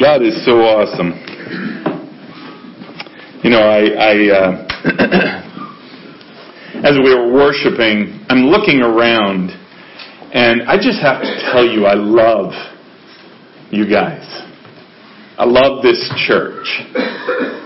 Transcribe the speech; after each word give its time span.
God 0.00 0.22
is 0.22 0.44
so 0.46 0.60
awesome. 0.62 1.10
You 3.42 3.50
know, 3.50 3.58
I, 3.58 3.82
I 3.98 4.14
uh, 4.30 4.64
as 6.86 6.96
we 7.02 7.12
were 7.12 7.32
worshiping, 7.32 8.24
I'm 8.28 8.46
looking 8.46 8.80
around, 8.80 9.50
and 10.32 10.62
I 10.70 10.76
just 10.76 11.00
have 11.02 11.20
to 11.20 11.50
tell 11.50 11.66
you, 11.66 11.86
I 11.86 11.94
love 11.94 12.52
you 13.72 13.90
guys. 13.90 14.22
I 15.36 15.44
love 15.44 15.82
this 15.82 15.98
church. 16.28 16.66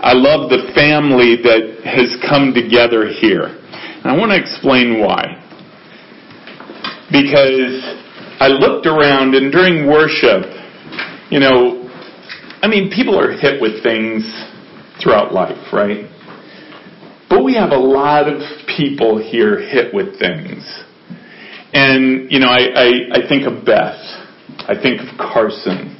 I 0.00 0.14
love 0.14 0.48
the 0.48 0.72
family 0.74 1.36
that 1.36 1.84
has 1.84 2.16
come 2.30 2.54
together 2.54 3.08
here. 3.08 3.44
And 3.44 4.06
I 4.06 4.16
want 4.16 4.30
to 4.30 4.40
explain 4.40 5.00
why. 5.00 5.36
Because 7.12 7.76
I 8.40 8.48
looked 8.48 8.86
around, 8.86 9.34
and 9.34 9.52
during 9.52 9.86
worship, 9.86 10.48
you 11.30 11.38
know, 11.38 11.81
I 12.62 12.68
mean, 12.68 12.92
people 12.94 13.18
are 13.18 13.32
hit 13.32 13.60
with 13.60 13.82
things 13.82 14.22
throughout 15.02 15.34
life, 15.34 15.72
right? 15.72 16.06
But 17.28 17.42
we 17.42 17.54
have 17.54 17.70
a 17.70 17.76
lot 17.76 18.28
of 18.28 18.40
people 18.76 19.18
here 19.18 19.58
hit 19.58 19.92
with 19.92 20.16
things. 20.20 20.62
And, 21.72 22.30
you 22.30 22.38
know, 22.38 22.46
I, 22.46 22.70
I, 22.70 22.88
I 23.14 23.28
think 23.28 23.48
of 23.48 23.66
Beth. 23.66 23.98
I 24.68 24.78
think 24.80 25.00
of 25.00 25.18
Carson. 25.18 25.98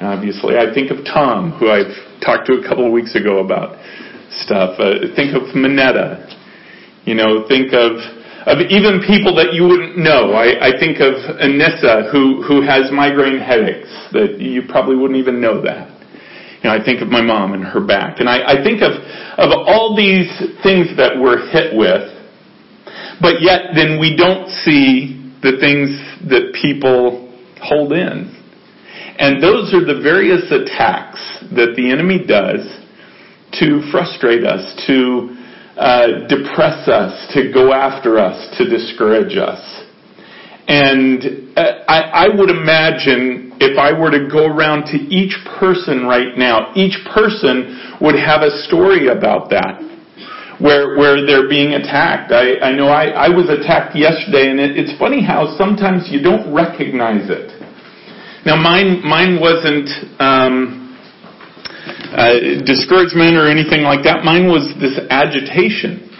Obviously, 0.00 0.56
I 0.56 0.72
think 0.72 0.92
of 0.92 1.04
Tom, 1.04 1.52
who 1.58 1.68
I've 1.68 2.22
talked 2.24 2.46
to 2.46 2.54
a 2.54 2.62
couple 2.62 2.86
of 2.86 2.92
weeks 2.92 3.16
ago 3.16 3.44
about 3.44 3.76
stuff. 4.30 4.78
Uh, 4.78 5.10
think 5.16 5.34
of 5.34 5.56
Minetta. 5.56 6.24
You 7.04 7.16
know, 7.16 7.48
think 7.48 7.72
of 7.72 7.98
of 8.46 8.58
even 8.70 9.04
people 9.06 9.34
that 9.36 9.52
you 9.52 9.64
wouldn't 9.64 9.98
know. 9.98 10.32
I, 10.32 10.72
I 10.72 10.80
think 10.80 11.00
of 11.00 11.14
Anissa, 11.36 12.10
who, 12.10 12.42
who 12.42 12.62
has 12.62 12.90
migraine 12.90 13.38
headaches, 13.38 13.90
that 14.12 14.40
you 14.40 14.62
probably 14.68 14.96
wouldn't 14.96 15.18
even 15.18 15.40
know 15.40 15.60
that. 15.62 15.88
You 16.62 16.68
know, 16.68 16.76
I 16.76 16.84
think 16.84 17.00
of 17.00 17.08
my 17.08 17.20
mom 17.20 17.52
and 17.52 17.64
her 17.64 17.80
back. 17.80 18.20
And 18.20 18.28
I, 18.28 18.60
I 18.60 18.64
think 18.64 18.82
of, 18.82 18.92
of 19.36 19.48
all 19.66 19.96
these 19.96 20.28
things 20.62 20.88
that 20.96 21.16
we're 21.16 21.48
hit 21.50 21.76
with, 21.76 22.08
but 23.20 23.40
yet 23.40 23.72
then 23.74 23.98
we 24.00 24.16
don't 24.16 24.48
see 24.64 25.20
the 25.42 25.56
things 25.60 25.96
that 26.28 26.56
people 26.60 27.28
hold 27.60 27.92
in. 27.92 28.36
And 29.18 29.42
those 29.42 29.72
are 29.74 29.84
the 29.84 30.00
various 30.02 30.50
attacks 30.50 31.20
that 31.52 31.74
the 31.76 31.90
enemy 31.92 32.24
does 32.24 32.64
to 33.60 33.84
frustrate 33.90 34.44
us, 34.44 34.64
to 34.86 35.36
uh, 35.80 36.28
depress 36.28 36.86
us, 36.88 37.32
to 37.32 37.50
go 37.52 37.72
after 37.72 38.18
us, 38.18 38.36
to 38.58 38.68
discourage 38.68 39.36
us. 39.36 39.58
And 40.68 41.56
uh, 41.56 41.82
I, 41.88 42.28
I 42.28 42.28
would 42.28 42.50
imagine 42.50 43.56
if 43.58 43.78
I 43.78 43.98
were 43.98 44.10
to 44.10 44.28
go 44.30 44.46
around 44.46 44.84
to 44.92 44.98
each 45.08 45.34
person 45.58 46.06
right 46.06 46.36
now, 46.36 46.72
each 46.76 46.94
person 47.12 47.96
would 48.00 48.14
have 48.14 48.42
a 48.42 48.50
story 48.68 49.08
about 49.08 49.50
that. 49.50 49.80
Where, 50.60 50.98
where 50.98 51.24
they're 51.24 51.48
being 51.48 51.72
attacked. 51.72 52.32
I, 52.32 52.60
I 52.60 52.76
know 52.76 52.88
I, 52.88 53.06
I 53.16 53.28
was 53.30 53.48
attacked 53.48 53.96
yesterday 53.96 54.50
and 54.50 54.60
it, 54.60 54.76
it's 54.76 54.92
funny 54.98 55.24
how 55.24 55.56
sometimes 55.56 56.12
you 56.12 56.20
don't 56.20 56.52
recognize 56.52 57.30
it. 57.30 57.48
Now 58.44 58.56
mine, 58.56 59.00
mine 59.00 59.40
wasn't, 59.40 59.88
um, 60.20 60.89
uh, 62.10 62.62
discouragement 62.66 63.38
or 63.38 63.46
anything 63.46 63.82
like 63.86 64.02
that. 64.04 64.24
Mine 64.24 64.50
was 64.50 64.66
this 64.82 64.98
agitation. 65.10 66.10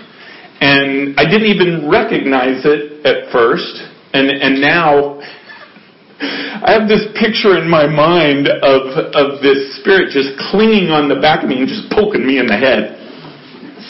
And 0.61 1.19
I 1.19 1.25
didn't 1.25 1.49
even 1.49 1.89
recognize 1.91 2.63
it 2.69 3.03
at 3.03 3.33
first. 3.33 3.81
And, 4.13 4.31
and 4.31 4.61
now 4.61 5.19
I 6.63 6.77
have 6.77 6.87
this 6.87 7.09
picture 7.17 7.57
in 7.57 7.67
my 7.67 7.89
mind 7.89 8.47
of, 8.47 8.83
of 9.17 9.41
this 9.43 9.81
spirit 9.81 10.13
just 10.13 10.37
clinging 10.53 10.93
on 10.93 11.09
the 11.09 11.17
back 11.19 11.43
of 11.43 11.49
me 11.49 11.65
and 11.65 11.69
just 11.69 11.89
poking 11.91 12.27
me 12.27 12.39
in 12.39 12.47
the 12.47 12.57
head. 12.57 13.01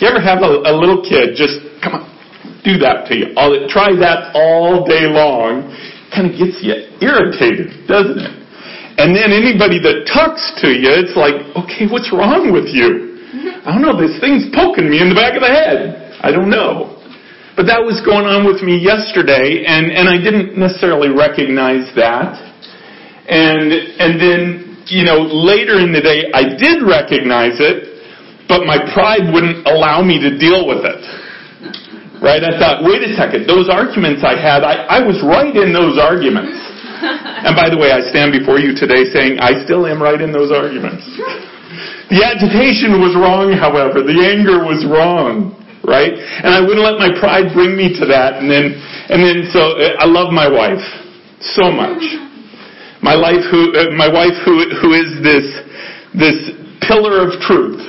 You 0.01 0.09
ever 0.09 0.23
have 0.23 0.41
a, 0.41 0.65
a 0.65 0.73
little 0.73 1.05
kid 1.05 1.37
just, 1.37 1.61
come 1.85 2.01
on, 2.01 2.09
do 2.65 2.81
that 2.81 3.05
to 3.11 3.13
you. 3.13 3.37
I'll, 3.37 3.69
try 3.69 3.93
that 4.01 4.33
all 4.33 4.87
day 4.87 5.05
long. 5.05 5.69
Kind 6.09 6.33
of 6.33 6.39
gets 6.39 6.65
you 6.65 6.73
irritated, 7.05 7.85
doesn't 7.85 8.17
it? 8.17 8.40
And 9.01 9.17
then 9.17 9.33
anybody 9.33 9.81
that 9.81 10.05
talks 10.05 10.45
to 10.61 10.69
you, 10.69 10.93
it's 10.93 11.17
like, 11.17 11.41
okay, 11.57 11.89
what's 11.89 12.13
wrong 12.13 12.53
with 12.53 12.69
you? 12.69 13.17
I 13.65 13.73
don't 13.73 13.81
know, 13.81 13.97
this 13.97 14.21
thing's 14.21 14.53
poking 14.53 14.93
me 14.93 15.01
in 15.01 15.09
the 15.09 15.17
back 15.17 15.33
of 15.33 15.41
the 15.41 15.49
head. 15.49 16.21
I 16.21 16.29
don't 16.29 16.53
know. 16.53 17.01
But 17.57 17.65
that 17.73 17.81
was 17.81 18.05
going 18.05 18.29
on 18.29 18.45
with 18.45 18.61
me 18.61 18.77
yesterday, 18.77 19.65
and, 19.65 19.89
and 19.89 20.05
I 20.05 20.21
didn't 20.21 20.61
necessarily 20.61 21.09
recognize 21.09 21.89
that. 21.97 22.37
And, 23.25 23.73
and 23.73 24.21
then, 24.21 24.85
you 24.93 25.09
know, 25.09 25.25
later 25.25 25.81
in 25.81 25.97
the 25.97 26.05
day, 26.05 26.29
I 26.37 26.53
did 26.61 26.85
recognize 26.85 27.57
it, 27.57 28.05
but 28.53 28.69
my 28.69 28.85
pride 28.93 29.33
wouldn't 29.33 29.65
allow 29.65 30.05
me 30.05 30.21
to 30.21 30.37
deal 30.37 30.69
with 30.69 30.85
it. 30.85 31.01
Right? 32.21 32.45
I 32.45 32.53
thought, 32.61 32.85
wait 32.85 33.01
a 33.01 33.17
second, 33.17 33.49
those 33.49 33.73
arguments 33.73 34.21
I 34.21 34.37
had, 34.37 34.61
I, 34.61 35.01
I 35.01 35.01
was 35.01 35.25
right 35.25 35.57
in 35.57 35.73
those 35.73 35.97
arguments. 35.97 36.53
and 37.47 37.57
by 37.57 37.73
the 37.73 37.79
way, 37.81 37.93
I 37.93 38.05
stand 38.13 38.33
before 38.33 38.61
you 38.61 38.77
today 38.77 39.09
saying 39.09 39.41
I 39.41 39.65
still 39.65 39.89
am 39.89 40.03
right 40.03 40.21
in 40.21 40.33
those 40.33 40.53
arguments. 40.53 41.05
The 42.13 42.21
agitation 42.27 42.99
was 42.99 43.15
wrong, 43.15 43.55
however. 43.55 44.03
The 44.03 44.19
anger 44.19 44.67
was 44.67 44.83
wrong, 44.85 45.55
right? 45.87 46.13
And 46.13 46.51
I 46.51 46.61
wouldn't 46.61 46.83
let 46.83 46.99
my 46.99 47.15
pride 47.17 47.55
bring 47.55 47.79
me 47.79 47.95
to 48.03 48.05
that. 48.11 48.43
And 48.43 48.51
then, 48.51 48.75
and 49.09 49.23
then 49.23 49.49
so 49.55 49.79
I 49.79 50.05
love 50.05 50.35
my 50.35 50.51
wife 50.51 50.83
so 51.41 51.71
much. 51.71 52.03
My 53.01 53.17
life, 53.17 53.41
who, 53.49 53.73
uh, 53.73 53.97
my 53.97 54.13
wife, 54.13 54.37
who, 54.45 54.61
who 54.77 54.93
is 54.93 55.23
this, 55.25 55.47
this 56.13 56.39
pillar 56.85 57.25
of 57.25 57.41
truth 57.41 57.81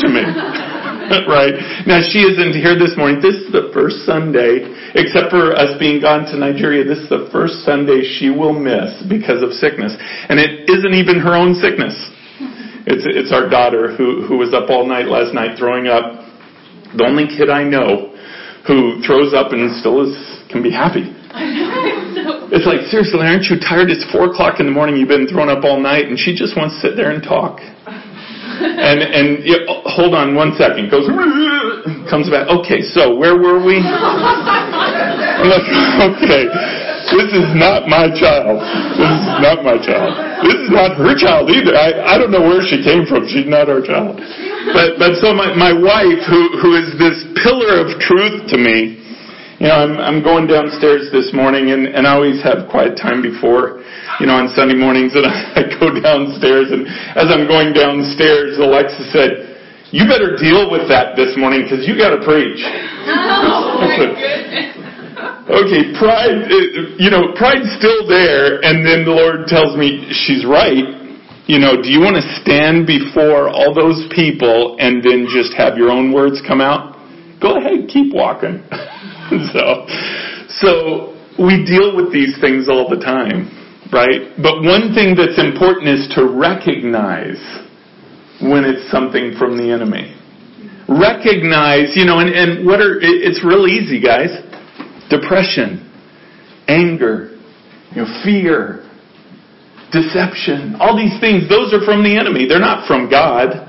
to 0.00 0.06
me. 0.08 0.24
right? 1.28 1.54
Now 1.86 2.02
she 2.02 2.24
isn't 2.26 2.56
here 2.58 2.74
this 2.74 2.96
morning. 2.96 3.22
This 3.22 3.36
is 3.36 3.52
the 3.52 3.70
first 3.70 4.02
Sunday, 4.02 4.66
except 4.96 5.28
for 5.28 5.52
us 5.52 5.76
being 5.78 6.00
gone 6.00 6.24
to 6.32 6.36
Nigeria, 6.40 6.82
this 6.82 6.98
is 6.98 7.08
the 7.12 7.28
first 7.30 7.62
Sunday 7.68 8.00
she 8.02 8.32
will 8.32 8.56
miss 8.56 9.04
because 9.08 9.44
of 9.44 9.52
sickness. 9.52 9.92
And 9.92 10.40
it 10.40 10.64
isn't 10.66 10.94
even 10.96 11.20
her 11.20 11.36
own 11.36 11.54
sickness. 11.54 11.94
It's, 12.88 13.04
it's 13.04 13.32
our 13.32 13.48
daughter 13.48 13.94
who, 13.94 14.24
who 14.24 14.38
was 14.40 14.54
up 14.56 14.70
all 14.70 14.88
night 14.88 15.06
last 15.06 15.34
night 15.34 15.58
throwing 15.58 15.86
up. 15.86 16.24
The 16.96 17.04
only 17.04 17.28
kid 17.28 17.50
I 17.52 17.62
know 17.62 18.16
who 18.64 19.04
throws 19.04 19.36
up 19.36 19.52
and 19.52 19.68
still 19.78 20.00
is, 20.00 20.16
can 20.48 20.62
be 20.62 20.72
happy. 20.72 21.12
It's 22.48 22.64
like, 22.64 22.88
seriously, 22.88 23.20
aren't 23.20 23.50
you 23.52 23.60
tired? 23.60 23.90
It's 23.90 24.06
four 24.10 24.32
o'clock 24.32 24.60
in 24.60 24.66
the 24.66 24.72
morning. 24.72 24.96
You've 24.96 25.12
been 25.12 25.28
thrown 25.28 25.50
up 25.50 25.62
all 25.62 25.78
night, 25.78 26.06
and 26.06 26.16
she 26.16 26.32
just 26.32 26.56
wants 26.56 26.78
to 26.78 26.88
sit 26.88 26.96
there 26.96 27.10
and 27.10 27.22
talk 27.22 27.60
and 28.88 29.02
and 29.02 29.42
it, 29.42 29.66
hold 29.86 30.14
on 30.14 30.34
one 30.34 30.54
second. 30.54 30.90
Goes 30.90 31.06
comes 32.10 32.30
back. 32.30 32.48
Okay, 32.48 32.82
so 32.82 33.14
where 33.16 33.34
were 33.34 33.58
we? 33.62 33.78
okay, 36.14 36.44
this 37.10 37.30
is 37.34 37.48
not 37.58 37.90
my 37.90 38.06
child. 38.14 38.62
This 38.94 39.10
is 39.10 39.26
not 39.42 39.62
my 39.66 39.78
child. 39.78 40.14
This 40.46 40.58
is 40.66 40.70
not 40.70 40.96
her 40.98 41.14
child 41.18 41.50
either. 41.50 41.74
I 41.74 42.14
I 42.14 42.18
don't 42.18 42.30
know 42.30 42.42
where 42.42 42.62
she 42.62 42.82
came 42.82 43.06
from. 43.06 43.26
She's 43.26 43.46
not 43.46 43.68
our 43.68 43.82
child. 43.82 44.18
But 44.74 44.98
but 44.98 45.18
so 45.22 45.34
my 45.34 45.54
my 45.54 45.74
wife, 45.74 46.22
who 46.26 46.42
who 46.62 46.74
is 46.78 46.94
this 46.98 47.26
pillar 47.42 47.82
of 47.82 47.98
truth 48.02 48.50
to 48.50 48.58
me. 48.58 49.05
You 49.58 49.68
know, 49.68 49.74
I'm 49.74 49.96
I'm 49.98 50.22
going 50.22 50.46
downstairs 50.46 51.08
this 51.12 51.32
morning, 51.32 51.70
and 51.70 51.86
and 51.86 52.06
I 52.06 52.14
always 52.14 52.42
have 52.42 52.68
quiet 52.68 52.96
time 52.96 53.22
before 53.22 53.82
you 54.20 54.26
know, 54.26 54.36
on 54.36 54.48
Sunday 54.56 54.76
mornings 54.76 55.12
and 55.14 55.26
I 55.58 55.68
go 55.76 55.92
downstairs 55.92 56.72
and 56.72 56.88
as 57.16 57.28
I'm 57.28 57.44
going 57.44 57.72
downstairs, 57.72 58.56
Alexa 58.56 59.12
said, 59.12 59.30
you 59.92 60.08
better 60.08 60.34
deal 60.36 60.70
with 60.72 60.88
that 60.90 61.14
this 61.14 61.36
morning 61.38 61.62
because 61.62 61.86
you 61.86 61.96
got 61.96 62.16
to 62.16 62.22
preach. 62.24 62.60
Oh 63.06 63.78
my 63.80 63.96
goodness. 64.02 64.76
Okay, 65.46 65.94
pride, 65.94 66.42
uh, 66.50 66.98
you 66.98 67.08
know, 67.08 67.32
pride's 67.38 67.70
still 67.78 68.08
there, 68.08 68.58
and 68.64 68.84
then 68.84 69.04
the 69.04 69.14
Lord 69.14 69.46
tells 69.46 69.76
me, 69.76 70.10
she's 70.10 70.44
right. 70.44 70.82
You 71.46 71.60
know, 71.60 71.80
do 71.80 71.88
you 71.88 72.00
want 72.00 72.16
to 72.18 72.26
stand 72.42 72.86
before 72.86 73.48
all 73.48 73.72
those 73.72 74.10
people 74.10 74.76
and 74.80 75.04
then 75.04 75.28
just 75.30 75.54
have 75.54 75.78
your 75.78 75.90
own 75.90 76.12
words 76.12 76.42
come 76.48 76.60
out? 76.60 76.98
Go 77.40 77.58
ahead, 77.58 77.86
keep 77.88 78.12
walking. 78.12 78.64
so, 79.52 79.86
so 80.48 81.14
we 81.42 81.64
deal 81.64 81.96
with 81.96 82.12
these 82.12 82.38
things 82.40 82.68
all 82.68 82.88
the 82.88 83.02
time 83.02 83.50
right? 83.92 84.34
But 84.36 84.62
one 84.62 84.94
thing 84.94 85.14
that's 85.14 85.38
important 85.38 85.88
is 85.88 86.08
to 86.14 86.26
recognize 86.26 87.40
when 88.40 88.64
it's 88.64 88.90
something 88.90 89.34
from 89.38 89.56
the 89.56 89.70
enemy. 89.70 90.14
Recognize, 90.88 91.96
you 91.96 92.04
know, 92.04 92.20
and, 92.20 92.30
and 92.30 92.66
what 92.66 92.80
are, 92.80 92.98
it's 93.00 93.42
real 93.44 93.66
easy, 93.66 94.00
guys. 94.00 94.30
Depression, 95.10 95.82
anger, 96.68 97.38
you 97.94 98.02
know, 98.02 98.10
fear, 98.22 98.86
deception, 99.90 100.76
all 100.78 100.96
these 100.96 101.18
things, 101.20 101.48
those 101.48 101.72
are 101.72 101.82
from 101.84 102.02
the 102.02 102.18
enemy. 102.18 102.46
They're 102.46 102.62
not 102.62 102.86
from 102.86 103.10
God. 103.10 103.62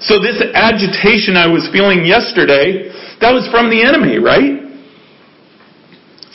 So 0.00 0.22
this 0.22 0.38
agitation 0.54 1.34
I 1.34 1.50
was 1.50 1.68
feeling 1.72 2.06
yesterday, 2.06 2.90
that 3.20 3.34
was 3.34 3.50
from 3.50 3.70
the 3.70 3.82
enemy, 3.82 4.18
right? 4.18 4.67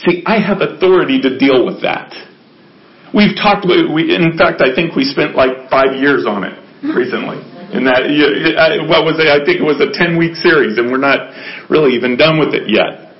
See, 0.06 0.24
I 0.26 0.40
have 0.40 0.60
authority 0.60 1.22
to 1.22 1.38
deal 1.40 1.66
with 1.66 1.82
that. 1.82 2.12
We've 3.14 3.36
talked 3.38 3.64
about, 3.64 3.94
we, 3.94 4.12
in 4.12 4.36
fact, 4.38 4.60
I 4.60 4.74
think 4.76 4.96
we 4.96 5.06
spent 5.06 5.36
like 5.36 5.70
five 5.70 5.96
years 5.96 6.26
on 6.28 6.44
it 6.44 6.56
recently. 6.84 7.40
And 7.74 7.90
that, 7.90 8.06
what 8.86 9.02
was 9.02 9.18
it? 9.18 9.26
I 9.26 9.42
think 9.42 9.58
it 9.58 9.66
was 9.66 9.82
a 9.82 9.90
10 9.90 10.14
week 10.14 10.38
series 10.38 10.78
and 10.78 10.94
we're 10.94 11.02
not 11.02 11.34
really 11.74 11.98
even 11.98 12.14
done 12.14 12.38
with 12.38 12.54
it 12.54 12.70
yet. 12.70 13.18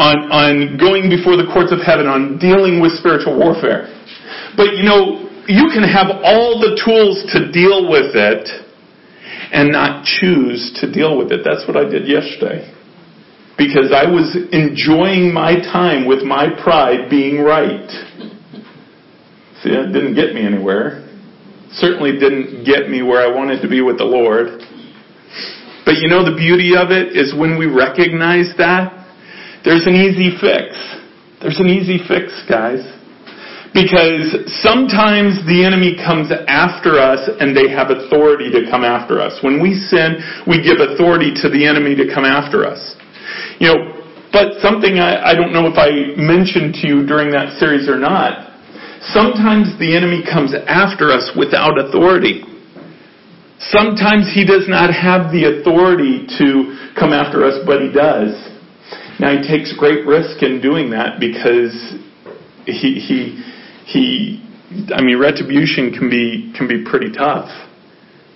On, 0.00 0.16
on 0.32 0.80
going 0.80 1.12
before 1.12 1.36
the 1.36 1.44
courts 1.52 1.76
of 1.76 1.84
heaven, 1.84 2.08
on 2.08 2.40
dealing 2.40 2.80
with 2.80 2.96
spiritual 2.96 3.36
warfare. 3.36 3.92
But 4.56 4.80
you 4.80 4.88
know, 4.88 5.28
you 5.44 5.68
can 5.68 5.84
have 5.84 6.08
all 6.24 6.56
the 6.56 6.72
tools 6.80 7.20
to 7.36 7.52
deal 7.52 7.84
with 7.92 8.16
it 8.16 8.48
and 9.52 9.68
not 9.68 10.08
choose 10.08 10.72
to 10.80 10.88
deal 10.88 11.20
with 11.20 11.28
it. 11.28 11.44
That's 11.44 11.68
what 11.68 11.76
I 11.76 11.84
did 11.84 12.08
yesterday. 12.08 12.64
Because 13.58 13.92
I 13.92 14.10
was 14.10 14.36
enjoying 14.52 15.32
my 15.32 15.54
time 15.56 16.06
with 16.06 16.22
my 16.22 16.48
pride 16.62 17.10
being 17.10 17.40
right. 17.40 17.88
See, 19.62 19.70
that 19.70 19.90
didn't 19.92 20.14
get 20.14 20.34
me 20.34 20.44
anywhere 20.44 21.02
certainly 21.74 22.12
didn't 22.12 22.64
get 22.64 22.88
me 22.88 23.02
where 23.02 23.20
I 23.20 23.34
wanted 23.34 23.62
to 23.62 23.68
be 23.68 23.80
with 23.80 23.98
the 23.98 24.04
Lord. 24.04 24.60
But 25.84 25.98
you 25.98 26.08
know, 26.08 26.24
the 26.24 26.36
beauty 26.36 26.76
of 26.76 26.92
it 26.92 27.16
is 27.16 27.34
when 27.34 27.58
we 27.58 27.66
recognize 27.66 28.52
that, 28.58 28.92
there's 29.64 29.86
an 29.86 29.96
easy 29.96 30.36
fix. 30.38 30.76
There's 31.40 31.58
an 31.58 31.68
easy 31.68 31.98
fix, 32.06 32.30
guys. 32.48 32.82
Because 33.72 34.52
sometimes 34.60 35.40
the 35.48 35.64
enemy 35.64 35.96
comes 35.96 36.28
after 36.28 37.00
us 37.00 37.24
and 37.40 37.56
they 37.56 37.72
have 37.72 37.88
authority 37.88 38.52
to 38.52 38.68
come 38.68 38.84
after 38.84 39.16
us. 39.16 39.40
When 39.40 39.62
we 39.62 39.72
sin, 39.72 40.20
we 40.44 40.60
give 40.60 40.76
authority 40.76 41.32
to 41.40 41.48
the 41.48 41.64
enemy 41.64 41.96
to 41.96 42.04
come 42.12 42.28
after 42.28 42.68
us. 42.68 42.78
You 43.58 43.68
know, 43.68 43.78
but 44.32 44.60
something 44.60 44.98
I, 44.98 45.32
I 45.32 45.34
don't 45.34 45.52
know 45.52 45.68
if 45.68 45.76
I 45.76 46.16
mentioned 46.16 46.74
to 46.80 46.88
you 46.88 47.06
during 47.06 47.30
that 47.32 47.58
series 47.58 47.88
or 47.88 47.98
not, 47.98 48.52
Sometimes 49.10 49.74
the 49.82 49.96
enemy 49.96 50.22
comes 50.22 50.54
after 50.54 51.10
us 51.10 51.34
without 51.36 51.74
authority. 51.74 52.46
Sometimes 53.58 54.30
he 54.30 54.46
does 54.46 54.70
not 54.70 54.94
have 54.94 55.34
the 55.34 55.50
authority 55.50 56.22
to 56.38 56.94
come 56.94 57.10
after 57.12 57.42
us, 57.42 57.58
but 57.66 57.82
he 57.82 57.90
does. 57.90 58.30
Now 59.18 59.34
he 59.34 59.42
takes 59.42 59.74
great 59.74 60.06
risk 60.06 60.42
in 60.42 60.62
doing 60.62 60.90
that 60.90 61.18
because 61.18 61.74
he 62.64 63.02
he 63.02 63.42
he 63.90 64.94
I 64.94 65.02
mean 65.02 65.18
retribution 65.18 65.90
can 65.90 66.08
be 66.08 66.54
can 66.56 66.68
be 66.68 66.86
pretty 66.86 67.10
tough. 67.10 67.50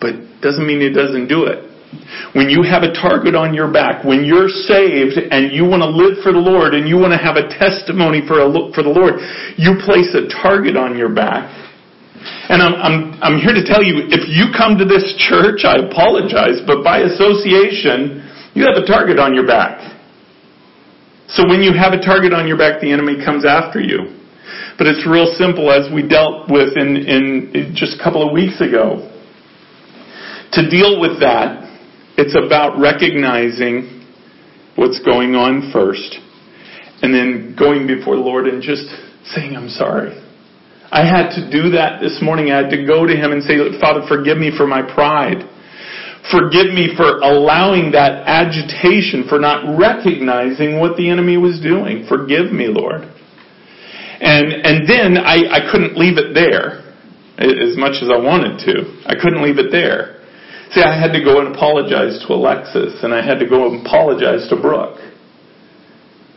But 0.01 0.43
doesn't 0.43 0.67
mean 0.67 0.81
he 0.81 0.91
doesn't 0.91 1.29
do 1.29 1.47
it. 1.47 1.63
When 2.35 2.51
you 2.51 2.63
have 2.63 2.83
a 2.83 2.93
target 2.93 3.35
on 3.35 3.55
your 3.55 3.71
back, 3.71 4.05
when 4.05 4.25
you're 4.25 4.49
saved 4.49 5.17
and 5.17 5.55
you 5.55 5.65
want 5.65 5.81
to 5.81 5.89
live 5.89 6.21
for 6.23 6.33
the 6.33 6.43
Lord 6.43 6.75
and 6.75 6.89
you 6.89 6.99
want 6.99 7.15
to 7.15 7.21
have 7.21 7.37
a 7.37 7.47
testimony 7.47 8.27
for, 8.27 8.43
a, 8.43 8.49
for 8.75 8.83
the 8.83 8.93
Lord, 8.93 9.23
you 9.57 9.79
place 9.87 10.11
a 10.13 10.27
target 10.43 10.77
on 10.77 10.99
your 10.99 11.09
back. 11.09 11.47
And 12.51 12.59
I'm, 12.63 12.75
I'm, 12.75 12.99
I'm 13.23 13.37
here 13.39 13.55
to 13.55 13.63
tell 13.63 13.83
you, 13.83 14.11
if 14.11 14.27
you 14.27 14.51
come 14.51 14.79
to 14.79 14.85
this 14.85 15.15
church, 15.17 15.63
I 15.63 15.79
apologize, 15.87 16.59
but 16.67 16.83
by 16.83 17.07
association, 17.07 18.27
you 18.55 18.67
have 18.67 18.77
a 18.77 18.87
target 18.87 19.19
on 19.19 19.35
your 19.35 19.47
back. 19.47 19.79
So 21.29 21.47
when 21.47 21.63
you 21.63 21.75
have 21.75 21.93
a 21.93 22.03
target 22.03 22.33
on 22.33 22.47
your 22.47 22.59
back, 22.59 22.81
the 22.81 22.91
enemy 22.91 23.19
comes 23.23 23.47
after 23.47 23.81
you. 23.81 24.15
But 24.79 24.87
it's 24.87 25.07
real 25.07 25.27
simple 25.39 25.71
as 25.71 25.91
we 25.93 26.07
dealt 26.07 26.51
with 26.51 26.77
in, 26.77 26.97
in 26.97 27.75
just 27.75 27.99
a 27.99 28.03
couple 28.03 28.27
of 28.27 28.33
weeks 28.33 28.61
ago. 28.61 29.11
To 30.53 30.71
deal 30.71 31.01
with 31.01 31.19
that, 31.21 31.66
it's 32.17 32.35
about 32.35 32.81
recognizing 32.81 34.07
what's 34.77 35.01
going 35.05 35.35
on 35.35 35.71
first 35.73 36.17
and 37.03 37.13
then 37.13 37.55
going 37.59 37.87
before 37.87 38.17
the 38.17 38.23
Lord 38.23 38.47
and 38.47 38.63
just 38.63 38.89
saying, 39.35 39.57
I'm 39.57 39.69
sorry. 39.69 40.23
I 40.91 41.05
had 41.05 41.35
to 41.37 41.51
do 41.51 41.77
that 41.77 42.01
this 42.01 42.21
morning. 42.23 42.51
I 42.51 42.63
had 42.63 42.71
to 42.71 42.87
go 42.87 43.07
to 43.07 43.13
Him 43.13 43.33
and 43.33 43.43
say, 43.43 43.59
Father, 43.81 44.07
forgive 44.09 44.39
me 44.39 44.53
for 44.57 44.67
my 44.67 44.81
pride. 44.81 45.45
Forgive 46.31 46.73
me 46.73 46.95
for 46.97 47.19
allowing 47.21 47.93
that 47.93 48.25
agitation, 48.27 49.29
for 49.29 49.39
not 49.39 49.79
recognizing 49.79 50.81
what 50.81 50.97
the 50.97 51.11
enemy 51.11 51.37
was 51.37 51.61
doing. 51.61 52.07
Forgive 52.09 52.51
me, 52.51 52.67
Lord. 52.67 53.03
And, 53.03 54.53
and 54.65 54.89
then 54.89 55.19
I, 55.19 55.45
I 55.53 55.71
couldn't 55.71 55.97
leave 55.97 56.19
it 56.19 56.33
there 56.35 56.83
as 57.39 57.77
much 57.77 58.01
as 58.03 58.09
I 58.09 58.17
wanted 58.17 58.65
to. 58.65 59.05
I 59.05 59.15
couldn't 59.21 59.43
leave 59.43 59.59
it 59.59 59.71
there. 59.71 60.16
See, 60.77 60.83
I 60.83 60.93
had 60.93 61.17
to 61.17 61.25
go 61.25 61.41
and 61.41 61.57
apologize 61.57 62.23
to 62.29 62.35
Alexis, 62.35 63.01
and 63.03 63.15
I 63.15 63.25
had 63.25 63.39
to 63.39 63.49
go 63.49 63.65
and 63.65 63.81
apologize 63.81 64.47
to 64.51 64.61
Brooke. 64.61 65.01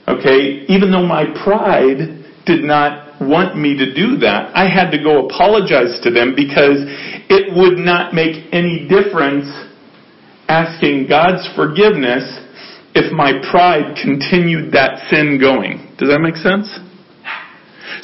Okay? 0.08 0.64
Even 0.72 0.92
though 0.92 1.06
my 1.06 1.28
pride 1.44 2.24
did 2.46 2.64
not 2.64 3.20
want 3.20 3.60
me 3.60 3.76
to 3.76 3.94
do 3.94 4.16
that, 4.24 4.56
I 4.56 4.72
had 4.72 4.92
to 4.92 5.04
go 5.04 5.28
apologize 5.28 6.00
to 6.04 6.10
them 6.10 6.40
because 6.40 6.88
it 7.28 7.52
would 7.52 7.84
not 7.84 8.14
make 8.14 8.48
any 8.54 8.88
difference 8.88 9.44
asking 10.48 11.08
God's 11.10 11.44
forgiveness 11.60 12.24
if 12.96 13.12
my 13.12 13.44
pride 13.52 14.00
continued 14.02 14.72
that 14.72 15.04
sin 15.12 15.36
going. 15.36 16.00
Does 16.00 16.08
that 16.16 16.24
make 16.24 16.40
sense? 16.40 16.72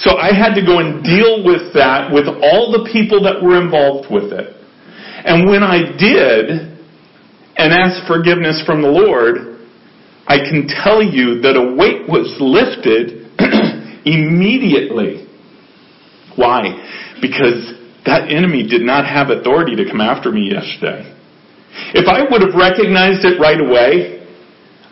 So 0.04 0.18
I 0.18 0.36
had 0.36 0.54
to 0.56 0.66
go 0.68 0.84
and 0.84 1.00
deal 1.02 1.48
with 1.48 1.72
that 1.76 2.12
with 2.12 2.28
all 2.28 2.76
the 2.76 2.92
people 2.92 3.24
that 3.24 3.42
were 3.42 3.56
involved 3.56 4.12
with 4.12 4.34
it. 4.34 4.55
And 5.26 5.50
when 5.50 5.64
I 5.64 5.82
did 5.98 6.50
and 7.58 7.74
asked 7.74 8.08
forgiveness 8.08 8.62
from 8.66 8.82
the 8.82 8.88
Lord, 8.88 9.58
I 10.28 10.38
can 10.38 10.68
tell 10.68 11.02
you 11.02 11.42
that 11.42 11.58
a 11.58 11.74
weight 11.74 12.08
was 12.08 12.30
lifted 12.40 13.26
immediately. 14.06 15.26
Why? 16.36 17.18
Because 17.22 17.74
that 18.06 18.30
enemy 18.30 18.68
did 18.68 18.82
not 18.82 19.06
have 19.06 19.30
authority 19.30 19.76
to 19.78 19.86
come 19.90 20.00
after 20.00 20.32
me 20.32 20.52
yesterday. 20.54 21.10
If 21.94 22.08
I 22.08 22.22
would 22.30 22.42
have 22.42 22.54
recognized 22.54 23.26
it 23.26 23.42
right 23.42 23.60
away, 23.60 24.26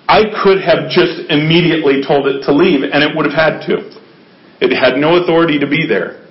I 0.07 0.33
could 0.43 0.61
have 0.61 0.89
just 0.89 1.29
immediately 1.29 2.01
told 2.05 2.27
it 2.27 2.41
to 2.45 2.51
leave 2.53 2.81
and 2.83 3.03
it 3.03 3.15
would 3.15 3.25
have 3.29 3.37
had 3.37 3.65
to. 3.67 3.85
It 4.61 4.73
had 4.73 4.97
no 4.97 5.21
authority 5.21 5.59
to 5.59 5.67
be 5.67 5.85
there. 5.87 6.25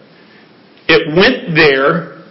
It 0.88 1.14
went 1.14 1.55
there 1.55 2.22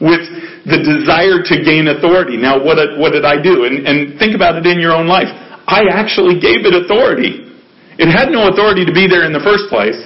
with 0.00 0.49
the 0.66 0.80
desire 0.80 1.40
to 1.40 1.54
gain 1.64 1.88
authority. 1.88 2.36
Now, 2.36 2.60
what 2.60 2.76
did, 2.76 2.98
what 2.98 3.12
did 3.16 3.24
I 3.24 3.40
do? 3.40 3.64
And, 3.64 3.86
and 3.86 4.18
think 4.18 4.36
about 4.36 4.56
it 4.56 4.66
in 4.66 4.80
your 4.80 4.92
own 4.92 5.08
life. 5.08 5.28
I 5.66 5.88
actually 5.88 6.36
gave 6.36 6.68
it 6.68 6.74
authority. 6.76 7.48
It 7.96 8.08
had 8.08 8.28
no 8.28 8.48
authority 8.48 8.84
to 8.84 8.92
be 8.92 9.08
there 9.08 9.24
in 9.24 9.32
the 9.32 9.40
first 9.40 9.68
place. 9.72 9.96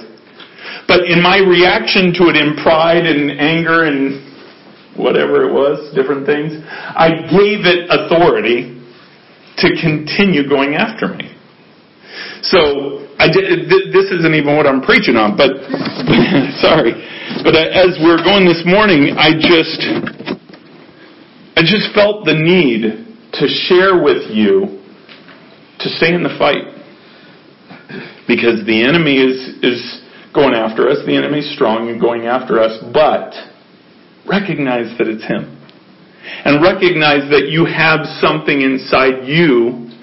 But 0.87 1.09
in 1.09 1.21
my 1.21 1.41
reaction 1.41 2.13
to 2.21 2.29
it 2.29 2.37
in 2.37 2.55
pride 2.61 3.05
and 3.05 3.31
anger 3.35 3.89
and 3.89 4.21
whatever 4.95 5.43
it 5.43 5.51
was, 5.51 5.91
different 5.95 6.25
things, 6.25 6.55
I 6.69 7.25
gave 7.27 7.65
it 7.67 7.89
authority 7.89 8.79
to 9.57 9.67
continue 9.81 10.47
going 10.47 10.75
after 10.75 11.09
me. 11.15 11.35
So 12.43 13.07
I 13.17 13.27
did, 13.31 13.67
this 13.91 14.11
isn't 14.11 14.35
even 14.35 14.55
what 14.55 14.67
I'm 14.67 14.81
preaching 14.81 15.15
on, 15.15 15.35
but 15.35 15.51
sorry. 16.61 16.93
But 17.43 17.55
uh, 17.55 17.73
as 17.73 17.97
we're 18.03 18.21
going 18.21 18.45
this 18.45 18.61
morning, 18.67 19.15
I 19.17 19.33
just 19.33 19.81
I 21.55 21.61
just 21.61 21.95
felt 21.95 22.25
the 22.25 22.35
need 22.35 22.83
to 23.39 23.47
share 23.47 24.01
with 24.03 24.27
you 24.29 24.83
to 25.79 25.89
stay 25.89 26.13
in 26.13 26.23
the 26.23 26.35
fight. 26.37 26.67
Because 28.27 28.65
the 28.65 28.83
enemy 28.83 29.21
is, 29.21 29.63
is 29.63 29.79
going 30.33 30.53
after 30.53 30.89
us, 30.89 30.97
the 31.05 31.15
enemy 31.15 31.39
is 31.39 31.53
strong 31.55 31.89
and 31.89 32.01
going 32.01 32.25
after 32.25 32.59
us, 32.59 32.83
but 32.91 33.31
recognize 34.27 34.97
that 34.97 35.07
it's 35.07 35.23
him. 35.23 35.55
And 36.43 36.61
recognize 36.61 37.29
that 37.29 37.47
you 37.47 37.63
have 37.65 38.03
something 38.19 38.59
inside 38.59 39.23
you 39.23 39.93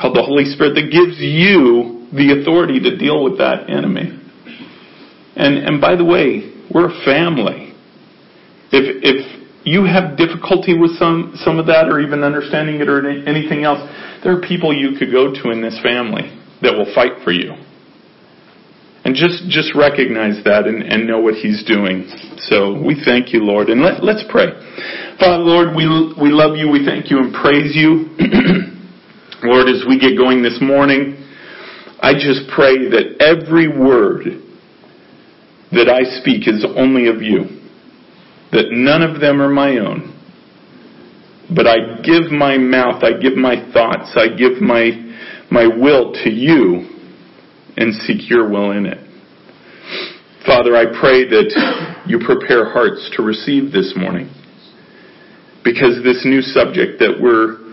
called 0.00 0.16
the 0.16 0.24
Holy 0.24 0.50
Spirit 0.50 0.74
that 0.74 0.90
gives 0.90 1.20
you 1.20 2.08
the 2.10 2.40
authority 2.40 2.80
to 2.80 2.96
deal 2.96 3.22
with 3.22 3.38
that 3.38 3.68
enemy. 3.68 4.18
And, 5.36 5.58
and 5.58 5.80
by 5.80 5.94
the 5.94 6.04
way, 6.04 6.56
we're 6.72 6.88
a 6.88 7.04
family. 7.04 7.74
If, 8.72 9.04
if 9.04 9.37
you 9.64 9.84
have 9.84 10.16
difficulty 10.16 10.78
with 10.78 10.96
some, 10.98 11.34
some 11.42 11.58
of 11.58 11.66
that 11.66 11.88
or 11.88 12.00
even 12.00 12.22
understanding 12.22 12.80
it 12.80 12.88
or 12.88 13.02
anything 13.08 13.64
else, 13.64 13.80
there 14.22 14.36
are 14.36 14.40
people 14.40 14.72
you 14.74 14.98
could 14.98 15.10
go 15.10 15.32
to 15.32 15.50
in 15.50 15.62
this 15.62 15.78
family 15.82 16.34
that 16.62 16.74
will 16.74 16.88
fight 16.94 17.22
for 17.24 17.32
you. 17.32 17.54
And 19.04 19.14
just, 19.14 19.48
just 19.48 19.74
recognize 19.74 20.42
that 20.44 20.66
and, 20.66 20.82
and 20.82 21.06
know 21.06 21.20
what 21.20 21.34
He's 21.34 21.64
doing. 21.64 22.06
So 22.50 22.76
we 22.76 23.00
thank 23.04 23.32
you, 23.32 23.40
Lord. 23.40 23.70
And 23.70 23.80
let, 23.80 24.04
let's 24.04 24.24
pray. 24.28 24.52
Father, 25.18 25.42
Lord, 25.42 25.74
we, 25.74 25.86
we 26.20 26.28
love 26.28 26.56
you. 26.56 26.68
We 26.68 26.84
thank 26.84 27.10
you 27.10 27.18
and 27.18 27.32
praise 27.32 27.74
you. 27.74 28.10
Lord, 29.42 29.68
as 29.68 29.84
we 29.88 29.98
get 29.98 30.18
going 30.18 30.42
this 30.42 30.58
morning, 30.60 31.16
I 32.00 32.14
just 32.14 32.50
pray 32.54 32.90
that 32.90 33.16
every 33.22 33.68
word 33.68 34.44
that 35.72 35.88
I 35.88 36.02
speak 36.20 36.48
is 36.48 36.66
only 36.76 37.08
of 37.08 37.22
you 37.22 37.57
that 38.52 38.66
none 38.70 39.02
of 39.02 39.20
them 39.20 39.40
are 39.40 39.48
my 39.48 39.78
own. 39.78 40.14
But 41.54 41.66
I 41.66 42.00
give 42.02 42.30
my 42.30 42.58
mouth, 42.58 43.02
I 43.02 43.18
give 43.18 43.36
my 43.36 43.72
thoughts, 43.72 44.16
I 44.16 44.36
give 44.36 44.60
my, 44.60 44.90
my 45.50 45.66
will 45.66 46.12
to 46.24 46.30
you 46.30 46.88
and 47.76 47.94
seek 48.02 48.28
your 48.28 48.50
will 48.50 48.72
in 48.72 48.86
it. 48.86 48.98
Father, 50.46 50.76
I 50.76 50.84
pray 51.00 51.28
that 51.28 52.02
you 52.06 52.18
prepare 52.24 52.70
hearts 52.70 53.10
to 53.16 53.22
receive 53.22 53.72
this 53.72 53.94
morning. 53.96 54.30
Because 55.64 56.02
this 56.02 56.24
new 56.24 56.40
subject 56.40 57.00
that 57.00 57.18
we're 57.20 57.68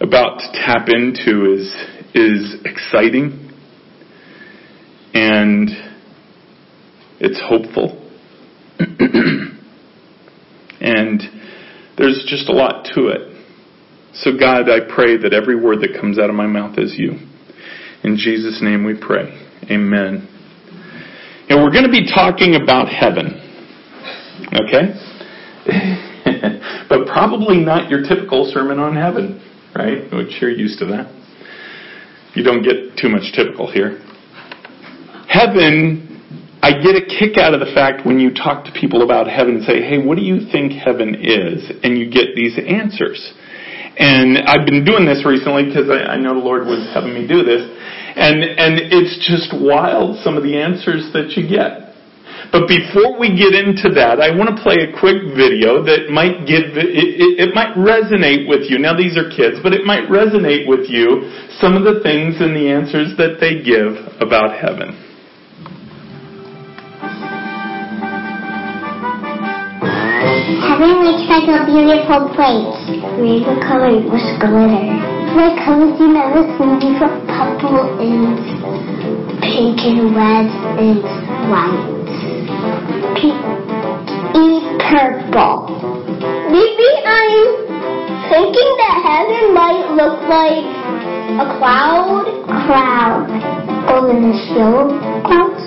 about 0.00 0.38
to 0.38 0.52
tap 0.52 0.88
into 0.88 1.52
is, 1.52 1.74
is 2.14 2.56
exciting 2.64 3.52
and 5.14 5.68
it's 7.20 7.40
hopeful. 7.46 8.00
and 10.84 11.22
there's 11.96 12.26
just 12.28 12.48
a 12.50 12.52
lot 12.52 12.84
to 12.94 13.08
it. 13.08 13.32
So, 14.14 14.36
God, 14.38 14.68
I 14.68 14.84
pray 14.94 15.16
that 15.16 15.32
every 15.32 15.56
word 15.56 15.80
that 15.80 15.98
comes 15.98 16.18
out 16.18 16.28
of 16.28 16.36
my 16.36 16.46
mouth 16.46 16.78
is 16.78 16.94
you. 16.96 17.18
In 18.04 18.16
Jesus' 18.16 18.60
name 18.62 18.84
we 18.84 18.94
pray. 18.94 19.32
Amen. 19.70 20.28
And 21.48 21.62
we're 21.62 21.72
going 21.72 21.84
to 21.84 21.90
be 21.90 22.06
talking 22.06 22.54
about 22.60 22.88
heaven. 22.88 23.40
Okay? 24.52 24.92
but 26.88 27.06
probably 27.06 27.58
not 27.58 27.90
your 27.90 28.02
typical 28.02 28.50
sermon 28.52 28.78
on 28.78 28.94
heaven, 28.94 29.40
right? 29.74 30.04
Which 30.12 30.36
you're 30.40 30.50
used 30.50 30.78
to 30.80 30.86
that. 30.86 31.10
You 32.34 32.44
don't 32.44 32.62
get 32.62 32.98
too 33.00 33.08
much 33.08 33.32
typical 33.34 33.72
here. 33.72 34.00
Heaven, 35.28 36.03
I 36.64 36.80
get 36.80 36.96
a 36.96 37.04
kick 37.04 37.36
out 37.36 37.52
of 37.52 37.60
the 37.60 37.68
fact 37.76 38.08
when 38.08 38.16
you 38.16 38.32
talk 38.32 38.64
to 38.64 38.72
people 38.72 39.04
about 39.04 39.28
heaven 39.28 39.60
and 39.60 39.64
say, 39.68 39.84
hey, 39.84 40.00
what 40.00 40.16
do 40.16 40.24
you 40.24 40.48
think 40.48 40.72
heaven 40.72 41.12
is? 41.12 41.60
And 41.84 42.00
you 42.00 42.08
get 42.08 42.32
these 42.32 42.56
answers. 42.56 43.20
And 44.00 44.40
I've 44.48 44.64
been 44.64 44.80
doing 44.80 45.04
this 45.04 45.28
recently 45.28 45.68
because 45.68 45.92
I, 45.92 46.16
I 46.16 46.16
know 46.16 46.32
the 46.32 46.40
Lord 46.40 46.64
was 46.64 46.88
having 46.96 47.12
me 47.12 47.28
do 47.28 47.44
this. 47.44 47.68
And, 48.16 48.40
and 48.40 48.80
it's 48.80 49.12
just 49.28 49.52
wild, 49.52 50.24
some 50.24 50.40
of 50.40 50.42
the 50.42 50.56
answers 50.56 51.12
that 51.12 51.36
you 51.36 51.44
get. 51.44 51.92
But 52.48 52.64
before 52.64 53.20
we 53.20 53.36
get 53.36 53.52
into 53.52 53.92
that, 54.00 54.24
I 54.24 54.32
want 54.32 54.56
to 54.56 54.58
play 54.64 54.88
a 54.88 54.90
quick 54.96 55.36
video 55.36 55.84
that 55.84 56.08
might 56.08 56.48
give, 56.48 56.80
it, 56.80 56.96
it, 56.96 57.44
it, 57.44 57.50
might 57.52 57.76
resonate 57.76 58.48
with 58.48 58.72
you. 58.72 58.80
Now 58.80 58.96
these 58.96 59.20
are 59.20 59.28
kids, 59.28 59.60
but 59.60 59.76
it 59.76 59.84
might 59.84 60.08
resonate 60.08 60.64
with 60.64 60.88
you 60.88 61.28
some 61.60 61.76
of 61.76 61.84
the 61.84 62.00
things 62.00 62.40
and 62.40 62.56
the 62.56 62.72
answers 62.72 63.12
that 63.20 63.36
they 63.36 63.60
give 63.60 64.00
about 64.24 64.56
heaven. 64.56 65.13
Heaven 70.44 71.00
looks 71.00 71.24
like 71.24 71.48
a 71.48 71.64
beautiful 71.64 72.28
place. 72.36 72.76
Rainbow 73.16 73.56
colored 73.64 74.04
with 74.04 74.28
glitter. 74.36 74.92
Like 75.32 75.56
colors 75.64 75.96
you 75.96 76.12
never 76.12 76.44
seen 76.60 76.76
before. 76.84 77.16
Purple 77.32 77.96
and 77.96 78.36
pink 79.40 79.80
and 79.88 80.12
red 80.12 80.44
and 80.76 81.00
white. 81.48 81.80
Pink 83.16 83.40
and 84.36 84.60
purple. 84.84 85.80
Maybe 86.52 86.88
I'm 87.08 87.40
thinking 88.28 88.70
that 88.84 89.00
heaven 89.00 89.54
might 89.56 89.96
look 89.96 90.28
like 90.28 90.68
a 91.40 91.56
cloud. 91.56 92.28
Cloud. 92.68 93.32
Over 93.88 94.12
the 94.12 94.36
snow 94.52 94.92
clouds. 95.24 95.64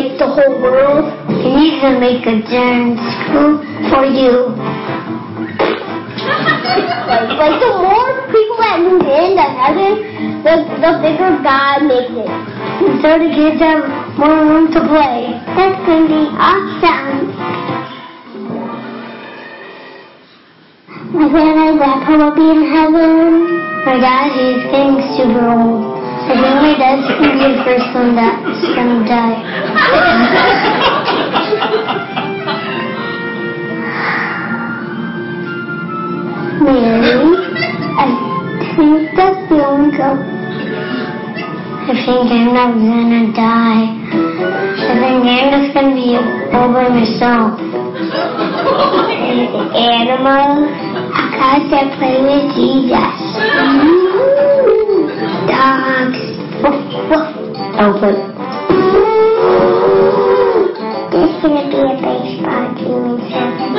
Like 0.00 0.18
the 0.18 0.26
whole 0.26 0.56
world. 0.62 1.04
And 1.28 1.60
he's 1.60 1.80
gonna 1.80 2.00
make 2.00 2.24
a 2.24 2.40
giant 2.48 2.96
school 3.20 3.60
for 3.92 4.04
you. 4.08 4.56
like, 7.10 7.28
like 7.36 7.56
the 7.60 7.72
more 7.84 8.08
people 8.32 8.56
that 8.64 8.80
move 8.80 9.04
into 9.04 9.44
heaven, 9.60 9.92
the 10.44 10.54
the 10.80 10.92
bigger 11.04 11.36
God 11.44 11.84
makes 11.84 12.12
it. 12.16 12.30
And 12.30 12.96
so 13.04 13.18
the 13.20 13.28
kids 13.28 13.60
have 13.60 13.84
more 14.16 14.40
room 14.40 14.72
to 14.72 14.80
play. 14.88 15.36
That's 15.52 15.78
gonna 15.84 16.08
be 16.08 16.24
awesome. 16.40 17.36
My 21.12 21.28
grandma 21.28 21.68
and 21.70 21.78
grandpa 21.78 22.12
will 22.16 22.34
be 22.34 22.48
in 22.56 22.62
heaven. 22.70 23.84
My 23.84 23.98
dad 23.98 24.30
is 24.38 24.62
getting 24.70 25.16
super 25.16 25.50
old. 25.50 25.89
I 26.30 26.34
think 26.38 26.62
my 26.62 26.78
dad's 26.78 27.10
gonna 27.10 27.34
be 27.34 27.42
the 27.42 27.58
first 27.66 27.90
one 27.92 28.14
that's 28.14 28.62
gonna 28.62 29.02
die. 29.02 29.34
Mary, 36.62 37.34
I 37.98 38.06
think 38.76 39.10
that's 39.16 39.42
the 39.50 39.58
only 39.66 39.90
girl. 39.96 40.22
I 41.82 41.98
think 41.98 42.30
I'm 42.30 42.54
not 42.54 42.78
gonna 42.78 43.34
die. 43.34 43.90
I 44.86 44.94
think 45.02 45.26
I'm 45.26 45.50
just 45.50 45.74
gonna 45.74 45.98
be 45.98 46.14
by 46.52 46.88
myself. 46.94 47.58
Animals, 49.74 50.70
a 51.10 51.26
cat 51.34 51.62
that 51.74 51.90
play 51.98 52.22
with 52.22 52.54
Jesus. 52.54 53.99
Dogs. 55.46 56.20
Open. 57.80 58.16
There's 61.10 61.34
gonna 61.40 61.64
be 61.70 61.80
a 61.80 61.96
baseball 61.96 62.66
team 62.76 63.02
in 63.08 63.18
heaven. 63.30 63.72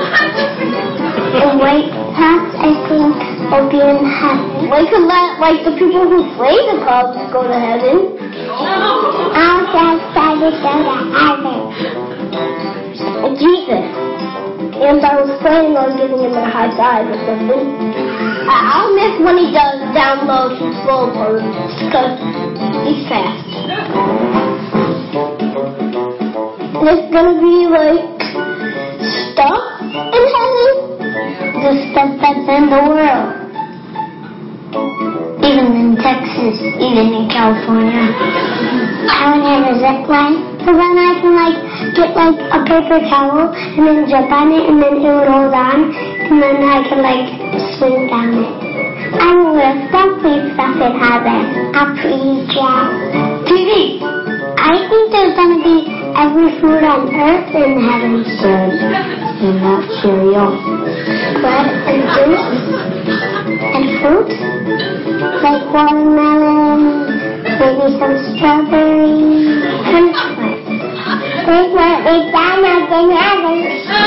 The 1.32 1.48
white 1.62 1.92
hats, 2.18 2.52
I 2.58 2.72
think, 2.90 3.14
will 3.52 3.70
be 3.70 3.80
in 3.80 4.02
heaven. 4.06 4.70
We 4.72 4.82
could 4.90 5.06
let, 5.06 5.40
like, 5.40 5.64
the 5.64 5.72
people 5.78 6.10
who 6.10 6.26
play 6.36 6.58
the 6.70 6.78
Cubs 6.84 7.18
go 7.32 7.48
to 7.48 7.54
heaven. 7.54 8.18
I'm 9.38 9.64
so 9.70 9.82
excited 9.96 10.52
to 10.52 10.66
go 10.66 10.74
to 10.82 10.96
heaven. 11.14 11.72
Jesus. 13.38 13.86
And 14.82 14.98
I 15.06 15.22
was 15.22 15.30
planning 15.42 15.78
on 15.78 15.96
giving 15.98 16.20
him 16.26 16.34
a 16.34 16.50
high 16.50 16.74
five 16.76 17.06
or 17.06 17.18
something. 17.26 17.91
I'll 18.50 18.96
miss 18.96 19.22
when 19.22 19.38
he 19.38 19.54
does 19.54 19.82
download 19.94 20.58
slow 20.82 21.14
birds 21.14 21.46
because 21.78 22.18
he's 22.88 23.06
fast. 23.06 23.46
It's 26.82 27.08
gonna 27.14 27.38
be 27.38 27.70
like 27.70 28.18
stuff 29.34 29.62
in 29.86 30.24
heaven. 30.34 30.74
The 31.62 31.72
stuff 31.92 32.12
that's 32.18 32.48
in 32.50 32.66
the 32.74 32.82
world. 32.90 33.30
Even 35.46 35.68
in 35.78 35.96
Texas, 36.02 36.58
even 36.82 37.14
in 37.14 37.30
California. 37.30 38.10
I 39.06 39.22
want 39.30 39.44
to 39.44 39.50
have 39.54 39.66
a 39.70 39.76
zip 39.78 40.10
line. 40.10 40.38
So 40.66 40.70
then 40.74 40.94
I 40.98 41.12
can 41.22 41.34
like 41.38 41.58
get 41.94 42.16
like 42.16 42.38
a 42.38 42.60
paper 42.66 43.00
towel 43.10 43.54
and 43.54 43.86
then 43.86 44.10
jump 44.10 44.32
on 44.32 44.52
it 44.52 44.70
and 44.70 44.82
then 44.82 44.98
it 44.98 45.10
would 45.10 45.28
hold 45.30 45.54
on 45.54 45.94
and 45.94 46.42
then 46.42 46.64
I 46.64 46.88
can 46.88 47.02
like 47.02 47.61
swing 47.82 48.06
down 48.14 48.30
it. 48.38 48.54
I 49.18 49.34
will 49.34 49.58
live 49.58 49.90
someplace 49.90 50.54
stuff 50.54 50.78
in 50.78 50.94
heaven. 51.02 51.74
A 51.74 51.84
preacher. 51.98 52.78
TV. 53.50 53.98
I 54.62 54.86
think 54.86 55.10
there's 55.10 55.34
gonna 55.34 55.66
be 55.66 55.90
every 56.14 56.62
food 56.62 56.86
on 56.86 57.10
earth 57.10 57.50
in 57.58 57.82
heaven. 57.82 58.22
Bread 58.38 58.78
and 59.42 59.58
not 59.66 59.82
cereal. 59.98 60.54
Bread 61.42 61.68
and 61.90 62.02
juice 62.14 62.46
and 63.50 63.86
fruit. 63.98 64.30
Like 65.42 65.66
watermelon, 65.74 67.42
maybe 67.58 67.98
some 67.98 68.14
strawberries, 68.38 69.58
and 71.52 71.76
There's 71.76 71.76
my 71.76 72.00
McDonald's 72.00 72.92
in 72.96 73.12
heaven. 73.12 73.58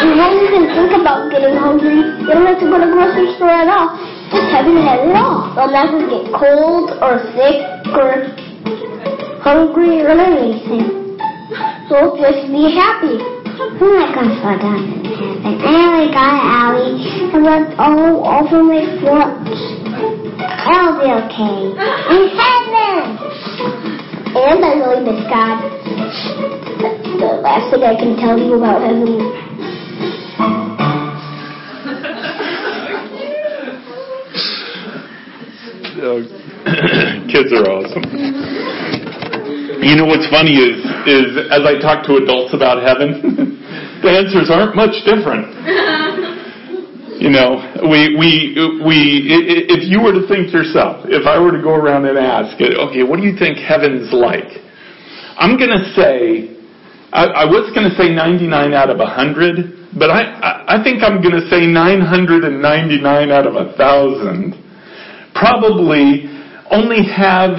You 0.00 0.16
won't 0.16 0.40
even 0.48 0.64
think 0.72 0.92
about 0.96 1.28
getting 1.28 1.56
hungry. 1.56 2.00
You 2.00 2.32
don't 2.32 2.46
have 2.48 2.60
to 2.60 2.66
go 2.72 2.80
to 2.80 2.86
the 2.88 2.92
grocery 2.92 3.36
store 3.36 3.52
at 3.52 3.68
all. 3.68 3.92
Just 4.32 4.48
heaven 4.48 4.80
has 4.80 5.04
it 5.04 5.16
all. 5.16 5.52
You'll 5.52 5.68
never 5.68 6.00
get 6.08 6.24
cold 6.32 6.96
or 7.04 7.20
sick 7.36 7.60
or 7.92 8.32
hungry 9.44 10.00
or 10.00 10.16
anything. 10.16 11.20
So 11.92 12.16
just 12.16 12.48
be 12.48 12.72
happy. 12.72 13.20
Gonna 13.54 14.40
fall 14.40 14.56
down 14.58 14.80
in 14.80 15.04
heaven. 15.04 15.44
I 15.44 15.84
only 15.84 16.08
got 16.16 16.40
Allie 16.48 16.96
and 17.28 17.44
left 17.44 17.76
all 17.78 18.24
over 18.24 18.64
my 18.64 18.88
foot. 19.04 19.30
I'll 20.40 20.96
be 20.96 21.12
okay. 21.12 21.76
In 22.08 22.24
heaven! 22.32 23.20
And 24.34 24.64
I 24.64 24.72
really 24.80 25.04
miss 25.04 25.20
God. 25.28 26.63
The 27.18 27.40
last 27.42 27.71
thing 27.71 27.83
I 27.83 27.94
can 27.94 28.16
tell 28.16 28.38
you 28.38 28.54
about 28.54 28.83
heaven. 28.83 29.44
Kids 37.30 37.52
are 37.52 37.66
awesome. 37.71 38.04
You 39.83 39.97
know 39.97 40.06
what's 40.06 40.28
funny 40.28 40.56
is 40.56 40.80
is 41.06 41.37
as 41.52 41.62
I 41.64 41.78
talk 41.80 42.04
to 42.06 42.16
adults 42.16 42.54
about 42.54 42.83
heaven, 42.83 43.61
the 44.02 44.11
answers 44.11 44.50
aren't 44.50 44.75
much 44.75 44.94
different. 45.04 45.52
You 47.21 47.30
know, 47.30 47.61
we 47.88 48.16
we 48.16 48.56
we 48.85 48.97
if 49.71 49.88
you 49.88 50.00
were 50.02 50.12
to 50.12 50.26
think 50.26 50.52
yourself, 50.52 51.06
if 51.09 51.26
I 51.26 51.38
were 51.38 51.52
to 51.52 51.62
go 51.62 51.75
around 51.75 52.06
and 52.06 52.18
ask, 52.18 52.61
okay, 52.61 53.02
what 53.02 53.21
do 53.21 53.25
you 53.25 53.37
think 53.38 53.59
heaven's 53.59 54.12
like? 54.12 54.61
I'm 55.37 55.59
going 55.59 55.71
to 55.71 55.85
say 55.94 56.53
I, 57.14 57.25
I 57.25 57.44
was 57.47 57.71
going 57.71 57.87
to 57.87 57.94
say 57.94 58.11
99 58.11 58.75
out 58.75 58.90
of 58.90 58.99
100, 58.99 59.94
but 59.94 60.11
I 60.11 60.66
I 60.66 60.83
think 60.83 61.06
I'm 61.06 61.23
going 61.23 61.38
to 61.38 61.47
say 61.47 61.62
999 61.62 62.59
out 63.30 63.47
of 63.47 63.54
a 63.54 63.71
thousand. 63.78 64.59
Probably 65.30 66.26
only 66.75 67.06
have 67.06 67.54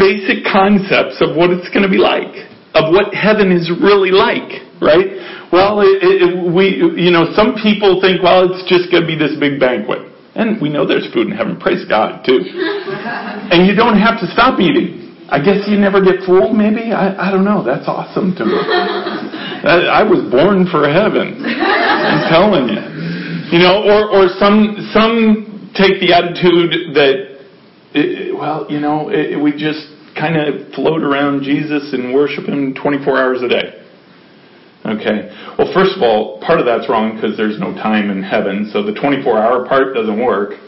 basic 0.00 0.48
concepts 0.48 1.20
of 1.20 1.36
what 1.36 1.52
it's 1.52 1.68
going 1.68 1.84
to 1.84 1.92
be 1.92 2.00
like, 2.00 2.48
of 2.72 2.96
what 2.96 3.12
heaven 3.12 3.52
is 3.52 3.68
really 3.68 4.08
like, 4.08 4.64
right? 4.80 5.20
Well, 5.52 5.84
it, 5.84 6.00
it, 6.00 6.32
we, 6.40 6.80
you 6.96 7.12
know, 7.12 7.28
some 7.36 7.60
people 7.60 8.00
think, 8.00 8.24
well, 8.24 8.48
it's 8.48 8.64
just 8.64 8.88
going 8.88 9.04
to 9.04 9.08
be 9.08 9.20
this 9.20 9.36
big 9.36 9.60
banquet. 9.60 10.08
And 10.34 10.56
we 10.58 10.72
know 10.72 10.88
there's 10.88 11.06
food 11.12 11.28
in 11.28 11.36
heaven. 11.36 11.60
Praise 11.60 11.84
God, 11.84 12.24
too. 12.24 12.40
and 13.52 13.68
you 13.68 13.76
don't 13.76 14.00
have 14.00 14.18
to 14.24 14.26
stop 14.32 14.58
eating. 14.58 15.03
I 15.28 15.40
guess 15.40 15.64
you 15.66 15.78
never 15.80 16.04
get 16.04 16.24
fooled, 16.26 16.54
maybe? 16.54 16.92
I, 16.92 17.28
I 17.28 17.30
don't 17.30 17.44
know. 17.44 17.64
That's 17.64 17.88
awesome 17.88 18.36
to 18.36 18.44
me. 18.44 18.54
I, 19.64 20.00
I 20.00 20.02
was 20.04 20.20
born 20.30 20.68
for 20.68 20.84
heaven. 20.84 21.40
I'm 21.40 22.28
telling 22.28 22.68
you. 22.68 22.82
You 23.56 23.60
know, 23.64 23.84
or, 23.84 24.10
or 24.12 24.28
some, 24.36 24.76
some 24.92 25.72
take 25.76 26.00
the 26.00 26.12
attitude 26.12 26.94
that 26.94 27.34
it, 27.94 28.34
well, 28.36 28.66
you 28.68 28.80
know, 28.80 29.08
it, 29.08 29.40
we 29.40 29.52
just 29.52 29.86
kind 30.18 30.36
of 30.36 30.72
float 30.74 31.02
around 31.02 31.42
Jesus 31.42 31.92
and 31.92 32.12
worship 32.12 32.44
Him 32.44 32.74
24 32.74 33.18
hours 33.18 33.42
a 33.42 33.48
day. 33.48 33.80
Okay. 34.84 35.32
Well, 35.56 35.72
first 35.72 35.96
of 35.96 36.02
all, 36.02 36.40
part 36.44 36.60
of 36.60 36.66
that's 36.66 36.88
wrong 36.90 37.16
because 37.16 37.36
there's 37.36 37.58
no 37.58 37.72
time 37.72 38.10
in 38.10 38.22
heaven, 38.22 38.68
so 38.72 38.82
the 38.82 38.92
24 38.92 39.38
hour 39.38 39.66
part 39.66 39.94
doesn't 39.94 40.20
work. 40.22 40.60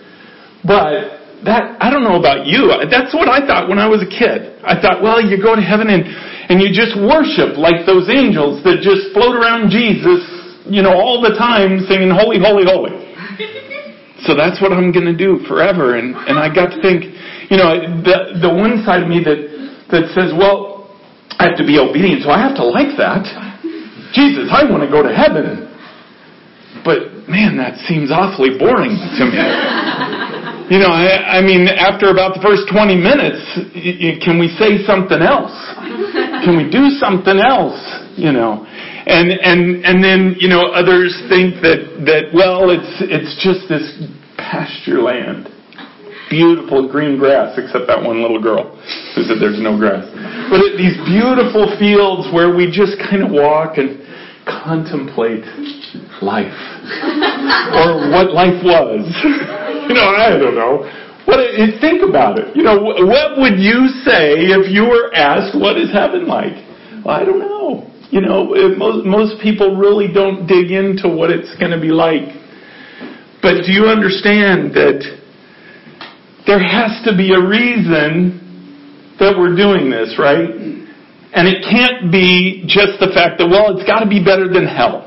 But 0.65 1.26
that, 1.47 1.79
I 1.79 1.89
don't 1.91 2.03
know 2.03 2.19
about 2.19 2.47
you, 2.47 2.69
that's 2.91 3.15
what 3.15 3.31
I 3.31 3.47
thought 3.47 3.71
when 3.71 3.79
I 3.79 3.87
was 3.87 4.03
a 4.03 4.11
kid. 4.11 4.59
I 4.67 4.75
thought, 4.79 4.99
well, 5.03 5.23
you 5.23 5.39
go 5.39 5.55
to 5.55 5.63
heaven 5.63 5.89
and, 5.89 6.03
and 6.51 6.59
you 6.59 6.75
just 6.75 6.99
worship 6.99 7.55
like 7.55 7.87
those 7.87 8.11
angels 8.11 8.63
that 8.67 8.83
just 8.83 9.15
float 9.15 9.39
around 9.39 9.71
Jesus, 9.71 10.27
you 10.67 10.83
know, 10.83 10.95
all 10.99 11.23
the 11.23 11.39
time 11.39 11.87
singing, 11.87 12.11
holy, 12.11 12.43
holy, 12.43 12.67
holy. 12.67 12.95
So 14.25 14.35
that's 14.35 14.59
what 14.59 14.73
I'm 14.73 14.91
going 14.91 15.07
to 15.07 15.15
do 15.15 15.45
forever. 15.47 15.95
And, 16.01 16.17
and 16.17 16.35
I 16.35 16.49
got 16.51 16.75
to 16.75 16.83
think, 16.83 17.05
you 17.47 17.55
know, 17.55 17.79
the, 18.03 18.43
the 18.43 18.51
one 18.51 18.83
side 18.83 19.05
of 19.05 19.09
me 19.09 19.23
that, 19.23 19.39
that 19.93 20.11
says, 20.17 20.35
well, 20.35 20.91
I 21.39 21.53
have 21.53 21.59
to 21.59 21.67
be 21.67 21.79
obedient, 21.79 22.25
so 22.25 22.31
I 22.31 22.41
have 22.43 22.57
to 22.57 22.65
like 22.65 22.97
that. 22.99 23.23
Jesus, 24.17 24.51
I 24.51 24.65
want 24.67 24.83
to 24.83 24.91
go 24.91 25.05
to 25.05 25.13
heaven. 25.15 25.71
But 26.83 27.29
man, 27.29 27.55
that 27.59 27.79
seems 27.87 28.11
awfully 28.11 28.59
boring 28.59 28.99
to 28.99 29.25
me. 29.31 29.39
You 30.67 30.83
know, 30.83 30.91
I, 30.91 31.39
I 31.39 31.41
mean, 31.47 31.69
after 31.71 32.11
about 32.11 32.35
the 32.35 32.43
first 32.43 32.67
20 32.67 32.99
minutes, 32.99 33.39
y- 33.71 33.99
y- 34.03 34.19
can 34.19 34.35
we 34.43 34.51
say 34.59 34.83
something 34.83 35.23
else? 35.23 35.55
Can 36.43 36.59
we 36.59 36.67
do 36.71 36.91
something 36.99 37.39
else? 37.39 37.79
You 38.19 38.31
know, 38.33 38.63
and 38.67 39.31
and 39.31 39.85
and 39.85 40.03
then 40.03 40.35
you 40.39 40.49
know 40.49 40.71
others 40.75 41.11
think 41.29 41.59
that 41.63 42.07
that 42.07 42.31
well, 42.35 42.71
it's 42.71 43.03
it's 43.03 43.35
just 43.43 43.67
this 43.69 43.83
pasture 44.39 45.03
land, 45.03 45.51
beautiful 46.31 46.87
green 46.91 47.19
grass, 47.19 47.59
except 47.59 47.87
that 47.91 47.99
one 48.03 48.23
little 48.23 48.41
girl 48.43 48.75
who 49.15 49.23
said 49.27 49.39
there's 49.43 49.59
no 49.59 49.75
grass. 49.79 50.07
But 50.51 50.63
it, 50.63 50.79
these 50.79 50.95
beautiful 51.07 51.67
fields 51.79 52.31
where 52.35 52.55
we 52.55 52.71
just 52.71 52.95
kind 52.99 53.23
of 53.27 53.31
walk 53.31 53.79
and 53.79 54.03
contemplate 54.47 55.43
life 56.23 56.55
or 57.75 58.07
what 58.15 58.31
life 58.35 58.59
was. 58.63 59.03
you 59.89 59.95
know, 59.95 60.11
I 60.15 60.37
don't 60.39 60.55
know. 60.55 60.85
What 61.27 61.41
uh, 61.41 61.81
think 61.81 62.03
about 62.07 62.39
it. 62.39 62.55
You 62.55 62.63
know, 62.63 62.79
what 62.81 63.39
would 63.39 63.59
you 63.59 63.89
say 64.07 64.47
if 64.55 64.71
you 64.71 64.85
were 64.87 65.15
asked 65.15 65.59
what 65.59 65.77
is 65.79 65.93
heaven 65.93 66.27
like? 66.27 66.55
Well, 67.05 67.15
I 67.15 67.25
don't 67.25 67.41
know. 67.41 67.91
You 68.11 68.21
know, 68.21 68.55
most 68.79 69.07
most 69.07 69.43
people 69.43 69.77
really 69.77 70.07
don't 70.13 70.47
dig 70.47 70.71
into 70.71 71.09
what 71.09 71.31
it's 71.31 71.51
going 71.59 71.73
to 71.73 71.81
be 71.81 71.91
like. 71.91 72.31
But 73.43 73.67
do 73.67 73.73
you 73.73 73.87
understand 73.87 74.75
that 74.75 75.03
there 76.47 76.63
has 76.63 77.03
to 77.05 77.17
be 77.17 77.35
a 77.35 77.43
reason 77.43 79.17
that 79.19 79.35
we're 79.37 79.57
doing 79.57 79.91
this, 79.91 80.15
right? 80.19 80.47
And 80.47 81.45
it 81.49 81.63
can't 81.67 82.11
be 82.11 82.65
just 82.67 82.99
the 82.99 83.11
fact 83.13 83.39
that, 83.39 83.49
well, 83.51 83.77
it's 83.77 83.87
got 83.87 84.01
to 84.01 84.09
be 84.09 84.23
better 84.23 84.49
than 84.49 84.67
hell. 84.67 85.06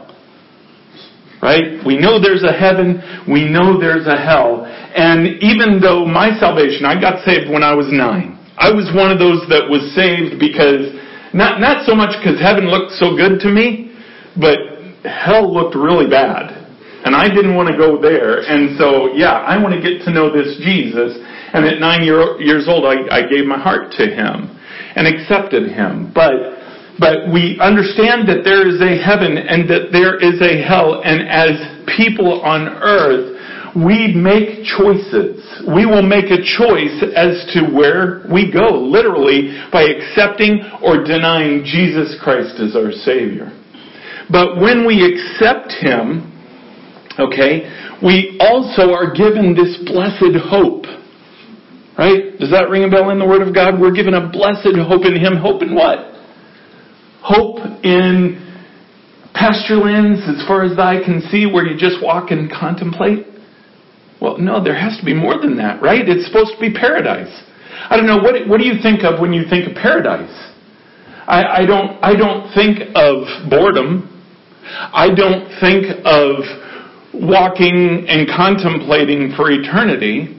Right? 1.42 1.80
We 1.86 1.98
know 1.98 2.20
there's 2.20 2.44
a 2.44 2.52
heaven. 2.52 3.00
We 3.28 3.48
know 3.48 3.80
there's 3.80 4.08
a 4.08 4.18
hell. 4.20 4.66
And 4.66 5.40
even 5.40 5.80
though 5.80 6.04
my 6.06 6.38
salvation, 6.40 6.84
I 6.84 7.00
got 7.00 7.24
saved 7.24 7.50
when 7.50 7.64
I 7.64 7.74
was 7.74 7.88
nine. 7.88 8.36
I 8.60 8.76
was 8.76 8.92
one 8.92 9.08
of 9.08 9.20
those 9.20 9.48
that 9.48 9.72
was 9.72 9.80
saved 9.96 10.36
because, 10.36 10.92
not, 11.32 11.64
not 11.64 11.88
so 11.88 11.96
much 11.96 12.12
because 12.20 12.36
heaven 12.44 12.68
looked 12.68 13.00
so 13.00 13.16
good 13.16 13.40
to 13.40 13.48
me, 13.48 13.96
but 14.36 14.60
hell 15.08 15.48
looked 15.48 15.80
really 15.80 16.12
bad. 16.12 16.60
And 17.08 17.16
I 17.16 17.32
didn't 17.32 17.56
want 17.56 17.72
to 17.72 17.78
go 17.80 17.96
there. 17.96 18.44
And 18.44 18.76
so, 18.76 19.16
yeah, 19.16 19.40
I 19.40 19.56
want 19.56 19.72
to 19.72 19.80
get 19.80 20.04
to 20.04 20.12
know 20.12 20.28
this 20.28 20.60
Jesus. 20.60 21.16
And 21.56 21.64
at 21.64 21.80
nine 21.80 22.04
year, 22.04 22.36
years 22.44 22.68
old, 22.68 22.84
I, 22.84 23.08
I 23.08 23.24
gave 23.32 23.48
my 23.48 23.58
heart 23.58 23.96
to 23.96 24.04
him 24.04 24.52
and 25.00 25.08
accepted 25.08 25.72
him. 25.72 26.12
But 26.14 26.59
but 27.00 27.32
we 27.32 27.58
understand 27.64 28.28
that 28.28 28.44
there 28.44 28.68
is 28.68 28.84
a 28.84 29.00
heaven 29.00 29.40
and 29.40 29.70
that 29.72 29.96
there 29.96 30.20
is 30.20 30.38
a 30.44 30.62
hell, 30.62 31.02
and 31.04 31.24
as 31.24 31.56
people 31.96 32.42
on 32.42 32.68
earth, 32.68 33.40
we 33.76 34.12
make 34.12 34.66
choices. 34.66 35.40
We 35.64 35.86
will 35.86 36.04
make 36.04 36.28
a 36.28 36.44
choice 36.44 37.00
as 37.16 37.48
to 37.56 37.72
where 37.72 38.26
we 38.28 38.52
go, 38.52 38.76
literally, 38.76 39.56
by 39.72 39.84
accepting 39.84 40.60
or 40.84 41.04
denying 41.04 41.64
Jesus 41.64 42.18
Christ 42.22 42.60
as 42.60 42.76
our 42.76 42.92
Savior. 42.92 43.56
But 44.32 44.60
when 44.60 44.86
we 44.86 45.06
accept 45.06 45.72
Him, 45.80 46.34
okay, 47.18 47.70
we 48.04 48.38
also 48.42 48.92
are 48.92 49.14
given 49.14 49.56
this 49.56 49.78
blessed 49.86 50.36
hope. 50.50 50.86
Right? 51.98 52.40
Does 52.40 52.52
that 52.52 52.70
ring 52.70 52.86
a 52.86 52.90
bell 52.90 53.10
in 53.10 53.20
the 53.20 53.28
Word 53.28 53.46
of 53.46 53.54
God? 53.54 53.80
We're 53.80 53.96
given 53.96 54.14
a 54.14 54.30
blessed 54.32 54.76
hope 54.88 55.06
in 55.06 55.16
Him. 55.20 55.36
Hope 55.36 55.62
in 55.62 55.76
what? 55.76 56.19
Hope 57.30 57.62
in 57.86 58.42
pasture 59.36 59.78
lands 59.78 60.20
as 60.26 60.42
far 60.48 60.66
as 60.66 60.80
I 60.80 60.98
can 60.98 61.22
see 61.30 61.46
where 61.46 61.64
you 61.64 61.78
just 61.78 62.02
walk 62.02 62.32
and 62.32 62.50
contemplate? 62.50 63.28
Well, 64.20 64.40
no, 64.40 64.64
there 64.64 64.74
has 64.74 64.98
to 64.98 65.06
be 65.06 65.14
more 65.14 65.38
than 65.40 65.56
that, 65.58 65.80
right? 65.80 66.02
It's 66.10 66.26
supposed 66.26 66.54
to 66.56 66.60
be 66.60 66.74
paradise. 66.74 67.30
I 67.90 67.98
don't 67.98 68.08
know, 68.08 68.18
what, 68.18 68.34
what 68.50 68.58
do 68.58 68.66
you 68.66 68.82
think 68.82 69.04
of 69.04 69.22
when 69.22 69.32
you 69.32 69.44
think 69.48 69.70
of 69.70 69.76
paradise? 69.76 70.34
I, 71.28 71.62
I, 71.62 71.66
don't, 71.66 72.02
I 72.02 72.16
don't 72.18 72.52
think 72.54 72.82
of 72.96 73.50
boredom. 73.50 74.10
I 74.66 75.14
don't 75.14 75.54
think 75.62 75.86
of 76.06 76.42
walking 77.14 78.06
and 78.10 78.28
contemplating 78.28 79.34
for 79.38 79.52
eternity. 79.52 80.36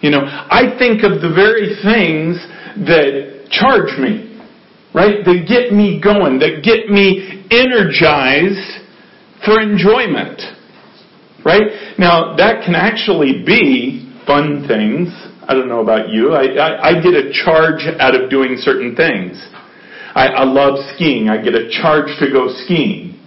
You 0.00 0.10
know, 0.10 0.22
I 0.22 0.78
think 0.78 1.02
of 1.02 1.20
the 1.20 1.32
very 1.34 1.74
things 1.82 2.38
that 2.86 3.50
charge 3.50 3.98
me, 3.98 4.25
right? 4.96 5.20
That 5.28 5.44
get 5.44 5.76
me 5.76 6.00
going, 6.00 6.40
that 6.40 6.64
get 6.64 6.88
me 6.88 7.44
energized 7.52 8.80
for 9.44 9.60
enjoyment, 9.60 10.40
right? 11.44 11.94
Now, 12.00 12.34
that 12.40 12.64
can 12.64 12.74
actually 12.74 13.44
be 13.44 14.08
fun 14.26 14.64
things. 14.66 15.12
I 15.44 15.52
don't 15.52 15.68
know 15.68 15.84
about 15.84 16.08
you. 16.08 16.32
I, 16.32 16.56
I, 16.56 16.68
I 16.88 16.92
get 17.04 17.12
a 17.12 17.30
charge 17.44 17.84
out 18.00 18.16
of 18.16 18.30
doing 18.30 18.56
certain 18.56 18.96
things. 18.96 19.36
I, 20.16 20.42
I 20.42 20.44
love 20.44 20.80
skiing. 20.96 21.28
I 21.28 21.44
get 21.44 21.54
a 21.54 21.68
charge 21.68 22.08
to 22.18 22.32
go 22.32 22.48
skiing. 22.64 23.20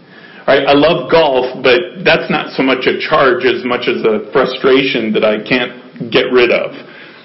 Right? 0.49 0.65
I 0.65 0.73
love 0.73 1.11
golf, 1.11 1.61
but 1.61 2.01
that's 2.03 2.25
not 2.33 2.49
so 2.57 2.63
much 2.63 2.89
a 2.89 2.97
charge 2.97 3.45
as 3.45 3.61
much 3.61 3.85
as 3.85 4.01
a 4.01 4.25
frustration 4.33 5.13
that 5.13 5.23
I 5.23 5.37
can't 5.45 6.09
get 6.11 6.33
rid 6.33 6.49
of. 6.49 6.73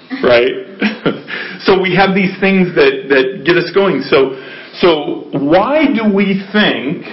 Right? 0.23 0.53
so 1.65 1.81
we 1.81 1.95
have 1.95 2.13
these 2.13 2.33
things 2.39 2.73
that, 2.75 3.09
that 3.09 3.41
get 3.45 3.57
us 3.57 3.71
going. 3.73 4.01
So, 4.05 4.37
so 4.77 5.29
why 5.33 5.85
do 5.85 6.13
we 6.13 6.45
think 6.53 7.05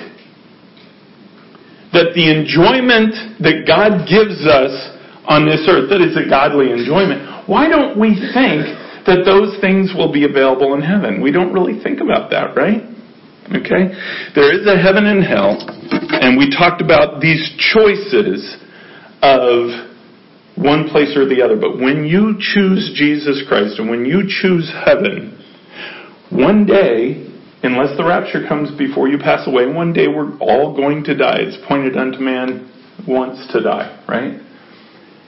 that 1.93 2.17
the 2.17 2.29
enjoyment 2.29 3.41
that 3.41 3.65
God 3.69 4.09
gives 4.09 4.45
us 4.49 4.73
on 5.29 5.47
this 5.47 5.65
earth, 5.69 5.89
that 5.93 6.01
is 6.01 6.17
a 6.17 6.29
godly 6.29 6.73
enjoyment, 6.73 7.49
why 7.49 7.69
don't 7.69 8.01
we 8.01 8.17
think 8.33 8.65
that 9.07 9.23
those 9.25 9.61
things 9.61 9.93
will 9.95 10.13
be 10.13 10.25
available 10.25 10.75
in 10.75 10.83
heaven? 10.83 11.23
We 11.23 11.33
don't 11.33 11.53
really 11.53 11.81
think 11.83 12.01
about 12.01 12.31
that, 12.31 12.57
right? 12.57 12.83
Okay? 13.53 13.93
There 14.35 14.51
is 14.53 14.67
a 14.67 14.81
heaven 14.81 15.07
and 15.07 15.23
hell, 15.23 15.61
and 15.61 16.39
we 16.39 16.49
talked 16.49 16.81
about 16.81 17.21
these 17.21 17.43
choices 17.73 18.41
of 19.21 19.92
one 20.63 20.89
place 20.89 21.17
or 21.17 21.27
the 21.29 21.43
other. 21.43 21.57
But 21.57 21.79
when 21.79 22.05
you 22.05 22.37
choose 22.39 22.93
Jesus 22.95 23.43
Christ 23.49 23.79
and 23.79 23.91
when 23.91 24.05
you 24.05 24.23
choose 24.29 24.71
heaven, 24.85 25.39
one 26.31 26.65
day, 26.65 27.29
unless 27.63 27.97
the 27.97 28.05
rapture 28.05 28.47
comes 28.47 28.77
before 28.79 29.09
you 29.09 29.19
pass 29.19 29.47
away, 29.47 29.67
one 29.67 29.93
day 29.93 30.09
we're 30.09 30.39
all 30.39 30.75
going 30.75 31.05
to 31.05 31.17
die. 31.17 31.39
It's 31.41 31.59
pointed 31.69 31.97
unto 31.97 32.19
man 32.19 32.71
once 33.07 33.47
to 33.53 33.63
die, 33.63 34.05
right? 34.09 34.41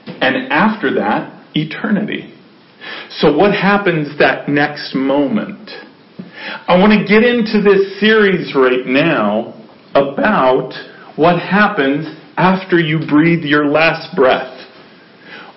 And 0.07 0.51
after 0.51 0.93
that, 0.95 1.45
eternity. 1.53 2.33
So 3.09 3.35
what 3.35 3.51
happens 3.51 4.17
that 4.19 4.47
next 4.47 4.95
moment? 4.95 5.69
I 6.67 6.77
want 6.77 6.93
to 6.93 7.05
get 7.07 7.23
into 7.23 7.61
this 7.61 7.99
series 7.99 8.53
right 8.55 8.85
now 8.85 9.53
about 9.95 10.73
what 11.15 11.39
happens 11.39 12.05
after 12.37 12.77
you 12.79 12.99
breathe 13.07 13.43
your 13.43 13.65
last 13.67 14.15
breath 14.15 14.54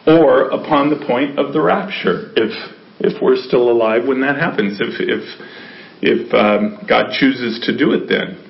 or 0.08 0.48
upon 0.48 0.88
the 0.88 1.04
point 1.06 1.38
of 1.38 1.52
the 1.52 1.60
rapture 1.60 2.32
if 2.36 2.50
if 3.00 3.22
we're 3.22 3.36
still 3.36 3.70
alive 3.70 4.02
when 4.08 4.20
that 4.20 4.36
happens 4.36 4.80
if 4.80 4.96
if 4.98 5.22
if 6.00 6.34
um, 6.34 6.84
God 6.88 7.12
chooses 7.12 7.60
to 7.66 7.76
do 7.76 7.92
it 7.92 8.08
then 8.08 8.48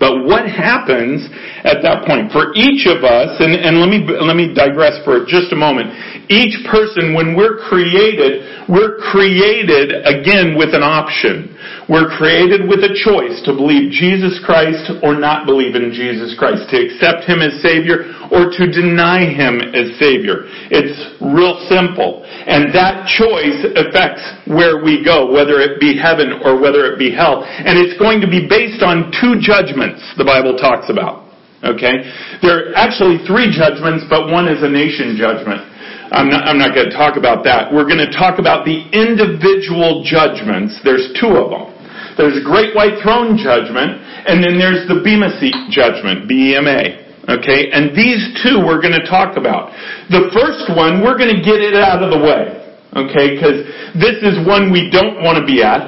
but 0.00 0.24
what 0.24 0.48
happens 0.48 1.28
at 1.60 1.84
that 1.84 2.08
point? 2.08 2.32
For 2.32 2.56
each 2.56 2.88
of 2.88 3.04
us, 3.04 3.36
and, 3.36 3.52
and 3.52 3.84
let 3.84 3.92
me, 3.92 4.00
let 4.08 4.32
me 4.32 4.48
digress 4.56 4.96
for 5.04 5.28
just 5.28 5.52
a 5.52 5.60
moment. 5.60 5.92
Each 6.32 6.56
person, 6.72 7.12
when 7.12 7.36
we're 7.36 7.60
created, 7.68 8.64
we're 8.64 8.96
created 9.12 9.92
again 10.08 10.56
with 10.56 10.72
an 10.72 10.80
option. 10.80 11.52
We're 11.88 12.10
created 12.16 12.68
with 12.68 12.80
a 12.86 12.94
choice 12.94 13.40
to 13.46 13.56
believe 13.56 13.90
Jesus 13.90 14.38
Christ 14.44 14.90
or 15.02 15.18
not 15.18 15.46
believe 15.46 15.74
in 15.74 15.92
Jesus 15.92 16.34
Christ, 16.38 16.68
to 16.70 16.78
accept 16.78 17.24
Him 17.24 17.40
as 17.40 17.58
Savior 17.62 18.10
or 18.30 18.50
to 18.50 18.64
deny 18.70 19.26
Him 19.26 19.60
as 19.60 19.98
Savior. 19.98 20.46
It's 20.70 20.96
real 21.20 21.58
simple. 21.66 22.22
And 22.24 22.74
that 22.74 23.06
choice 23.06 23.60
affects 23.76 24.22
where 24.46 24.82
we 24.82 25.04
go, 25.04 25.30
whether 25.30 25.60
it 25.60 25.80
be 25.80 25.98
heaven 25.98 26.42
or 26.44 26.60
whether 26.60 26.90
it 26.90 26.98
be 26.98 27.10
hell. 27.10 27.42
And 27.42 27.78
it's 27.78 27.98
going 27.98 28.20
to 28.20 28.30
be 28.30 28.46
based 28.48 28.82
on 28.82 29.12
two 29.20 29.38
judgments 29.38 30.02
the 30.16 30.24
Bible 30.26 30.56
talks 30.56 30.90
about. 30.90 31.30
Okay? 31.62 32.08
There 32.40 32.72
are 32.72 32.74
actually 32.74 33.20
three 33.28 33.52
judgments, 33.52 34.08
but 34.08 34.32
one 34.32 34.48
is 34.48 34.62
a 34.62 34.70
nation 34.70 35.16
judgment. 35.20 35.69
I'm 36.10 36.26
not, 36.26 36.74
going 36.74 36.90
to 36.90 36.96
talk 36.96 37.14
about 37.14 37.46
that. 37.46 37.70
We're 37.70 37.86
going 37.86 38.02
to 38.02 38.10
talk 38.10 38.42
about 38.42 38.66
the 38.66 38.82
individual 38.90 40.02
judgments. 40.02 40.74
There's 40.82 41.06
two 41.14 41.38
of 41.38 41.54
them. 41.54 41.70
There's 42.18 42.34
a 42.34 42.42
great 42.42 42.74
white 42.74 42.98
throne 42.98 43.38
judgment, 43.38 44.02
and 44.26 44.42
then 44.42 44.58
there's 44.58 44.90
the 44.90 44.98
Bema 45.06 45.30
seat 45.38 45.54
judgment, 45.70 46.26
B-E-M-A. 46.26 47.10
Okay, 47.30 47.70
and 47.70 47.94
these 47.94 48.42
two 48.42 48.58
we're 48.66 48.82
going 48.82 48.96
to 48.96 49.06
talk 49.06 49.38
about. 49.38 49.70
The 50.10 50.34
first 50.34 50.66
one, 50.74 50.98
we're 50.98 51.14
going 51.14 51.30
to 51.30 51.42
get 51.46 51.62
it 51.62 51.78
out 51.78 52.02
of 52.02 52.10
the 52.10 52.18
way. 52.18 52.58
Okay, 52.90 53.38
because 53.38 53.62
this 53.94 54.18
is 54.26 54.42
one 54.42 54.74
we 54.74 54.90
don't 54.90 55.22
want 55.22 55.38
to 55.38 55.46
be 55.46 55.62
at. 55.62 55.86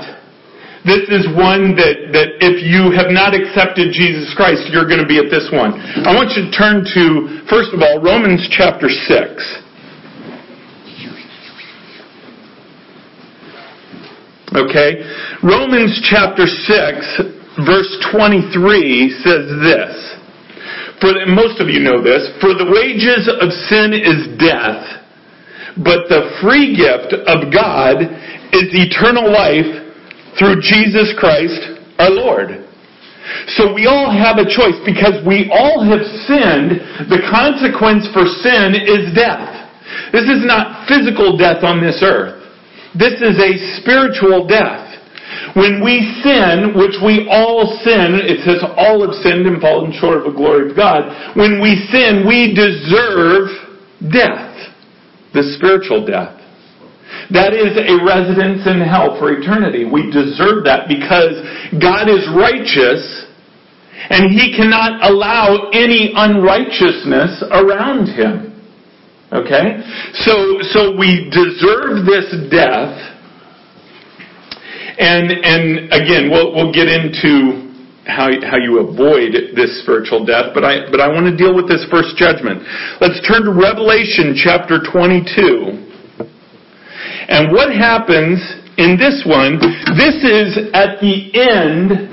This 0.87 1.03
is 1.11 1.27
one 1.35 1.75
that, 1.75 2.15
that 2.15 2.39
if 2.39 2.63
you 2.63 2.95
have 2.95 3.11
not 3.11 3.35
accepted 3.35 3.91
Jesus 3.91 4.31
Christ, 4.39 4.71
you're 4.71 4.87
going 4.87 5.03
to 5.03 5.07
be 5.07 5.19
at 5.19 5.31
this 5.31 5.51
one. 5.51 5.75
I 6.07 6.15
want 6.15 6.35
you 6.39 6.47
to 6.47 6.51
turn 6.55 6.87
to, 6.87 7.43
first 7.51 7.75
of 7.75 7.83
all, 7.83 7.99
Romans 7.99 8.47
chapter 8.55 8.87
6. 8.87 9.63
Okay? 14.55 15.03
Romans 15.43 16.01
chapter 16.09 16.47
6, 16.47 17.67
verse 17.67 17.93
23 18.13 19.11
says 19.25 19.49
this 19.61 20.13
for 21.03 21.11
most 21.27 21.59
of 21.59 21.67
you 21.67 21.83
know 21.83 21.99
this, 21.99 22.31
for 22.39 22.55
the 22.55 22.71
wages 22.71 23.27
of 23.27 23.51
sin 23.67 23.91
is 23.91 24.39
death, 24.39 25.03
but 25.83 26.07
the 26.07 26.39
free 26.39 26.79
gift 26.79 27.11
of 27.27 27.51
God 27.51 28.07
is 28.55 28.71
eternal 28.71 29.27
life 29.27 29.67
through 30.39 30.63
Jesus 30.63 31.11
Christ 31.19 31.59
our 31.99 32.15
Lord. 32.15 32.63
So 33.59 33.75
we 33.75 33.91
all 33.91 34.15
have 34.15 34.39
a 34.39 34.47
choice 34.47 34.79
because 34.87 35.19
we 35.27 35.51
all 35.51 35.83
have 35.83 36.07
sinned. 36.23 36.79
The 37.11 37.27
consequence 37.27 38.07
for 38.15 38.23
sin 38.23 38.79
is 38.79 39.11
death. 39.11 39.59
This 40.15 40.31
is 40.31 40.47
not 40.47 40.87
physical 40.87 41.35
death 41.35 41.67
on 41.67 41.83
this 41.83 41.99
earth. 41.99 42.42
This 42.99 43.21
is 43.21 43.37
a 43.41 43.81
spiritual 43.81 44.47
death. 44.47 44.93
When 45.57 45.83
we 45.85 46.01
sin, 46.23 46.73
which 46.77 46.97
we 47.05 47.29
all 47.29 47.81
sin, 47.85 48.21
it 48.21 48.45
says 48.45 48.61
all 48.77 49.01
have 49.05 49.17
sinned 49.25 49.47
and 49.47 49.61
fallen 49.61 49.93
short 49.93 50.19
of 50.19 50.33
the 50.33 50.37
glory 50.37 50.71
of 50.71 50.77
God. 50.77 51.37
When 51.37 51.61
we 51.61 51.77
sin, 51.93 52.25
we 52.29 52.53
deserve 52.53 53.49
death. 54.13 54.53
The 55.33 55.57
spiritual 55.57 56.05
death. 56.05 56.37
That 57.33 57.57
is 57.57 57.77
a 57.77 57.97
residence 58.05 58.67
in 58.69 58.81
hell 58.81 59.17
for 59.19 59.33
eternity. 59.33 59.85
We 59.89 60.13
deserve 60.13 60.65
that 60.65 60.89
because 60.89 61.41
God 61.81 62.09
is 62.09 62.29
righteous 62.37 63.25
and 64.11 64.33
He 64.33 64.53
cannot 64.57 65.01
allow 65.05 65.71
any 65.73 66.13
unrighteousness 66.15 67.45
around 67.53 68.13
Him. 68.13 68.52
Okay? 69.33 69.81
So, 70.15 70.61
so 70.61 70.97
we 70.97 71.31
deserve 71.33 72.05
this 72.05 72.51
death 72.51 73.13
and 74.99 75.33
and 75.33 75.93
again, 75.93 76.31
we'll 76.31 76.55
we'll 76.55 76.73
get 76.73 76.89
into 76.89 77.73
how 78.07 78.29
how 78.45 78.59
you 78.59 78.81
avoid 78.81 79.57
this 79.57 79.83
spiritual 79.83 80.25
death, 80.25 80.53
but 80.55 80.65
I 80.65 80.91
but 80.91 81.01
I 81.01 81.09
want 81.09 81.27
to 81.27 81.37
deal 81.37 81.55
with 81.55 81.69
this 81.69 81.87
first 81.91 82.17
judgment. 82.17 82.63
Let's 83.01 83.19
turn 83.27 83.45
to 83.45 83.53
Revelation 83.53 84.37
chapter 84.37 84.79
22. 84.85 85.91
And 87.29 87.53
what 87.53 87.73
happens 87.73 88.39
in 88.77 88.99
this 88.99 89.25
one, 89.25 89.59
this 89.97 90.17
is 90.21 90.71
at 90.75 91.01
the 91.01 91.33
end 91.33 92.13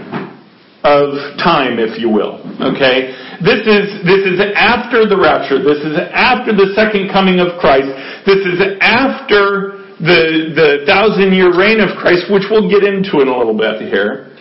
of 0.84 1.38
time, 1.38 1.80
if 1.80 2.00
you 2.00 2.10
will. 2.10 2.40
Okay? 2.62 3.12
This 3.40 3.64
is, 3.64 4.04
this 4.04 4.24
is 4.28 4.38
after 4.56 5.08
the 5.08 5.16
rapture. 5.16 5.64
This 5.64 5.80
is 5.80 5.96
after 6.12 6.52
the 6.52 6.76
second 6.76 7.08
coming 7.08 7.40
of 7.40 7.56
Christ. 7.60 7.88
This 8.28 8.44
is 8.44 8.60
after 8.84 9.80
the, 10.04 10.52
the 10.56 10.70
thousand 10.84 11.32
year 11.32 11.56
reign 11.56 11.80
of 11.80 11.96
Christ, 12.00 12.28
which 12.28 12.44
we'll 12.52 12.68
get 12.68 12.84
into 12.84 13.24
in 13.24 13.32
a 13.32 13.36
little 13.36 13.56
bit 13.56 13.88
here. 13.88 14.36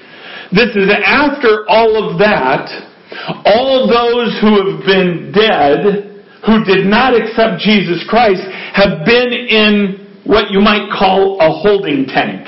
This 0.51 0.75
is 0.75 0.91
after 0.91 1.63
all 1.71 1.95
of 1.95 2.19
that, 2.19 2.67
all 3.47 3.87
those 3.87 4.35
who 4.43 4.67
have 4.67 4.83
been 4.83 5.31
dead, 5.31 6.27
who 6.43 6.65
did 6.65 6.87
not 6.87 7.15
accept 7.15 7.63
Jesus 7.63 8.03
Christ, 8.09 8.43
have 8.75 9.07
been 9.07 9.31
in 9.31 10.23
what 10.25 10.51
you 10.51 10.59
might 10.59 10.91
call 10.91 11.39
a 11.39 11.51
holding 11.51 12.07
tank. 12.07 12.47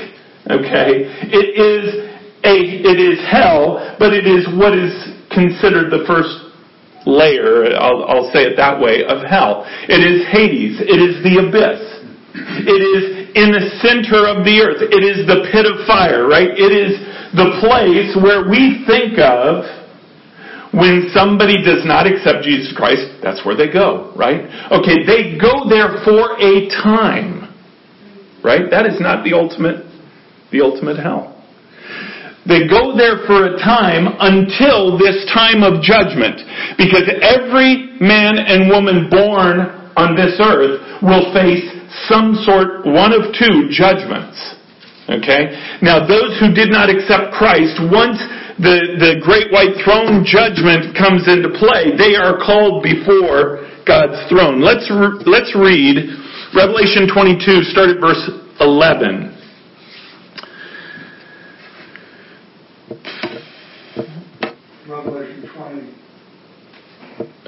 Okay? 0.50 1.06
It 1.30 1.48
is 1.54 2.10
a, 2.42 2.56
it 2.58 2.98
is 2.98 3.22
hell, 3.30 3.96
but 3.98 4.12
it 4.12 4.26
is 4.26 4.46
what 4.58 4.74
is 4.74 5.19
considered 5.30 5.90
the 5.90 6.04
first 6.06 6.50
layer, 7.06 7.72
I'll, 7.78 8.04
I'll 8.04 8.30
say 8.32 8.44
it 8.44 8.56
that 8.56 8.78
way, 8.78 9.04
of 9.06 9.24
hell. 9.24 9.64
It 9.88 10.02
is 10.04 10.26
Hades. 10.28 10.82
It 10.82 11.00
is 11.00 11.22
the 11.24 11.40
abyss. 11.40 11.80
It 12.66 12.82
is 12.82 13.32
in 13.34 13.50
the 13.50 13.64
center 13.80 14.28
of 14.28 14.44
the 14.44 14.60
earth. 14.62 14.82
It 14.82 15.02
is 15.02 15.26
the 15.26 15.48
pit 15.50 15.66
of 15.66 15.86
fire, 15.86 16.28
right? 16.28 16.50
It 16.50 16.70
is 16.70 16.98
the 17.34 17.58
place 17.62 18.12
where 18.18 18.46
we 18.46 18.84
think 18.86 19.18
of 19.18 19.64
when 20.70 21.10
somebody 21.12 21.58
does 21.64 21.82
not 21.82 22.06
accept 22.06 22.44
Jesus 22.44 22.72
Christ, 22.76 23.18
that's 23.22 23.44
where 23.44 23.56
they 23.56 23.72
go, 23.72 24.14
right? 24.14 24.46
Okay, 24.70 25.02
they 25.02 25.34
go 25.34 25.66
there 25.66 25.98
for 26.06 26.38
a 26.38 26.68
time. 26.82 27.50
Right? 28.42 28.70
That 28.70 28.86
is 28.86 29.00
not 29.00 29.24
the 29.24 29.34
ultimate 29.34 29.84
the 30.50 30.62
ultimate 30.62 30.96
hell. 30.96 31.39
They 32.48 32.64
go 32.66 32.96
there 32.96 33.20
for 33.28 33.52
a 33.52 33.58
time 33.60 34.16
until 34.18 34.96
this 34.96 35.28
time 35.32 35.62
of 35.62 35.84
judgment. 35.84 36.40
Because 36.80 37.04
every 37.20 38.00
man 38.00 38.40
and 38.40 38.68
woman 38.68 39.08
born 39.10 39.60
on 39.96 40.16
this 40.16 40.40
earth 40.40 40.80
will 41.04 41.28
face 41.36 41.68
some 42.08 42.34
sort, 42.46 42.86
one 42.86 43.12
of 43.12 43.34
two 43.36 43.68
judgments. 43.68 44.40
Okay? 45.10 45.52
Now 45.82 46.06
those 46.06 46.38
who 46.38 46.54
did 46.54 46.70
not 46.70 46.88
accept 46.88 47.34
Christ, 47.34 47.76
once 47.90 48.16
the, 48.62 48.96
the 48.96 49.12
great 49.20 49.50
white 49.50 49.74
throne 49.82 50.22
judgment 50.24 50.96
comes 50.96 51.26
into 51.26 51.50
play, 51.58 51.92
they 51.98 52.14
are 52.14 52.38
called 52.38 52.82
before 52.82 53.66
God's 53.84 54.16
throne. 54.30 54.62
Let's, 54.62 54.86
re- 54.88 55.18
let's 55.26 55.52
read 55.58 56.08
Revelation 56.54 57.10
22, 57.10 57.68
start 57.74 57.90
at 57.90 58.00
verse 58.00 58.22
11. 58.60 59.36
Revelation 64.88 65.48
20. 65.56 66.00
Uh, 67.18 67.39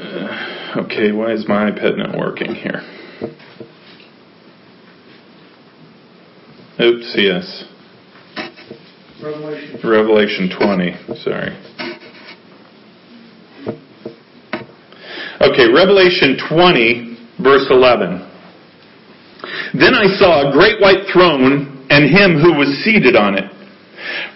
okay, 0.76 1.12
why 1.12 1.32
is 1.32 1.46
my 1.48 1.70
iPad 1.70 1.96
not 1.98 2.16
working 2.18 2.54
here? 2.54 2.82
Oops, 6.80 7.12
yes. 7.16 7.64
Revelation. 9.22 9.80
Revelation 9.84 10.50
20. 10.58 10.94
Sorry. 11.22 11.52
Okay, 15.40 15.70
Revelation 15.72 16.38
20, 16.48 17.18
verse 17.42 17.66
11. 17.70 18.28
Then 19.74 19.94
I 19.94 20.06
saw 20.18 20.48
a 20.48 20.52
great 20.52 20.80
white 20.80 21.06
throne 21.12 21.86
and 21.90 22.10
him 22.10 22.40
who 22.40 22.54
was 22.58 22.68
seated 22.84 23.16
on 23.16 23.36
it. 23.36 23.50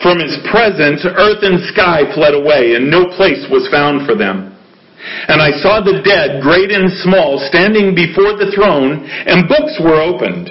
From 0.02 0.18
his 0.18 0.36
presence, 0.50 1.04
earth 1.04 1.42
and 1.42 1.58
sky 1.72 2.02
fled 2.14 2.34
away, 2.34 2.74
and 2.74 2.90
no 2.90 3.06
place 3.16 3.46
was 3.50 3.68
found 3.70 4.06
for 4.06 4.14
them. 4.14 4.55
And 4.98 5.42
I 5.42 5.52
saw 5.60 5.84
the 5.84 6.02
dead, 6.02 6.42
great 6.42 6.72
and 6.72 6.90
small, 7.04 7.38
standing 7.48 7.94
before 7.94 8.34
the 8.34 8.50
throne, 8.54 9.04
and 9.04 9.48
books 9.48 9.76
were 9.78 10.00
opened. 10.00 10.50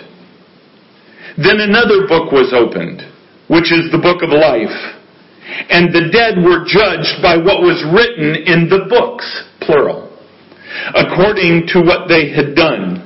Then 1.37 1.59
another 1.59 2.07
book 2.07 2.31
was 2.31 2.53
opened, 2.55 3.03
which 3.49 3.73
is 3.73 3.91
the 3.91 3.99
book 3.99 4.23
of 4.23 4.31
life. 4.31 4.73
And 5.69 5.93
the 5.93 6.09
dead 6.11 6.39
were 6.39 6.63
judged 6.63 7.21
by 7.21 7.37
what 7.37 7.61
was 7.61 7.83
written 7.91 8.35
in 8.47 8.69
the 8.69 8.87
books, 8.87 9.25
plural, 9.61 10.09
according 10.95 11.67
to 11.75 11.83
what 11.83 12.07
they 12.07 12.31
had 12.31 12.55
done. 12.55 13.05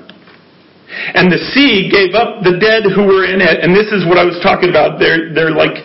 And 0.89 1.31
the 1.31 1.41
sea 1.53 1.89
gave 1.89 2.15
up 2.15 2.41
the 2.43 2.57
dead 2.57 2.83
who 2.93 3.05
were 3.05 3.25
in 3.25 3.41
it. 3.41 3.61
And 3.61 3.75
this 3.75 3.91
is 3.93 4.05
what 4.05 4.17
I 4.17 4.25
was 4.25 4.39
talking 4.41 4.69
about. 4.69 4.99
They're, 4.99 5.33
they're 5.33 5.53
like, 5.53 5.77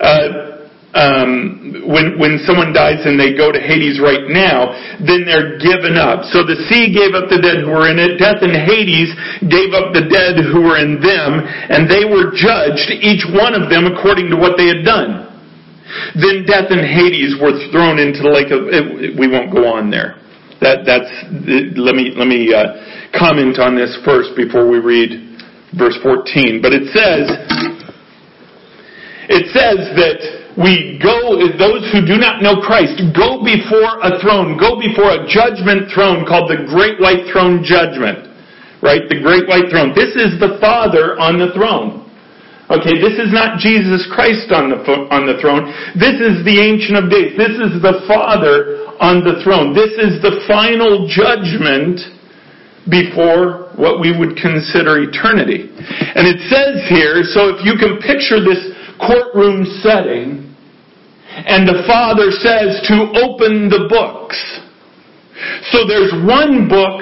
uh, 0.00 0.47
um, 0.96 1.84
when 1.84 2.16
when 2.16 2.40
someone 2.48 2.72
dies 2.72 3.04
and 3.04 3.20
they 3.20 3.36
go 3.36 3.52
to 3.52 3.60
Hades 3.60 4.00
right 4.00 4.24
now, 4.24 4.72
then 5.04 5.28
they're 5.28 5.60
given 5.60 6.00
up. 6.00 6.24
So 6.32 6.40
the 6.48 6.56
sea 6.64 6.88
gave 6.88 7.12
up 7.12 7.28
the 7.28 7.44
dead 7.44 7.60
who 7.60 7.76
were 7.76 7.92
in 7.92 8.00
it. 8.00 8.16
Death 8.16 8.40
and 8.40 8.56
Hades 8.56 9.12
gave 9.44 9.76
up 9.76 9.92
the 9.92 10.08
dead 10.08 10.40
who 10.48 10.64
were 10.64 10.80
in 10.80 10.96
them, 10.96 11.44
and 11.44 11.84
they 11.84 12.08
were 12.08 12.32
judged, 12.32 12.88
each 13.04 13.20
one 13.36 13.52
of 13.52 13.68
them 13.68 13.84
according 13.84 14.32
to 14.32 14.36
what 14.40 14.56
they 14.56 14.64
had 14.64 14.80
done. 14.80 15.28
Then 16.16 16.48
death 16.48 16.72
and 16.72 16.80
Hades 16.80 17.36
were 17.36 17.52
thrown 17.68 18.00
into 18.00 18.24
the 18.24 18.32
lake 18.32 18.48
of. 18.48 18.72
It, 18.72 19.12
we 19.12 19.28
won't 19.28 19.52
go 19.52 19.68
on 19.68 19.92
there. 19.92 20.16
That 20.64 20.88
that's. 20.88 21.12
Let 21.76 22.00
me 22.00 22.16
let 22.16 22.28
me 22.28 22.48
uh, 22.48 23.12
comment 23.12 23.60
on 23.60 23.76
this 23.76 23.92
first 24.08 24.32
before 24.40 24.64
we 24.64 24.80
read 24.80 25.36
verse 25.76 26.00
14. 26.00 26.64
But 26.64 26.72
it 26.72 26.88
says. 26.96 27.28
It 29.28 29.52
says 29.52 29.92
that 30.00 30.37
we 30.58 30.98
go, 30.98 31.38
those 31.54 31.86
who 31.94 32.02
do 32.02 32.18
not 32.18 32.42
know 32.42 32.58
Christ, 32.58 32.98
go 33.14 33.38
before 33.46 34.02
a 34.02 34.18
throne, 34.18 34.58
go 34.58 34.74
before 34.74 35.14
a 35.14 35.22
judgment 35.30 35.86
throne 35.94 36.26
called 36.26 36.50
the 36.50 36.66
Great 36.66 36.98
White 36.98 37.30
Throne 37.30 37.62
Judgment. 37.62 38.26
Right? 38.82 39.06
The 39.06 39.22
Great 39.22 39.46
White 39.46 39.70
Throne. 39.70 39.94
This 39.94 40.18
is 40.18 40.38
the 40.42 40.58
Father 40.58 41.14
on 41.18 41.38
the 41.38 41.54
throne. 41.54 42.10
Okay, 42.68 43.00
this 43.00 43.16
is 43.16 43.32
not 43.32 43.62
Jesus 43.62 44.04
Christ 44.12 44.50
on 44.50 44.68
the, 44.74 44.78
on 45.08 45.24
the 45.24 45.40
throne. 45.40 45.72
This 45.96 46.20
is 46.20 46.44
the 46.44 46.58
Ancient 46.60 47.00
of 47.00 47.06
Days. 47.08 47.32
This 47.38 47.54
is 47.54 47.80
the 47.80 48.04
Father 48.04 48.84
on 48.98 49.22
the 49.22 49.40
throne. 49.46 49.72
This 49.72 49.94
is 49.94 50.20
the 50.20 50.42
final 50.44 51.06
judgment 51.06 52.02
before 52.90 53.72
what 53.78 54.02
we 54.02 54.12
would 54.12 54.34
consider 54.36 55.00
eternity. 55.00 55.70
And 55.70 56.26
it 56.26 56.42
says 56.50 56.82
here, 56.90 57.22
so 57.30 57.54
if 57.54 57.64
you 57.64 57.78
can 57.78 58.02
picture 58.02 58.42
this 58.42 58.74
courtroom 59.00 59.64
setting, 59.80 60.47
and 61.46 61.68
the 61.68 61.84
Father 61.86 62.30
says 62.30 62.82
to 62.88 63.12
open 63.22 63.68
the 63.68 63.86
books. 63.86 64.38
So 65.70 65.86
there's 65.86 66.10
one 66.26 66.66
book 66.66 66.98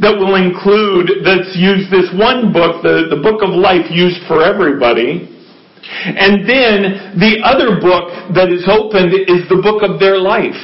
that 0.00 0.14
will 0.14 0.36
include, 0.36 1.24
that's 1.24 1.56
used, 1.56 1.90
this 1.90 2.12
one 2.14 2.52
book, 2.52 2.82
the, 2.82 3.08
the 3.10 3.20
book 3.20 3.42
of 3.42 3.50
life 3.50 3.88
used 3.90 4.20
for 4.28 4.44
everybody. 4.44 5.26
And 6.04 6.44
then 6.44 7.16
the 7.18 7.40
other 7.42 7.80
book 7.80 8.12
that 8.34 8.52
is 8.52 8.68
opened 8.68 9.14
is 9.26 9.48
the 9.48 9.58
book 9.62 9.82
of 9.82 9.98
their 9.98 10.18
life. 10.18 10.58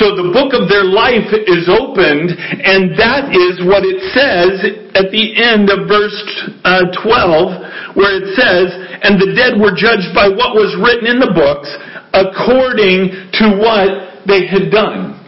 So 0.00 0.16
the 0.16 0.32
book 0.32 0.56
of 0.56 0.72
their 0.72 0.88
life 0.88 1.28
is 1.36 1.68
opened, 1.68 2.32
and 2.32 2.96
that 2.96 3.28
is 3.28 3.60
what 3.68 3.84
it 3.84 4.00
says 4.16 4.88
at 4.96 5.12
the 5.12 5.36
end 5.36 5.68
of 5.68 5.84
verse 5.84 6.16
uh, 6.64 6.88
12, 6.96 7.96
where 7.96 8.16
it 8.16 8.32
says, 8.32 8.72
And 9.04 9.20
the 9.20 9.36
dead 9.36 9.60
were 9.60 9.76
judged 9.76 10.16
by 10.16 10.32
what 10.32 10.56
was 10.56 10.72
written 10.80 11.04
in 11.12 11.20
the 11.20 11.36
books, 11.36 11.68
according 12.16 13.12
to 13.36 13.44
what 13.60 14.24
they 14.24 14.48
had 14.48 14.72
done. 14.72 15.20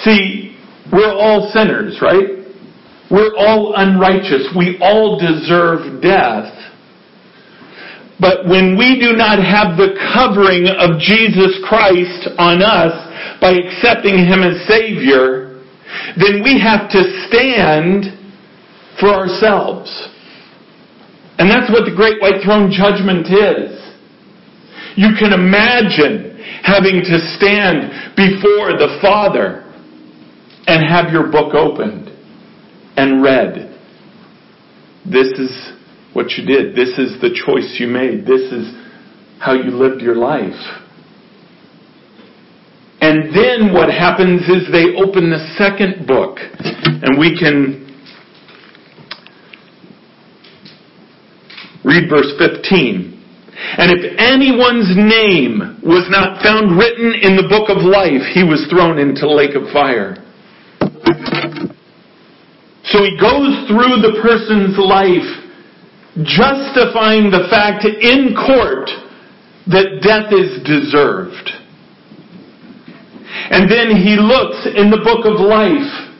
See, 0.00 0.56
we're 0.90 1.12
all 1.12 1.50
sinners, 1.52 2.00
right? 2.00 2.40
We're 3.10 3.36
all 3.36 3.74
unrighteous. 3.76 4.54
We 4.56 4.78
all 4.80 5.20
deserve 5.20 6.00
death. 6.00 6.48
But 8.20 8.44
when 8.44 8.76
we 8.76 9.00
do 9.00 9.16
not 9.16 9.40
have 9.40 9.80
the 9.80 9.96
covering 10.12 10.68
of 10.68 11.00
Jesus 11.00 11.56
Christ 11.64 12.28
on 12.36 12.60
us 12.60 12.92
by 13.40 13.56
accepting 13.56 14.18
Him 14.18 14.44
as 14.44 14.60
Savior, 14.68 15.64
then 16.20 16.44
we 16.44 16.60
have 16.60 16.90
to 16.90 17.00
stand 17.26 18.12
for 19.00 19.08
ourselves. 19.08 19.88
And 21.38 21.48
that's 21.50 21.72
what 21.72 21.88
the 21.88 21.96
Great 21.96 22.20
White 22.20 22.44
Throne 22.44 22.70
Judgment 22.70 23.26
is. 23.32 23.80
You 24.96 25.16
can 25.18 25.32
imagine 25.32 26.36
having 26.62 27.00
to 27.00 27.16
stand 27.36 28.14
before 28.16 28.76
the 28.76 28.98
Father 29.00 29.64
and 30.66 30.84
have 30.86 31.10
your 31.10 31.32
book 31.32 31.54
opened 31.54 32.08
and 32.96 33.22
read. 33.22 33.78
This 35.10 35.28
is 35.38 35.72
what 36.12 36.30
you 36.32 36.44
did. 36.44 36.74
This 36.74 36.98
is 36.98 37.20
the 37.20 37.30
choice 37.30 37.76
you 37.78 37.86
made. 37.86 38.26
This 38.26 38.52
is 38.52 38.74
how 39.40 39.54
you 39.54 39.70
lived 39.70 40.02
your 40.02 40.16
life. 40.16 40.58
And 43.00 43.34
then 43.34 43.72
what 43.72 43.88
happens 43.88 44.42
is 44.42 44.70
they 44.70 44.94
open 45.00 45.30
the 45.30 45.40
second 45.56 46.06
book, 46.06 46.36
and 46.36 47.18
we 47.18 47.38
can 47.38 47.88
read 51.82 52.10
verse 52.10 52.28
15. 52.38 53.16
And 53.78 53.90
if 53.92 54.18
anyone's 54.18 54.92
name 54.96 55.80
was 55.82 56.08
not 56.10 56.42
found 56.42 56.76
written 56.76 57.14
in 57.22 57.36
the 57.36 57.48
book 57.48 57.70
of 57.70 57.78
life, 57.80 58.20
he 58.34 58.44
was 58.44 58.66
thrown 58.68 58.98
into 58.98 59.24
lake 59.28 59.56
of 59.56 59.72
fire. 59.72 60.16
So 62.84 63.00
he 63.00 63.16
goes 63.16 63.64
through 63.68 64.02
the 64.04 64.20
person's 64.20 64.76
life 64.76 65.39
justifying 66.24 67.30
the 67.30 67.46
fact 67.50 67.84
in 67.84 68.34
court 68.34 68.90
that 69.66 70.00
death 70.02 70.32
is 70.32 70.62
deserved. 70.64 71.50
And 73.50 73.70
then 73.70 73.94
he 73.96 74.16
looks 74.16 74.66
in 74.66 74.90
the 74.90 75.00
book 75.02 75.24
of 75.26 75.40
life 75.40 76.10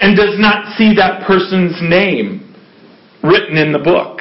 and 0.00 0.16
does 0.16 0.38
not 0.38 0.76
see 0.76 0.94
that 0.96 1.26
person's 1.26 1.76
name 1.82 2.54
written 3.22 3.56
in 3.56 3.72
the 3.72 3.78
book. 3.78 4.20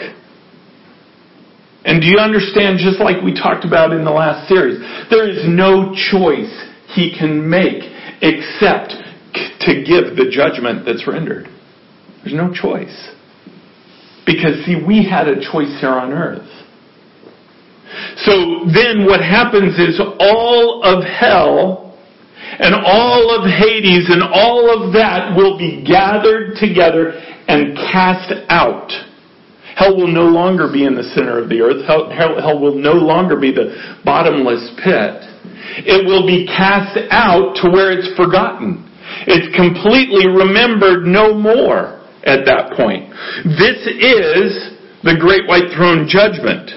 And 1.86 2.02
do 2.02 2.08
you 2.08 2.20
understand, 2.20 2.80
just 2.80 3.00
like 3.00 3.24
we 3.24 3.34
talked 3.34 3.64
about 3.64 3.94
in 3.94 4.04
the 4.04 4.12
last 4.12 4.50
series, 4.50 4.80
there 5.10 5.30
is 5.30 5.48
no 5.48 5.96
choice 6.12 6.52
he 6.94 7.16
can 7.18 7.50
make 7.50 7.84
except 8.22 8.92
to 9.62 9.84
give 9.84 10.18
the 10.20 10.28
judgment 10.30 10.86
that's 10.86 11.08
rendered. 11.08 11.48
There's 12.24 12.36
no 12.36 12.54
choice. 12.54 13.10
Because, 14.30 14.64
see, 14.64 14.78
we 14.78 15.02
had 15.02 15.28
a 15.28 15.42
choice 15.42 15.74
here 15.82 15.90
on 15.90 16.14
earth. 16.14 16.46
So 18.18 18.70
then 18.70 19.10
what 19.10 19.22
happens 19.22 19.74
is 19.80 20.00
all 20.20 20.84
of 20.84 21.04
hell 21.04 21.98
and 22.60 22.76
all 22.76 23.34
of 23.34 23.50
Hades 23.50 24.06
and 24.08 24.22
all 24.22 24.70
of 24.70 24.94
that 24.94 25.36
will 25.36 25.58
be 25.58 25.84
gathered 25.84 26.58
together 26.58 27.18
and 27.48 27.76
cast 27.92 28.32
out. 28.50 28.92
Hell 29.76 29.98
will 29.98 30.14
no 30.14 30.30
longer 30.30 30.72
be 30.72 30.86
in 30.86 30.94
the 30.94 31.10
center 31.16 31.42
of 31.42 31.50
the 31.50 31.62
earth. 31.62 31.88
Hell, 31.88 32.12
hell, 32.12 32.40
hell 32.40 32.60
will 32.60 32.76
no 32.76 32.94
longer 32.94 33.36
be 33.36 33.52
the 33.52 33.98
bottomless 34.06 34.70
pit. 34.84 35.26
It 35.90 36.06
will 36.06 36.28
be 36.28 36.46
cast 36.46 37.00
out 37.10 37.56
to 37.64 37.72
where 37.72 37.92
it's 37.98 38.16
forgotten. 38.16 38.86
It's 39.26 39.50
completely 39.56 40.28
remembered 40.28 41.08
no 41.08 41.34
more 41.34 41.99
at 42.26 42.46
that 42.46 42.76
point. 42.76 43.10
This 43.46 43.80
is 43.88 44.76
the 45.04 45.16
Great 45.20 45.48
White 45.48 45.72
Throne 45.76 46.08
Judgment. 46.08 46.72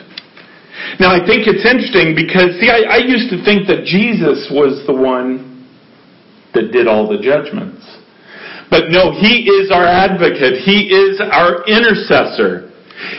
Now, 0.98 1.14
I 1.14 1.24
think 1.24 1.46
it's 1.46 1.66
interesting 1.66 2.14
because, 2.14 2.58
see, 2.58 2.70
I, 2.70 2.98
I 2.98 3.00
used 3.02 3.30
to 3.30 3.38
think 3.44 3.66
that 3.66 3.84
Jesus 3.84 4.50
was 4.50 4.82
the 4.86 4.94
one 4.94 5.66
that 6.54 6.72
did 6.72 6.86
all 6.86 7.08
the 7.08 7.18
judgments. 7.18 7.82
But 8.70 8.88
no, 8.88 9.12
He 9.12 9.48
is 9.48 9.70
our 9.70 9.84
advocate. 9.84 10.64
He 10.64 10.88
is 10.88 11.20
our 11.20 11.64
intercessor. 11.68 12.72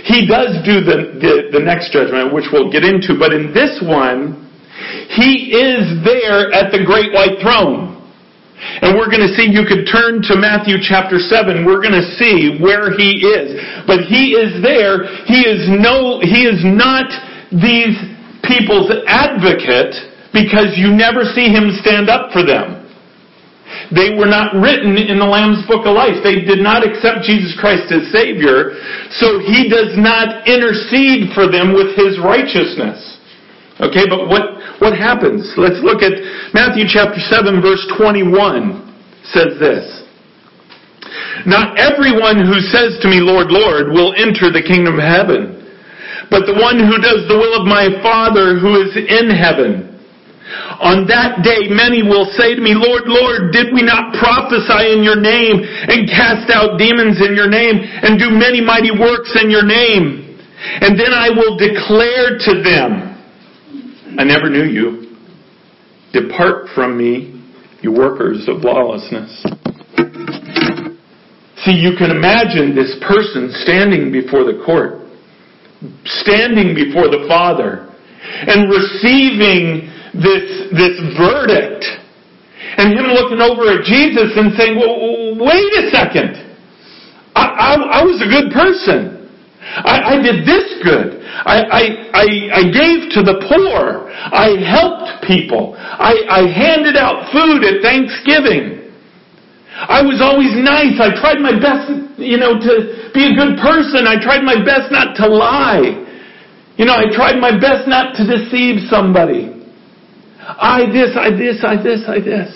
He 0.06 0.26
does 0.26 0.64
do 0.66 0.82
the, 0.82 1.20
the, 1.20 1.60
the 1.60 1.64
next 1.64 1.92
judgment, 1.92 2.34
which 2.34 2.50
we'll 2.52 2.72
get 2.72 2.84
into, 2.84 3.20
but 3.20 3.34
in 3.34 3.54
this 3.54 3.82
one, 3.84 4.50
He 5.14 5.54
is 5.54 6.02
there 6.06 6.52
at 6.54 6.72
the 6.72 6.82
Great 6.86 7.14
White 7.14 7.38
Throne. 7.42 7.93
And 8.56 8.96
we're 8.96 9.12
going 9.12 9.26
to 9.26 9.34
see, 9.36 9.50
you 9.52 9.68
could 9.68 9.90
turn 9.90 10.24
to 10.30 10.40
Matthew 10.40 10.80
chapter 10.80 11.20
7, 11.20 11.66
we're 11.66 11.82
going 11.82 11.98
to 11.98 12.10
see 12.16 12.58
where 12.62 12.96
he 12.96 13.22
is. 13.22 13.60
But 13.86 14.08
he 14.08 14.38
is 14.38 14.64
there, 14.64 15.06
he 15.26 15.44
is 15.44 15.68
no, 15.68 16.24
he 16.24 16.48
is 16.48 16.64
not 16.64 17.10
these 17.52 17.98
people's 18.46 18.92
advocate 19.06 19.94
because 20.32 20.76
you 20.80 20.96
never 20.96 21.24
see 21.24 21.52
him 21.52 21.76
stand 21.82 22.10
up 22.10 22.32
for 22.32 22.42
them. 22.46 22.84
They 23.94 24.14
were 24.16 24.30
not 24.30 24.54
written 24.56 24.98
in 24.98 25.20
the 25.20 25.26
Lamb's 25.26 25.66
Book 25.68 25.86
of 25.86 25.94
Life. 25.98 26.22
They 26.24 26.42
did 26.42 26.60
not 26.60 26.86
accept 26.86 27.26
Jesus 27.26 27.58
Christ 27.60 27.92
as 27.92 28.10
Savior, 28.14 28.78
so 29.18 29.40
He 29.42 29.70
does 29.70 29.98
not 29.98 30.48
intercede 30.48 31.34
for 31.34 31.50
them 31.50 31.74
with 31.74 31.98
His 31.98 32.18
righteousness. 32.22 33.13
Okay, 33.84 34.08
but 34.08 34.32
what, 34.32 34.80
what 34.80 34.96
happens? 34.96 35.44
Let's 35.60 35.84
look 35.84 36.00
at 36.00 36.16
Matthew 36.56 36.88
chapter 36.88 37.20
7 37.20 37.60
verse 37.60 37.84
21 38.00 38.80
says 39.36 39.60
this. 39.60 39.84
Not 41.46 41.76
everyone 41.76 42.40
who 42.40 42.64
says 42.72 42.96
to 43.04 43.08
me, 43.12 43.20
Lord, 43.20 43.52
Lord, 43.52 43.92
will 43.92 44.16
enter 44.16 44.48
the 44.50 44.64
kingdom 44.64 44.96
of 44.96 45.04
heaven, 45.04 45.60
but 46.32 46.48
the 46.48 46.56
one 46.56 46.80
who 46.80 46.96
does 47.04 47.28
the 47.28 47.36
will 47.36 47.60
of 47.60 47.68
my 47.68 47.92
Father 48.00 48.56
who 48.56 48.80
is 48.80 48.96
in 48.96 49.28
heaven. 49.28 49.92
On 50.80 51.08
that 51.08 51.44
day, 51.44 51.68
many 51.68 52.04
will 52.04 52.30
say 52.38 52.56
to 52.56 52.62
me, 52.62 52.76
Lord, 52.76 53.04
Lord, 53.08 53.52
did 53.52 53.74
we 53.74 53.82
not 53.82 54.16
prophesy 54.16 54.96
in 54.96 55.04
your 55.04 55.20
name 55.20 55.60
and 55.64 56.08
cast 56.08 56.52
out 56.52 56.80
demons 56.80 57.20
in 57.20 57.36
your 57.36 57.50
name 57.50 57.80
and 57.82 58.20
do 58.20 58.32
many 58.32 58.62
mighty 58.62 58.92
works 58.92 59.34
in 59.40 59.50
your 59.50 59.66
name? 59.66 60.40
And 60.84 60.96
then 60.96 61.12
I 61.12 61.30
will 61.30 61.58
declare 61.58 62.40
to 62.40 62.54
them, 62.64 63.13
I 64.18 64.24
never 64.24 64.50
knew 64.50 64.64
you. 64.64 65.16
Depart 66.14 66.68
from 66.76 66.98
me, 66.98 67.44
you 67.82 67.92
workers 67.92 68.48
of 68.48 68.64
lawlessness. 68.64 69.44
See, 71.66 71.72
you 71.72 71.96
can 71.98 72.12
imagine 72.12 72.76
this 72.76 72.96
person 73.08 73.50
standing 73.64 74.12
before 74.12 74.44
the 74.44 74.62
court, 74.66 75.08
standing 76.06 76.76
before 76.76 77.08
the 77.08 77.26
Father, 77.28 77.90
and 78.22 78.70
receiving 78.70 79.90
this, 80.14 80.70
this 80.76 81.00
verdict. 81.18 81.86
And 82.76 82.94
him 82.94 83.06
looking 83.16 83.42
over 83.42 83.70
at 83.70 83.86
Jesus 83.86 84.36
and 84.36 84.54
saying, 84.58 84.78
well, 84.78 85.38
wait 85.40 85.72
a 85.80 85.90
second. 85.90 86.36
I, 87.36 87.46
I, 87.46 88.02
I 88.02 88.04
was 88.04 88.22
a 88.22 88.30
good 88.30 88.52
person. 88.52 89.23
I, 89.64 90.16
I 90.20 90.22
did 90.22 90.46
this 90.46 90.68
good. 90.84 91.24
I, 91.24 91.58
I, 91.64 91.84
I, 92.14 92.26
I 92.52 92.64
gave 92.70 93.10
to 93.16 93.22
the 93.24 93.40
poor. 93.48 94.12
I 94.12 94.60
helped 94.60 95.24
people. 95.26 95.74
I, 95.78 96.14
I 96.30 96.42
handed 96.52 96.96
out 96.96 97.32
food 97.32 97.64
at 97.64 97.82
Thanksgiving. 97.82 98.92
I 99.74 100.06
was 100.06 100.22
always 100.22 100.54
nice. 100.54 101.02
I 101.02 101.16
tried 101.18 101.42
my 101.42 101.58
best, 101.58 101.90
you 102.22 102.38
know, 102.38 102.60
to 102.60 103.10
be 103.16 103.26
a 103.26 103.34
good 103.34 103.58
person. 103.58 104.06
I 104.06 104.22
tried 104.22 104.44
my 104.46 104.62
best 104.62 104.92
not 104.92 105.18
to 105.18 105.28
lie. 105.28 106.04
You 106.78 106.86
know, 106.86 106.94
I 106.94 107.10
tried 107.10 107.40
my 107.42 107.58
best 107.58 107.88
not 107.88 108.14
to 108.16 108.24
deceive 108.28 108.86
somebody. 108.90 109.50
I 110.44 110.86
this, 110.92 111.18
I 111.18 111.32
this, 111.32 111.64
I 111.66 111.76
this, 111.82 112.02
I 112.06 112.20
this. 112.20 112.52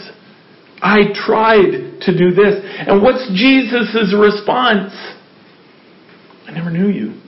I 0.81 1.09
tried 1.15 2.01
to 2.05 2.11
do 2.13 2.29
this. 2.35 2.61
And 2.85 3.01
what's 3.01 3.25
Jesus' 3.33 4.13
response? 4.13 4.93
I 6.47 6.51
never 6.51 6.71
knew 6.71 6.87
you. 6.87 7.21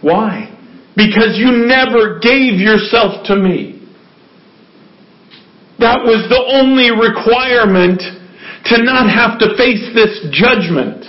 Why? 0.00 0.56
Because 0.96 1.36
you 1.36 1.66
never 1.66 2.18
gave 2.18 2.58
yourself 2.58 3.26
to 3.26 3.36
me. 3.36 3.76
That 5.78 6.04
was 6.04 6.28
the 6.28 6.40
only 6.60 6.90
requirement 6.90 8.00
to 8.64 8.82
not 8.82 9.08
have 9.08 9.38
to 9.40 9.56
face 9.56 9.92
this 9.94 10.28
judgment. 10.32 11.04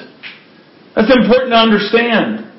That's 0.95 1.11
important 1.11 1.51
to 1.51 1.59
understand. 1.59 2.51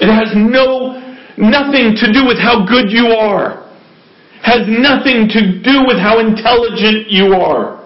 It 0.00 0.10
has 0.10 0.30
no 0.34 0.98
nothing 1.38 1.94
to 1.98 2.12
do 2.12 2.26
with 2.26 2.38
how 2.38 2.66
good 2.66 2.90
you 2.90 3.14
are. 3.18 3.66
Has 4.42 4.62
nothing 4.66 5.26
to 5.30 5.62
do 5.62 5.86
with 5.86 5.98
how 5.98 6.18
intelligent 6.18 7.10
you 7.10 7.34
are. 7.34 7.77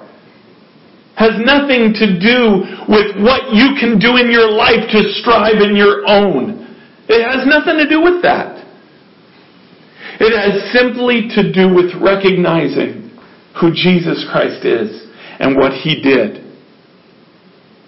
Has 1.16 1.36
nothing 1.44 1.92
to 1.92 2.18
do 2.18 2.64
with 2.88 3.20
what 3.20 3.52
you 3.52 3.76
can 3.78 3.98
do 3.98 4.16
in 4.16 4.30
your 4.30 4.50
life 4.50 4.88
to 4.90 5.12
strive 5.20 5.60
in 5.60 5.76
your 5.76 6.02
own. 6.08 6.62
It 7.08 7.22
has 7.22 7.46
nothing 7.46 7.76
to 7.76 7.88
do 7.88 8.00
with 8.00 8.22
that. 8.22 8.62
It 10.20 10.32
has 10.32 10.72
simply 10.72 11.28
to 11.34 11.52
do 11.52 11.74
with 11.74 11.92
recognizing 12.00 13.10
who 13.60 13.72
Jesus 13.72 14.26
Christ 14.30 14.64
is 14.64 15.08
and 15.38 15.56
what 15.56 15.72
He 15.72 16.00
did. 16.00 16.44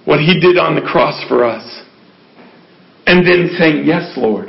What 0.04 0.20
He 0.20 0.38
did 0.40 0.58
on 0.58 0.74
the 0.74 0.82
cross 0.82 1.22
for 1.28 1.44
us. 1.44 1.82
And 3.06 3.26
then 3.26 3.50
saying, 3.58 3.86
Yes, 3.86 4.12
Lord. 4.16 4.48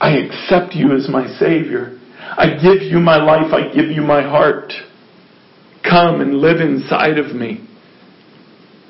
I 0.00 0.16
accept 0.18 0.74
you 0.74 0.96
as 0.96 1.08
my 1.08 1.28
Savior. 1.38 1.98
I 2.18 2.58
give 2.60 2.82
you 2.82 2.98
my 2.98 3.22
life. 3.22 3.52
I 3.52 3.72
give 3.72 3.90
you 3.90 4.02
my 4.02 4.22
heart. 4.22 4.72
Come 5.82 6.20
and 6.20 6.38
live 6.38 6.60
inside 6.60 7.18
of 7.18 7.34
me. 7.34 7.68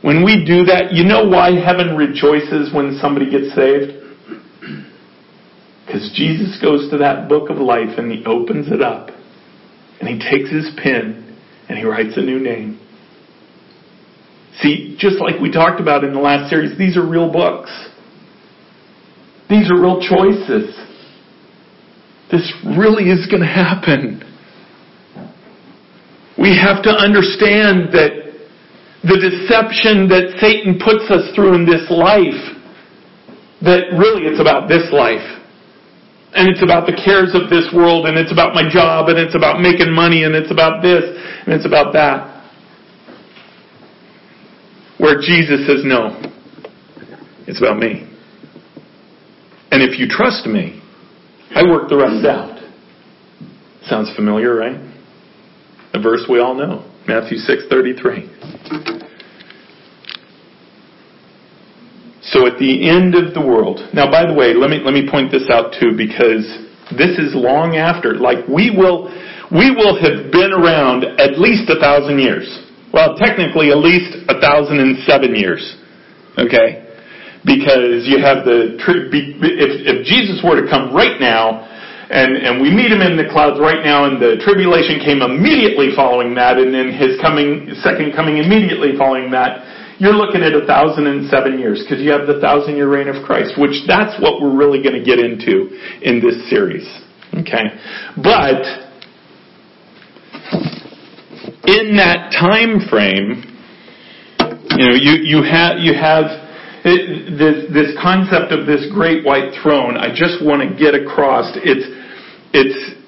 When 0.02 0.24
we 0.24 0.44
do 0.44 0.64
that, 0.64 0.92
you 0.92 1.04
know 1.04 1.28
why 1.28 1.52
heaven 1.52 1.96
rejoices 1.96 2.74
when 2.74 2.98
somebody 3.00 3.30
gets 3.30 3.54
saved? 3.54 4.02
Because 5.86 6.12
Jesus 6.14 6.58
goes 6.60 6.90
to 6.90 6.98
that 6.98 7.28
book 7.28 7.50
of 7.50 7.58
life 7.58 7.98
and 7.98 8.10
he 8.10 8.24
opens 8.24 8.68
it 8.70 8.82
up 8.82 9.10
and 10.00 10.08
he 10.08 10.18
takes 10.18 10.50
his 10.50 10.70
pen 10.82 11.38
and 11.68 11.78
he 11.78 11.84
writes 11.84 12.16
a 12.16 12.20
new 12.20 12.40
name. 12.40 12.80
See, 14.60 14.96
just 14.98 15.16
like 15.20 15.40
we 15.40 15.50
talked 15.50 15.80
about 15.80 16.04
in 16.04 16.12
the 16.12 16.20
last 16.20 16.50
series, 16.50 16.76
these 16.76 16.96
are 16.96 17.06
real 17.06 17.32
books. 17.32 17.70
These 19.48 19.70
are 19.70 19.80
real 19.80 20.00
choices. 20.00 20.76
This 22.30 22.52
really 22.64 23.10
is 23.10 23.26
going 23.26 23.42
to 23.42 23.46
happen. 23.46 24.21
We 26.42 26.58
have 26.58 26.82
to 26.82 26.90
understand 26.90 27.94
that 27.94 28.18
the 29.06 29.14
deception 29.14 30.10
that 30.10 30.34
Satan 30.42 30.82
puts 30.82 31.06
us 31.06 31.30
through 31.38 31.54
in 31.54 31.64
this 31.64 31.86
life, 31.86 32.42
that 33.62 33.94
really 33.94 34.26
it's 34.26 34.40
about 34.42 34.66
this 34.66 34.90
life. 34.90 35.22
And 36.34 36.50
it's 36.50 36.62
about 36.62 36.86
the 36.86 36.98
cares 36.98 37.34
of 37.38 37.48
this 37.48 37.70
world, 37.70 38.06
and 38.06 38.18
it's 38.18 38.32
about 38.32 38.54
my 38.54 38.66
job, 38.66 39.08
and 39.08 39.18
it's 39.18 39.36
about 39.36 39.60
making 39.60 39.94
money, 39.94 40.24
and 40.24 40.34
it's 40.34 40.50
about 40.50 40.82
this, 40.82 41.04
and 41.46 41.54
it's 41.54 41.66
about 41.66 41.92
that. 41.92 42.42
Where 44.98 45.20
Jesus 45.20 45.66
says, 45.66 45.82
no, 45.84 46.18
it's 47.46 47.58
about 47.62 47.78
me. 47.78 48.08
And 49.70 49.82
if 49.82 49.98
you 49.98 50.08
trust 50.08 50.46
me, 50.46 50.82
I 51.54 51.62
work 51.62 51.88
the 51.88 51.96
rest 51.98 52.26
out. 52.26 52.58
Sounds 53.86 54.10
familiar, 54.16 54.56
right? 54.56 54.91
A 55.94 56.00
verse 56.00 56.24
we 56.28 56.38
all 56.40 56.54
know. 56.54 56.84
Matthew 57.06 57.38
6:33. 57.38 58.28
So 62.22 62.46
at 62.46 62.58
the 62.58 62.88
end 62.88 63.14
of 63.14 63.34
the 63.34 63.40
world. 63.40 63.80
Now 63.92 64.10
by 64.10 64.24
the 64.26 64.32
way, 64.32 64.54
let 64.54 64.70
me 64.70 64.80
let 64.84 64.94
me 64.94 65.08
point 65.08 65.30
this 65.30 65.50
out 65.50 65.74
too 65.78 65.92
because 65.96 66.46
this 66.96 67.18
is 67.18 67.34
long 67.34 67.76
after 67.76 68.14
like 68.14 68.46
we 68.48 68.70
will 68.70 69.10
we 69.50 69.70
will 69.70 70.00
have 70.00 70.32
been 70.32 70.52
around 70.52 71.04
at 71.20 71.38
least 71.38 71.68
a 71.68 71.78
thousand 71.78 72.18
years. 72.18 72.46
Well, 72.92 73.16
technically 73.16 73.70
at 73.70 73.78
least 73.78 74.16
a 74.28 74.40
thousand 74.40 74.80
and 74.80 74.98
seven 75.04 75.34
years. 75.34 75.76
Okay? 76.38 76.82
because 77.44 78.06
you 78.06 78.22
have 78.22 78.46
the 78.46 78.78
if, 78.78 79.70
if 79.82 80.06
Jesus 80.06 80.38
were 80.46 80.62
to 80.62 80.66
come 80.70 80.94
right 80.94 81.18
now 81.18 81.66
and, 82.10 82.36
and 82.36 82.60
we 82.60 82.70
meet 82.70 82.90
him 82.90 83.00
in 83.00 83.16
the 83.16 83.28
clouds 83.30 83.60
right 83.60 83.84
now 83.84 84.04
and 84.10 84.18
the 84.18 84.40
tribulation 84.42 84.98
came 84.98 85.22
immediately 85.22 85.94
following 85.94 86.34
that 86.34 86.58
and 86.58 86.74
then 86.74 86.90
his 86.90 87.20
coming 87.20 87.70
second 87.82 88.12
coming 88.14 88.38
immediately 88.38 88.96
following 88.98 89.30
that 89.30 89.62
you're 89.98 90.16
looking 90.16 90.42
at 90.42 90.50
a 90.50 90.66
thousand 90.66 91.06
and 91.06 91.30
seven 91.30 91.58
years 91.58 91.84
because 91.84 92.02
you 92.02 92.10
have 92.10 92.26
the 92.26 92.40
thousand 92.40 92.74
year 92.74 92.90
reign 92.90 93.06
of 93.06 93.22
Christ 93.24 93.54
which 93.54 93.86
that's 93.86 94.18
what 94.20 94.42
we're 94.42 94.54
really 94.54 94.82
going 94.82 94.98
to 94.98 95.04
get 95.04 95.18
into 95.18 95.70
in 96.02 96.18
this 96.18 96.36
series 96.50 96.86
okay 97.38 97.70
but 98.18 98.62
in 101.70 101.94
that 101.96 102.34
time 102.34 102.82
frame 102.90 103.46
you 104.74 104.84
know 104.90 104.96
you 104.98 105.22
you 105.22 105.38
have 105.46 105.78
you 105.78 105.94
have 105.94 106.42
it, 106.84 107.38
this, 107.38 107.70
this 107.70 107.90
concept 108.02 108.50
of 108.50 108.66
this 108.66 108.90
great 108.90 109.24
white 109.24 109.54
throne, 109.62 109.96
I 109.96 110.10
just 110.10 110.42
want 110.42 110.66
to 110.66 110.74
get 110.74 110.98
across. 110.98 111.54
It's, 111.62 111.86
it's, 112.52 113.00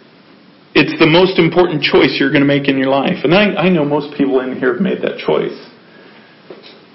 it's 0.75 0.99
the 0.99 1.07
most 1.07 1.39
important 1.39 1.83
choice 1.83 2.17
you're 2.19 2.31
going 2.31 2.43
to 2.43 2.49
make 2.49 2.69
in 2.69 2.79
your 2.79 2.91
life. 2.91 3.23
And 3.25 3.35
I, 3.35 3.55
I 3.55 3.69
know 3.69 3.85
most 3.85 4.17
people 4.17 4.41
in 4.41 4.57
here 4.59 4.75
have 4.75 4.83
made 4.83 5.03
that 5.03 5.19
choice. 5.19 5.55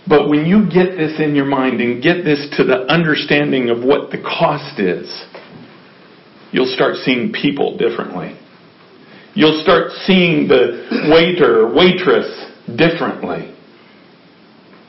But 0.08 0.28
when 0.28 0.46
you 0.46 0.66
get 0.66 0.98
this 0.98 1.20
in 1.20 1.36
your 1.36 1.46
mind 1.46 1.82
and 1.82 2.02
get 2.02 2.26
this 2.26 2.50
to 2.58 2.64
the 2.64 2.92
understanding 2.92 3.70
of 3.70 3.84
what 3.84 4.10
the 4.10 4.18
cost 4.18 4.80
is, 4.80 5.06
you'll 6.52 6.74
start 6.74 6.96
seeing 6.96 7.32
people 7.32 7.78
differently. 7.78 8.38
You'll 9.36 9.62
start 9.62 9.92
seeing 10.06 10.48
the 10.48 11.08
waiter 11.14 11.72
waitress 11.72 12.28
differently. 12.76 13.56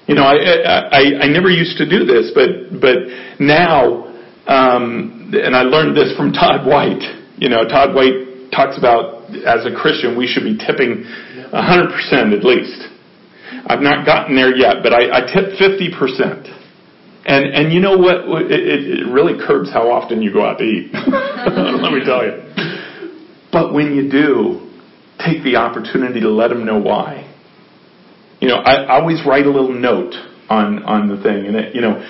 You 0.08 0.14
know, 0.14 0.24
I, 0.24 0.88
I, 0.90 1.02
I 1.22 1.28
never 1.28 1.50
used 1.50 1.76
to 1.78 1.88
do 1.88 2.04
this, 2.04 2.32
but, 2.34 2.80
but 2.80 2.96
now, 3.38 4.08
um, 4.46 5.30
and 5.34 5.54
I 5.54 5.62
learned 5.62 5.96
this 5.96 6.16
from 6.16 6.32
Todd 6.32 6.66
White. 6.66 7.19
You 7.40 7.48
know, 7.48 7.64
Todd 7.64 7.94
White 7.94 8.52
talks 8.52 8.76
about 8.76 9.32
as 9.32 9.64
a 9.64 9.74
Christian 9.74 10.16
we 10.16 10.26
should 10.26 10.44
be 10.44 10.58
tipping 10.58 11.08
100% 11.48 12.36
at 12.36 12.44
least. 12.44 12.84
I've 13.66 13.80
not 13.80 14.04
gotten 14.04 14.36
there 14.36 14.54
yet, 14.54 14.82
but 14.82 14.92
I, 14.92 15.08
I 15.08 15.20
tip 15.24 15.56
50%. 15.56 16.60
And, 17.24 17.44
and 17.54 17.72
you 17.72 17.80
know 17.80 17.96
what? 17.96 18.28
It, 18.50 18.60
it 18.60 19.12
really 19.12 19.34
curbs 19.40 19.72
how 19.72 19.90
often 19.90 20.22
you 20.22 20.32
go 20.32 20.44
out 20.44 20.58
to 20.58 20.64
eat. 20.64 20.92
Let 20.94 21.92
me 21.92 22.04
tell 22.04 22.24
you. 22.24 22.44
But 23.52 23.72
when 23.72 23.94
you 23.94 24.10
do, 24.10 24.70
take 25.18 25.42
the 25.42 25.56
opportunity 25.56 26.20
to 26.20 26.30
let 26.30 26.48
them 26.48 26.64
know 26.64 26.78
why. 26.78 27.26
You 28.40 28.48
know, 28.48 28.56
I, 28.56 28.84
I 28.84 29.00
always 29.00 29.20
write 29.26 29.46
a 29.46 29.50
little 29.50 29.72
note 29.74 30.14
on, 30.48 30.82
on 30.84 31.08
the 31.08 31.22
thing 31.22 31.46
and 31.46 31.56
it, 31.56 31.74
you 31.74 31.80
know, 31.80 32.00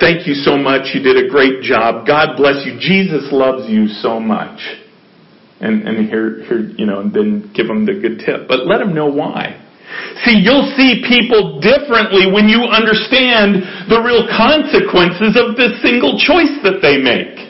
thank 0.00 0.26
you 0.26 0.34
so 0.34 0.56
much. 0.56 0.94
You 0.94 1.02
did 1.02 1.16
a 1.16 1.28
great 1.28 1.62
job. 1.62 2.06
God 2.06 2.36
bless 2.36 2.64
you. 2.66 2.78
Jesus 2.78 3.28
loves 3.32 3.68
you 3.70 3.88
so 3.88 4.20
much. 4.20 4.60
And, 5.60 5.88
and 5.88 6.08
here, 6.08 6.44
here, 6.44 6.68
you 6.76 6.84
know, 6.84 7.00
and 7.00 7.12
then 7.12 7.50
give 7.54 7.66
them 7.66 7.86
the 7.86 7.94
good 7.94 8.20
tip. 8.20 8.46
But 8.48 8.66
let 8.66 8.78
them 8.78 8.94
know 8.94 9.08
why. 9.08 9.62
See, 10.24 10.42
you'll 10.44 10.68
see 10.76 11.04
people 11.08 11.60
differently 11.60 12.28
when 12.28 12.48
you 12.48 12.68
understand 12.68 13.88
the 13.88 14.02
real 14.04 14.28
consequences 14.28 15.36
of 15.36 15.56
this 15.56 15.80
single 15.80 16.18
choice 16.20 16.52
that 16.64 16.84
they 16.84 17.00
make. 17.00 17.46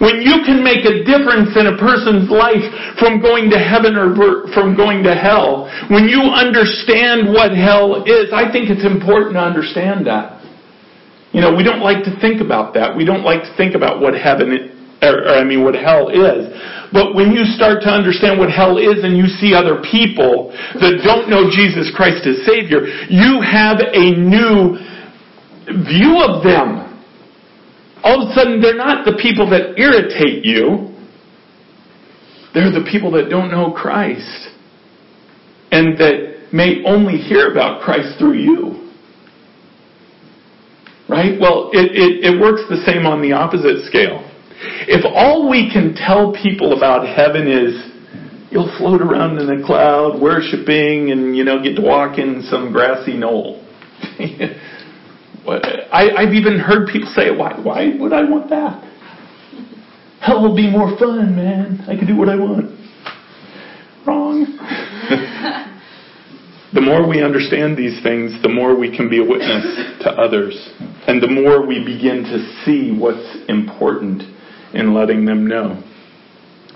When 0.00 0.24
you 0.24 0.42
can 0.42 0.64
make 0.64 0.82
a 0.88 1.04
difference 1.04 1.54
in 1.54 1.68
a 1.68 1.76
person's 1.78 2.26
life 2.26 2.64
from 2.98 3.20
going 3.20 3.50
to 3.50 3.58
heaven 3.60 3.94
or 3.94 4.16
from 4.50 4.74
going 4.74 5.04
to 5.04 5.14
hell, 5.14 5.68
when 5.92 6.08
you 6.08 6.20
understand 6.32 7.30
what 7.30 7.52
hell 7.52 8.02
is, 8.02 8.32
I 8.32 8.50
think 8.50 8.72
it's 8.72 8.84
important 8.84 9.36
to 9.36 9.44
understand 9.44 10.06
that. 10.08 10.31
You 11.32 11.40
know, 11.40 11.54
we 11.54 11.64
don't 11.64 11.80
like 11.80 12.04
to 12.04 12.12
think 12.20 12.40
about 12.40 12.74
that. 12.74 12.96
We 12.96 13.04
don't 13.04 13.24
like 13.24 13.42
to 13.42 13.52
think 13.56 13.74
about 13.74 14.00
what 14.00 14.14
heaven, 14.14 14.52
or, 15.00 15.28
I 15.28 15.44
mean, 15.44 15.64
what 15.64 15.74
hell 15.74 16.08
is. 16.08 16.52
But 16.92 17.14
when 17.14 17.32
you 17.32 17.44
start 17.56 17.80
to 17.82 17.90
understand 17.90 18.38
what 18.38 18.52
hell 18.52 18.76
is 18.76 19.02
and 19.02 19.16
you 19.16 19.26
see 19.26 19.54
other 19.56 19.80
people 19.80 20.52
that 20.76 21.00
don't 21.00 21.32
know 21.32 21.48
Jesus 21.48 21.90
Christ 21.96 22.28
as 22.28 22.44
Savior, 22.44 22.84
you 23.08 23.40
have 23.40 23.80
a 23.80 24.12
new 24.12 24.76
view 25.88 26.20
of 26.20 26.44
them 26.44 26.92
all 28.02 28.22
of 28.22 28.30
a 28.30 28.34
sudden 28.34 28.60
they're 28.60 28.76
not 28.76 29.04
the 29.04 29.18
people 29.20 29.48
that 29.50 29.78
irritate 29.78 30.44
you. 30.44 30.90
They're 32.52 32.72
the 32.72 32.86
people 32.90 33.12
that 33.12 33.30
don't 33.30 33.50
know 33.50 33.72
Christ 33.72 34.48
and 35.70 35.96
that 35.98 36.48
may 36.52 36.82
only 36.84 37.16
hear 37.16 37.50
about 37.50 37.82
Christ 37.82 38.18
through 38.18 38.34
you. 38.34 38.81
Right? 41.12 41.38
Well, 41.38 41.68
it, 41.74 41.92
it, 41.92 42.24
it 42.24 42.40
works 42.40 42.62
the 42.72 42.80
same 42.88 43.04
on 43.04 43.20
the 43.20 43.32
opposite 43.36 43.84
scale. 43.84 44.24
If 44.88 45.04
all 45.04 45.44
we 45.44 45.68
can 45.70 45.92
tell 45.94 46.32
people 46.32 46.72
about 46.72 47.04
heaven 47.04 47.44
is 47.44 47.76
you'll 48.50 48.72
float 48.78 49.02
around 49.02 49.36
in 49.36 49.60
a 49.60 49.62
cloud 49.62 50.18
worshiping 50.18 51.12
and, 51.12 51.36
you 51.36 51.44
know, 51.44 51.62
get 51.62 51.76
to 51.76 51.82
walk 51.82 52.16
in 52.16 52.40
some 52.48 52.72
grassy 52.72 53.12
knoll. 53.12 53.62
I, 55.92 56.24
have 56.24 56.32
even 56.32 56.58
heard 56.58 56.88
people 56.88 57.12
say, 57.14 57.30
why, 57.30 57.60
why 57.60 57.92
would 58.00 58.14
I 58.14 58.22
want 58.24 58.48
that? 58.48 58.82
Hell 60.20 60.40
will 60.40 60.56
be 60.56 60.70
more 60.70 60.96
fun, 60.98 61.36
man. 61.36 61.84
I 61.88 61.94
can 61.94 62.06
do 62.06 62.16
what 62.16 62.30
I 62.30 62.36
want. 62.36 62.72
Wrong. 64.06 64.46
the 66.74 66.80
more 66.80 67.06
we 67.06 67.22
understand 67.22 67.76
these 67.76 68.02
things, 68.02 68.32
the 68.42 68.48
more 68.48 68.78
we 68.78 68.94
can 68.94 69.10
be 69.10 69.20
a 69.20 69.24
witness 69.24 70.00
to 70.00 70.10
others. 70.10 70.56
And 71.06 71.22
the 71.22 71.28
more 71.28 71.66
we 71.66 71.84
begin 71.84 72.24
to 72.24 72.38
see 72.64 72.96
what's 72.96 73.44
important 73.48 74.22
in 74.72 74.94
letting 74.94 75.26
them 75.26 75.46
know. 75.46 75.82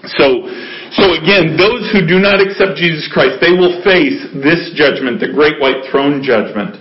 So, 0.05 0.44
so 0.92 1.05
again, 1.16 1.57
those 1.57 1.88
who 1.92 2.07
do 2.07 2.20
not 2.20 2.44
accept 2.44 2.76
Jesus 2.76 3.09
Christ, 3.11 3.40
they 3.40 3.57
will 3.57 3.82
face 3.82 4.20
this 4.36 4.76
judgment, 4.76 5.18
the 5.18 5.32
great 5.32 5.61
white 5.61 5.88
throne 5.90 6.22
judgment. 6.22 6.76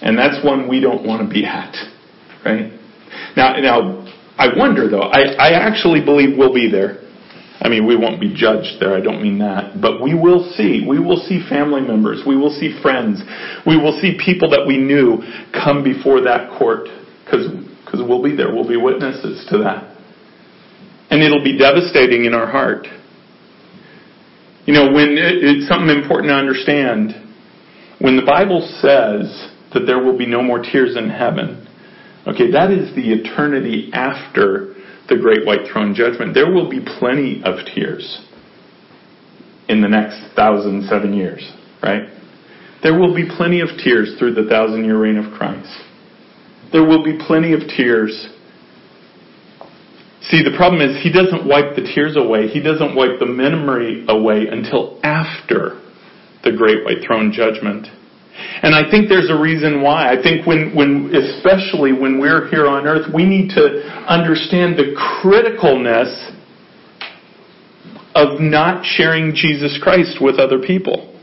And 0.00 0.16
that's 0.16 0.42
one 0.44 0.68
we 0.68 0.80
don't 0.80 1.04
want 1.04 1.26
to 1.26 1.28
be 1.28 1.44
at, 1.44 1.74
right? 2.44 2.72
Now, 3.36 3.58
now, 3.58 4.06
I 4.38 4.56
wonder 4.56 4.88
though, 4.88 5.10
I, 5.10 5.34
I 5.34 5.66
actually 5.66 6.04
believe 6.04 6.38
we'll 6.38 6.54
be 6.54 6.70
there. 6.70 7.07
I 7.60 7.68
mean, 7.68 7.86
we 7.86 7.96
won't 7.96 8.20
be 8.20 8.32
judged 8.32 8.78
there, 8.78 8.94
I 8.94 9.00
don't 9.00 9.20
mean 9.20 9.38
that. 9.40 9.80
But 9.80 10.00
we 10.00 10.14
will 10.14 10.52
see. 10.56 10.84
We 10.86 11.00
will 11.00 11.18
see 11.18 11.44
family 11.48 11.80
members. 11.80 12.22
We 12.24 12.36
will 12.36 12.52
see 12.52 12.78
friends. 12.80 13.20
We 13.66 13.76
will 13.76 13.98
see 14.00 14.16
people 14.24 14.50
that 14.50 14.64
we 14.64 14.78
knew 14.78 15.22
come 15.52 15.82
before 15.82 16.20
that 16.22 16.56
court. 16.56 16.88
Because 17.24 17.50
we'll 17.94 18.22
be 18.22 18.36
there. 18.36 18.54
We'll 18.54 18.68
be 18.68 18.76
witnesses 18.76 19.44
to 19.50 19.58
that. 19.58 19.96
And 21.10 21.20
it'll 21.20 21.42
be 21.42 21.58
devastating 21.58 22.26
in 22.26 22.34
our 22.34 22.46
heart. 22.46 22.86
You 24.66 24.74
know, 24.74 24.92
when 24.92 25.18
it, 25.18 25.42
it's 25.42 25.68
something 25.68 25.90
important 25.90 26.30
to 26.30 26.34
understand. 26.34 27.12
When 27.98 28.16
the 28.16 28.24
Bible 28.24 28.60
says 28.80 29.50
that 29.74 29.84
there 29.84 29.98
will 29.98 30.16
be 30.16 30.26
no 30.26 30.42
more 30.42 30.62
tears 30.62 30.96
in 30.96 31.10
heaven. 31.10 31.66
Okay, 32.26 32.52
that 32.52 32.70
is 32.70 32.94
the 32.94 33.10
eternity 33.10 33.90
after 33.92 34.74
the 35.08 35.16
great 35.16 35.46
white 35.46 35.70
throne 35.70 35.94
judgment. 35.94 36.34
There 36.34 36.50
will 36.50 36.68
be 36.68 36.80
plenty 36.98 37.42
of 37.44 37.64
tears 37.74 38.24
in 39.68 39.80
the 39.80 39.88
next 39.88 40.34
thousand 40.34 40.88
seven 40.88 41.14
years, 41.14 41.50
right? 41.82 42.08
There 42.82 42.98
will 42.98 43.14
be 43.14 43.28
plenty 43.36 43.60
of 43.60 43.68
tears 43.82 44.14
through 44.18 44.34
the 44.34 44.48
thousand 44.48 44.84
year 44.84 44.98
reign 44.98 45.16
of 45.16 45.32
Christ. 45.36 45.70
There 46.72 46.84
will 46.84 47.02
be 47.02 47.18
plenty 47.26 47.52
of 47.52 47.60
tears. 47.60 48.28
See, 50.22 50.42
the 50.42 50.54
problem 50.56 50.82
is 50.82 51.02
he 51.02 51.10
doesn't 51.10 51.46
wipe 51.46 51.74
the 51.74 51.90
tears 51.94 52.16
away. 52.16 52.48
He 52.48 52.60
doesn't 52.60 52.94
wipe 52.94 53.18
the 53.18 53.26
memory 53.26 54.04
away 54.08 54.46
until 54.50 55.00
after 55.02 55.80
the 56.44 56.52
great 56.52 56.84
white 56.84 57.04
throne 57.06 57.32
judgment. 57.32 57.88
And 58.38 58.74
I 58.74 58.88
think 58.90 59.08
there's 59.08 59.30
a 59.30 59.38
reason 59.38 59.82
why. 59.82 60.12
I 60.12 60.22
think 60.22 60.46
when, 60.46 60.74
when, 60.74 61.14
especially 61.14 61.92
when 61.92 62.20
we're 62.20 62.48
here 62.48 62.66
on 62.66 62.86
earth, 62.86 63.06
we 63.12 63.24
need 63.24 63.50
to 63.50 63.82
understand 64.06 64.78
the 64.78 64.94
criticalness 64.94 66.34
of 68.14 68.40
not 68.40 68.84
sharing 68.84 69.34
Jesus 69.34 69.78
Christ 69.82 70.18
with 70.20 70.38
other 70.38 70.58
people. 70.58 71.14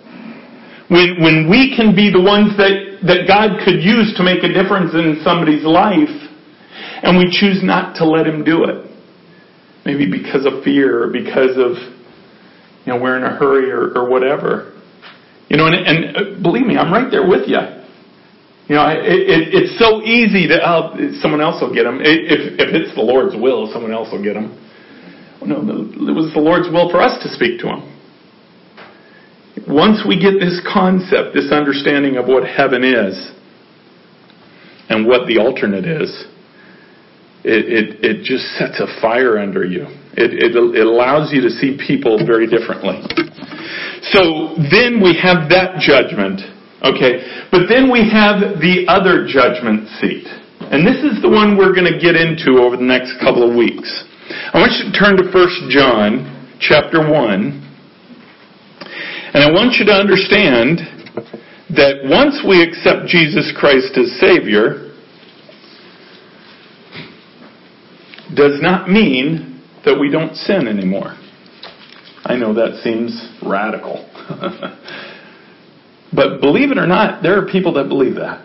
When, 0.87 1.17
when 1.19 1.49
we 1.49 1.73
can 1.75 1.95
be 1.95 2.11
the 2.11 2.21
ones 2.21 2.55
that, 2.57 2.99
that 3.07 3.27
God 3.27 3.63
could 3.65 3.81
use 3.81 4.13
to 4.17 4.23
make 4.23 4.43
a 4.43 4.51
difference 4.53 4.93
in 4.93 5.19
somebody's 5.23 5.63
life, 5.63 6.13
and 7.03 7.17
we 7.17 7.25
choose 7.31 7.63
not 7.63 7.95
to 7.97 8.05
let 8.05 8.27
Him 8.27 8.43
do 8.43 8.65
it. 8.65 8.91
Maybe 9.85 10.09
because 10.09 10.45
of 10.45 10.63
fear 10.63 11.03
or 11.03 11.11
because 11.11 11.57
of, 11.57 11.77
you 12.85 12.93
know, 12.93 12.99
we're 12.99 13.17
in 13.17 13.23
a 13.23 13.35
hurry 13.35 13.71
or, 13.71 13.97
or 13.97 14.09
whatever. 14.09 14.74
You 15.55 15.63
know, 15.63 15.67
and, 15.71 15.87
and 15.87 15.99
uh, 16.11 16.43
believe 16.43 16.67
me, 16.67 16.75
I'm 16.75 16.91
right 16.91 17.07
there 17.09 17.25
with 17.25 17.47
you. 17.47 17.55
You 18.67 18.75
know, 18.75 18.91
it, 18.91 19.07
it, 19.07 19.55
it's 19.55 19.79
so 19.79 20.03
easy 20.03 20.51
to, 20.51 20.59
oh, 20.59 20.99
someone 21.23 21.39
else 21.39 21.63
will 21.63 21.71
get 21.73 21.87
them. 21.87 22.03
If, 22.03 22.59
if 22.59 22.75
it's 22.75 22.91
the 22.91 22.99
Lord's 22.99 23.39
will, 23.39 23.71
someone 23.71 23.93
else 23.93 24.11
will 24.11 24.21
get 24.21 24.33
them. 24.33 24.51
No, 25.47 25.63
it 25.63 26.11
was 26.11 26.33
the 26.35 26.43
Lord's 26.43 26.67
will 26.67 26.91
for 26.91 26.99
us 26.99 27.23
to 27.23 27.31
speak 27.31 27.63
to 27.63 27.71
him. 27.71 27.87
Once 29.63 30.03
we 30.03 30.19
get 30.19 30.43
this 30.43 30.59
concept, 30.67 31.31
this 31.31 31.47
understanding 31.55 32.19
of 32.19 32.27
what 32.27 32.43
heaven 32.43 32.83
is, 32.83 33.15
and 34.91 35.07
what 35.07 35.23
the 35.23 35.39
alternate 35.39 35.87
is, 35.87 36.11
it, 37.47 37.63
it, 37.71 38.03
it 38.03 38.27
just 38.27 38.43
sets 38.59 38.83
a 38.83 38.91
fire 38.99 39.39
under 39.39 39.63
you. 39.63 39.87
It, 40.19 40.35
it, 40.35 40.51
it 40.51 40.83
allows 40.85 41.31
you 41.31 41.39
to 41.47 41.49
see 41.49 41.79
people 41.79 42.19
very 42.27 42.43
differently. 42.43 42.99
So 44.11 44.53
then 44.69 45.01
we 45.01 45.17
have 45.21 45.49
that 45.49 45.79
judgment. 45.79 46.41
Okay. 46.83 47.47
But 47.51 47.65
then 47.67 47.89
we 47.89 48.05
have 48.09 48.61
the 48.61 48.85
other 48.87 49.25
judgment 49.25 49.89
seat. 49.97 50.27
And 50.59 50.85
this 50.85 51.01
is 51.01 51.21
the 51.21 51.29
one 51.29 51.57
we're 51.57 51.73
going 51.73 51.89
to 51.91 51.99
get 51.99 52.15
into 52.15 52.61
over 52.61 52.77
the 52.77 52.85
next 52.85 53.17
couple 53.19 53.47
of 53.47 53.55
weeks. 53.55 53.89
I 54.53 54.57
want 54.59 54.73
you 54.77 54.91
to 54.91 54.93
turn 54.97 55.17
to 55.17 55.25
1 55.29 55.69
John 55.69 56.57
chapter 56.59 56.99
1. 56.99 57.65
And 59.33 59.43
I 59.43 59.51
want 59.51 59.75
you 59.77 59.85
to 59.85 59.91
understand 59.91 60.79
that 61.75 62.05
once 62.05 62.41
we 62.47 62.61
accept 62.61 63.07
Jesus 63.07 63.51
Christ 63.57 63.97
as 63.97 64.19
Savior, 64.19 64.93
does 68.33 68.61
not 68.61 68.89
mean 68.89 69.61
that 69.85 69.99
we 69.99 70.09
don't 70.09 70.35
sin 70.35 70.67
anymore. 70.67 71.15
I 72.25 72.35
know 72.35 72.53
that 72.55 72.81
seems 72.81 73.13
radical. 73.45 74.01
but 76.13 76.41
believe 76.41 76.71
it 76.71 76.77
or 76.77 76.87
not, 76.87 77.21
there 77.21 77.37
are 77.37 77.45
people 77.45 77.73
that 77.73 77.87
believe 77.87 78.15
that. 78.15 78.41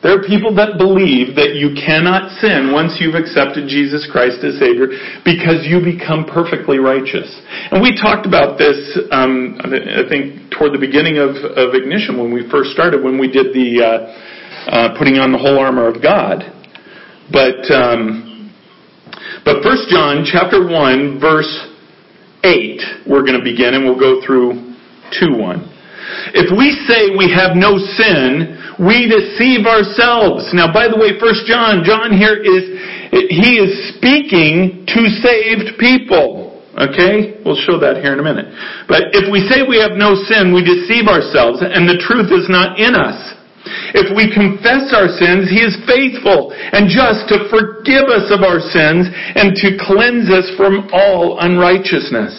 There 0.00 0.12
are 0.12 0.24
people 0.24 0.52
that 0.60 0.76
believe 0.76 1.36
that 1.36 1.56
you 1.56 1.72
cannot 1.72 2.28
sin 2.40 2.76
once 2.76 3.00
you've 3.00 3.16
accepted 3.16 3.68
Jesus 3.68 4.04
Christ 4.12 4.44
as 4.44 4.60
Savior 4.60 4.92
because 5.24 5.64
you 5.64 5.80
become 5.80 6.28
perfectly 6.28 6.76
righteous. 6.76 7.28
And 7.72 7.80
we 7.80 7.96
talked 7.96 8.28
about 8.28 8.60
this, 8.60 8.76
um, 9.08 9.56
I 9.64 10.04
think, 10.08 10.52
toward 10.52 10.76
the 10.76 10.80
beginning 10.80 11.16
of, 11.16 11.36
of 11.56 11.72
Ignition 11.72 12.20
when 12.20 12.32
we 12.32 12.44
first 12.52 12.76
started, 12.76 13.00
when 13.00 13.16
we 13.16 13.32
did 13.32 13.56
the 13.56 13.68
uh, 13.80 13.88
uh, 14.68 14.88
putting 15.00 15.16
on 15.16 15.32
the 15.32 15.40
whole 15.40 15.56
armor 15.56 15.88
of 15.88 16.04
God. 16.04 16.44
But 17.32 17.64
um, 17.72 18.52
but 19.44 19.64
First 19.64 19.88
John 19.88 20.24
chapter 20.28 20.68
one 20.68 21.16
verse 21.16 21.48
eight, 22.44 22.84
we're 23.08 23.24
going 23.24 23.40
to 23.40 23.42
begin, 23.42 23.74
and 23.74 23.82
we'll 23.84 23.98
go 23.98 24.20
through 24.20 24.76
two 25.18 25.34
one. 25.34 25.72
If 26.36 26.52
we 26.52 26.76
say 26.84 27.16
we 27.16 27.32
have 27.32 27.56
no 27.56 27.80
sin, 27.80 28.60
we 28.76 29.08
deceive 29.08 29.64
ourselves. 29.64 30.52
Now, 30.52 30.68
by 30.68 30.86
the 30.86 31.00
way, 31.00 31.16
First 31.16 31.48
John, 31.48 31.80
John 31.80 32.12
here 32.12 32.36
is, 32.36 32.76
he 33.32 33.56
is 33.56 33.96
speaking 33.96 34.84
to 34.84 35.00
saved 35.24 35.80
people. 35.80 36.60
Okay? 36.74 37.38
We'll 37.46 37.60
show 37.62 37.78
that 37.78 38.02
here 38.02 38.12
in 38.12 38.20
a 38.20 38.26
minute. 38.26 38.50
But 38.90 39.14
if 39.14 39.30
we 39.30 39.46
say 39.46 39.62
we 39.62 39.78
have 39.78 39.94
no 39.94 40.18
sin, 40.26 40.50
we 40.50 40.66
deceive 40.66 41.06
ourselves, 41.06 41.62
and 41.62 41.86
the 41.86 42.02
truth 42.02 42.34
is 42.34 42.50
not 42.50 42.82
in 42.82 42.98
us. 42.98 43.16
If 43.96 44.12
we 44.12 44.28
confess 44.28 44.92
our 44.92 45.08
sins, 45.08 45.48
He 45.48 45.64
is 45.64 45.76
faithful 45.88 46.52
and 46.52 46.88
just 46.88 47.28
to 47.32 47.48
forgive 47.48 48.12
us 48.12 48.28
of 48.28 48.44
our 48.44 48.60
sins 48.60 49.08
and 49.10 49.56
to 49.64 49.78
cleanse 49.80 50.28
us 50.28 50.50
from 50.56 50.88
all 50.92 51.40
unrighteousness. 51.40 52.32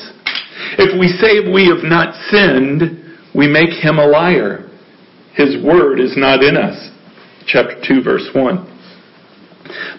If 0.78 0.93
we 0.99 1.09
say 1.09 1.45
we 1.45 1.67
have 1.67 1.84
not 1.84 2.13
sinned, 2.30 3.17
we 3.34 3.47
make 3.47 3.73
Him 3.73 3.97
a 3.97 4.05
liar 4.05 4.65
his 5.36 5.61
word 5.63 5.99
is 5.99 6.15
not 6.15 6.41
in 6.41 6.55
us. 6.55 6.91
Chapter 7.45 7.76
2 7.86 8.01
verse 8.01 8.28
1. 8.34 8.71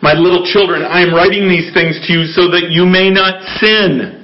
My 0.00 0.14
little 0.14 0.44
children, 0.44 0.82
I 0.82 1.02
am 1.02 1.12
writing 1.12 1.48
these 1.48 1.72
things 1.74 2.00
to 2.06 2.12
you 2.12 2.24
so 2.24 2.48
that 2.50 2.70
you 2.70 2.86
may 2.86 3.10
not 3.10 3.42
sin. 3.60 4.15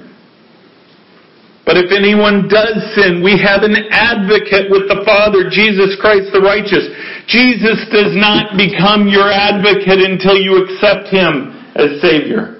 But 1.65 1.79
if 1.79 1.95
anyone 1.95 2.51
does 2.51 2.75
sin, 2.91 3.23
we 3.23 3.39
have 3.39 3.63
an 3.63 3.87
advocate 3.89 4.67
with 4.67 4.91
the 4.91 4.99
Father, 5.07 5.47
Jesus 5.47 5.95
Christ 5.95 6.35
the 6.35 6.43
righteous. 6.43 6.91
Jesus 7.27 7.87
does 7.87 8.11
not 8.19 8.59
become 8.59 9.07
your 9.07 9.31
advocate 9.31 10.03
until 10.03 10.35
you 10.35 10.59
accept 10.59 11.07
Him 11.07 11.55
as 11.79 12.03
Savior. 12.03 12.59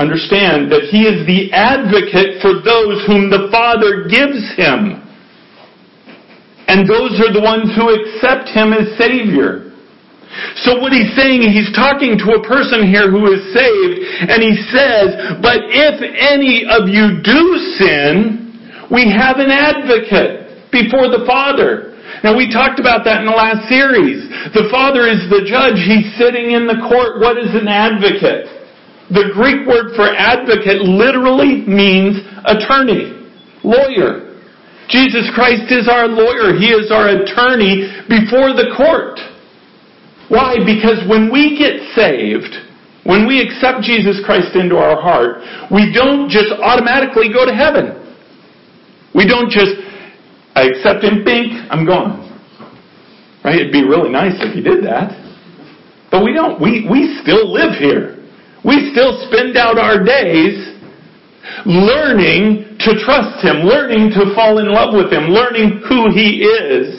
Understand 0.00 0.72
that 0.72 0.88
He 0.88 1.04
is 1.04 1.26
the 1.28 1.52
advocate 1.52 2.40
for 2.40 2.56
those 2.64 3.04
whom 3.04 3.28
the 3.28 3.52
Father 3.52 4.08
gives 4.08 4.40
Him. 4.56 5.04
And 6.68 6.88
those 6.88 7.20
are 7.20 7.32
the 7.32 7.44
ones 7.44 7.68
who 7.76 7.92
accept 7.92 8.48
Him 8.48 8.72
as 8.72 8.96
Savior. 8.96 9.67
So 10.62 10.78
what 10.78 10.92
he's 10.92 11.14
saying, 11.14 11.42
he's 11.42 11.70
talking 11.74 12.18
to 12.18 12.38
a 12.38 12.42
person 12.46 12.86
here 12.86 13.10
who 13.10 13.26
is 13.32 13.42
saved, 13.50 13.96
and 14.28 14.38
he 14.42 14.54
says, 14.70 15.38
but 15.42 15.66
if 15.66 15.98
any 16.02 16.66
of 16.66 16.86
you 16.86 17.22
do 17.22 17.40
sin, 17.78 18.86
we 18.90 19.10
have 19.10 19.38
an 19.38 19.50
advocate 19.50 20.70
before 20.70 21.10
the 21.10 21.24
Father. 21.26 21.98
Now 22.24 22.34
we 22.34 22.50
talked 22.50 22.80
about 22.80 23.04
that 23.04 23.20
in 23.20 23.26
the 23.26 23.36
last 23.36 23.68
series. 23.68 24.26
The 24.54 24.66
Father 24.70 25.06
is 25.06 25.28
the 25.30 25.44
judge. 25.46 25.78
He's 25.78 26.08
sitting 26.18 26.56
in 26.56 26.66
the 26.66 26.80
court. 26.88 27.20
What 27.20 27.38
is 27.38 27.54
an 27.54 27.68
advocate? 27.68 28.48
The 29.08 29.32
Greek 29.32 29.64
word 29.64 29.96
for 29.96 30.08
advocate 30.08 30.82
literally 30.84 31.64
means 31.64 32.20
attorney, 32.44 33.28
lawyer. 33.64 34.28
Jesus 34.88 35.28
Christ 35.36 35.68
is 35.72 35.88
our 35.88 36.08
lawyer. 36.08 36.56
He 36.56 36.72
is 36.72 36.90
our 36.90 37.08
attorney 37.12 37.88
before 38.08 38.56
the 38.56 38.72
court. 38.76 39.20
Why? 40.28 40.56
Because 40.60 41.00
when 41.08 41.32
we 41.32 41.56
get 41.56 41.80
saved, 41.96 42.52
when 43.04 43.26
we 43.26 43.40
accept 43.40 43.80
Jesus 43.82 44.20
Christ 44.24 44.54
into 44.54 44.76
our 44.76 45.00
heart, 45.00 45.40
we 45.72 45.92
don't 45.92 46.28
just 46.28 46.52
automatically 46.60 47.32
go 47.32 47.46
to 47.46 47.54
heaven. 47.54 47.96
We 49.14 49.26
don't 49.26 49.50
just, 49.50 49.72
I 50.54 50.68
accept 50.68 51.02
Him, 51.02 51.24
bink, 51.24 51.52
I'm 51.70 51.86
gone. 51.86 52.28
Right? 53.44 53.56
It'd 53.56 53.72
be 53.72 53.84
really 53.84 54.10
nice 54.10 54.36
if 54.40 54.54
you 54.54 54.62
did 54.62 54.84
that. 54.84 55.16
But 56.10 56.24
we 56.24 56.32
don't. 56.34 56.60
We, 56.60 56.86
we 56.90 57.18
still 57.22 57.52
live 57.52 57.78
here. 57.78 58.16
We 58.64 58.90
still 58.92 59.24
spend 59.28 59.56
out 59.56 59.78
our 59.78 60.04
days 60.04 60.76
learning 61.64 62.76
to 62.80 62.90
trust 63.04 63.44
Him, 63.44 63.64
learning 63.64 64.10
to 64.16 64.34
fall 64.34 64.58
in 64.58 64.68
love 64.68 64.92
with 64.92 65.12
Him, 65.12 65.30
learning 65.30 65.82
who 65.88 66.12
He 66.12 66.44
is, 66.44 66.97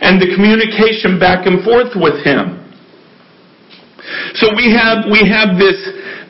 and 0.00 0.20
the 0.20 0.34
communication 0.34 1.18
back 1.18 1.46
and 1.46 1.64
forth 1.64 1.94
with 1.94 2.24
Him. 2.24 2.58
So 4.34 4.54
we 4.56 4.72
have, 4.72 5.04
we 5.10 5.26
have 5.28 5.58
this, 5.58 5.76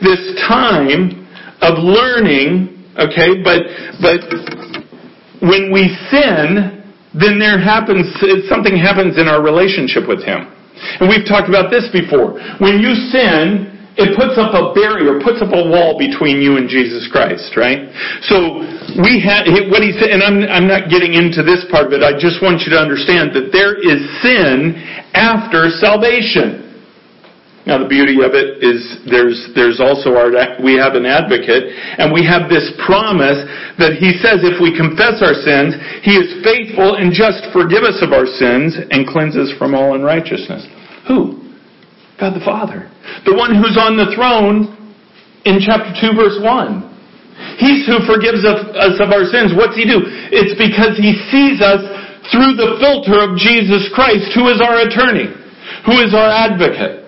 this 0.03 0.21
time 0.49 1.27
of 1.63 1.79
learning, 1.79 2.75
okay, 2.99 3.43
but, 3.43 3.63
but 4.03 4.21
when 5.43 5.71
we 5.71 5.95
sin, 6.11 6.83
then 7.15 7.39
there 7.39 7.59
happens, 7.59 8.07
something 8.49 8.77
happens 8.77 9.19
in 9.19 9.29
our 9.29 9.43
relationship 9.43 10.09
with 10.09 10.25
Him. 10.25 10.51
And 11.01 11.09
we've 11.09 11.27
talked 11.27 11.49
about 11.49 11.71
this 11.71 11.89
before. 11.93 12.39
When 12.59 12.79
you 12.79 12.95
sin, 13.11 13.78
it 13.99 14.15
puts 14.15 14.39
up 14.39 14.55
a 14.55 14.71
barrier, 14.79 15.19
puts 15.19 15.43
up 15.43 15.51
a 15.51 15.65
wall 15.67 15.99
between 15.99 16.39
you 16.39 16.55
and 16.55 16.71
Jesus 16.71 17.11
Christ, 17.11 17.59
right? 17.59 17.91
So 18.31 18.63
we 19.03 19.19
had 19.19 19.51
what 19.75 19.83
he 19.83 19.91
said, 19.99 20.15
and 20.15 20.23
I'm 20.23 20.47
I'm 20.47 20.71
not 20.71 20.87
getting 20.87 21.19
into 21.19 21.43
this 21.43 21.67
part 21.67 21.91
of 21.91 21.93
it. 21.99 22.07
I 22.07 22.15
just 22.15 22.39
want 22.39 22.63
you 22.63 22.71
to 22.73 22.79
understand 22.79 23.35
that 23.35 23.51
there 23.51 23.75
is 23.75 23.99
sin 24.23 24.79
after 25.19 25.67
salvation. 25.83 26.71
Now 27.67 27.83
the 27.83 27.91
beauty 27.91 28.23
of 28.23 28.39
it 28.39 28.63
is 28.63 29.03
there's 29.11 29.51
there's 29.59 29.83
also 29.83 30.15
our 30.15 30.31
we 30.63 30.79
have 30.79 30.95
an 30.95 31.05
advocate 31.05 31.69
and 31.99 32.15
we 32.15 32.23
have 32.23 32.47
this 32.47 32.71
promise 32.87 33.43
that 33.83 33.99
he 33.99 34.15
says 34.23 34.47
if 34.47 34.63
we 34.63 34.71
confess 34.79 35.19
our 35.27 35.35
sins, 35.35 35.75
he 36.07 36.15
is 36.15 36.39
faithful 36.47 37.03
and 37.03 37.11
just 37.11 37.51
forgive 37.51 37.83
us 37.83 37.99
of 37.99 38.15
our 38.15 38.31
sins 38.31 38.79
and 38.95 39.11
cleanse 39.11 39.35
us 39.35 39.51
from 39.59 39.75
all 39.75 39.99
unrighteousness. 39.99 40.65
Who? 41.11 41.48
God 42.19 42.35
the 42.35 42.45
Father. 42.45 42.91
The 43.25 43.35
one 43.35 43.55
who's 43.55 43.79
on 43.79 43.95
the 43.95 44.11
throne 44.13 44.75
in 45.47 45.63
chapter 45.63 45.95
2 45.95 46.19
verse 46.19 46.39
1. 46.43 46.85
He's 47.63 47.87
who 47.87 48.03
forgives 48.03 48.43
us 48.43 48.99
of 48.99 49.15
our 49.15 49.23
sins. 49.31 49.55
What's 49.55 49.79
he 49.79 49.87
do? 49.87 50.03
It's 50.35 50.59
because 50.59 50.99
he 50.99 51.15
sees 51.31 51.63
us 51.63 51.87
through 52.35 52.59
the 52.59 52.77
filter 52.83 53.23
of 53.23 53.39
Jesus 53.39 53.87
Christ, 53.95 54.35
who 54.35 54.51
is 54.51 54.59
our 54.59 54.83
attorney, 54.83 55.31
who 55.87 56.03
is 56.03 56.13
our 56.13 56.29
advocate. 56.29 57.07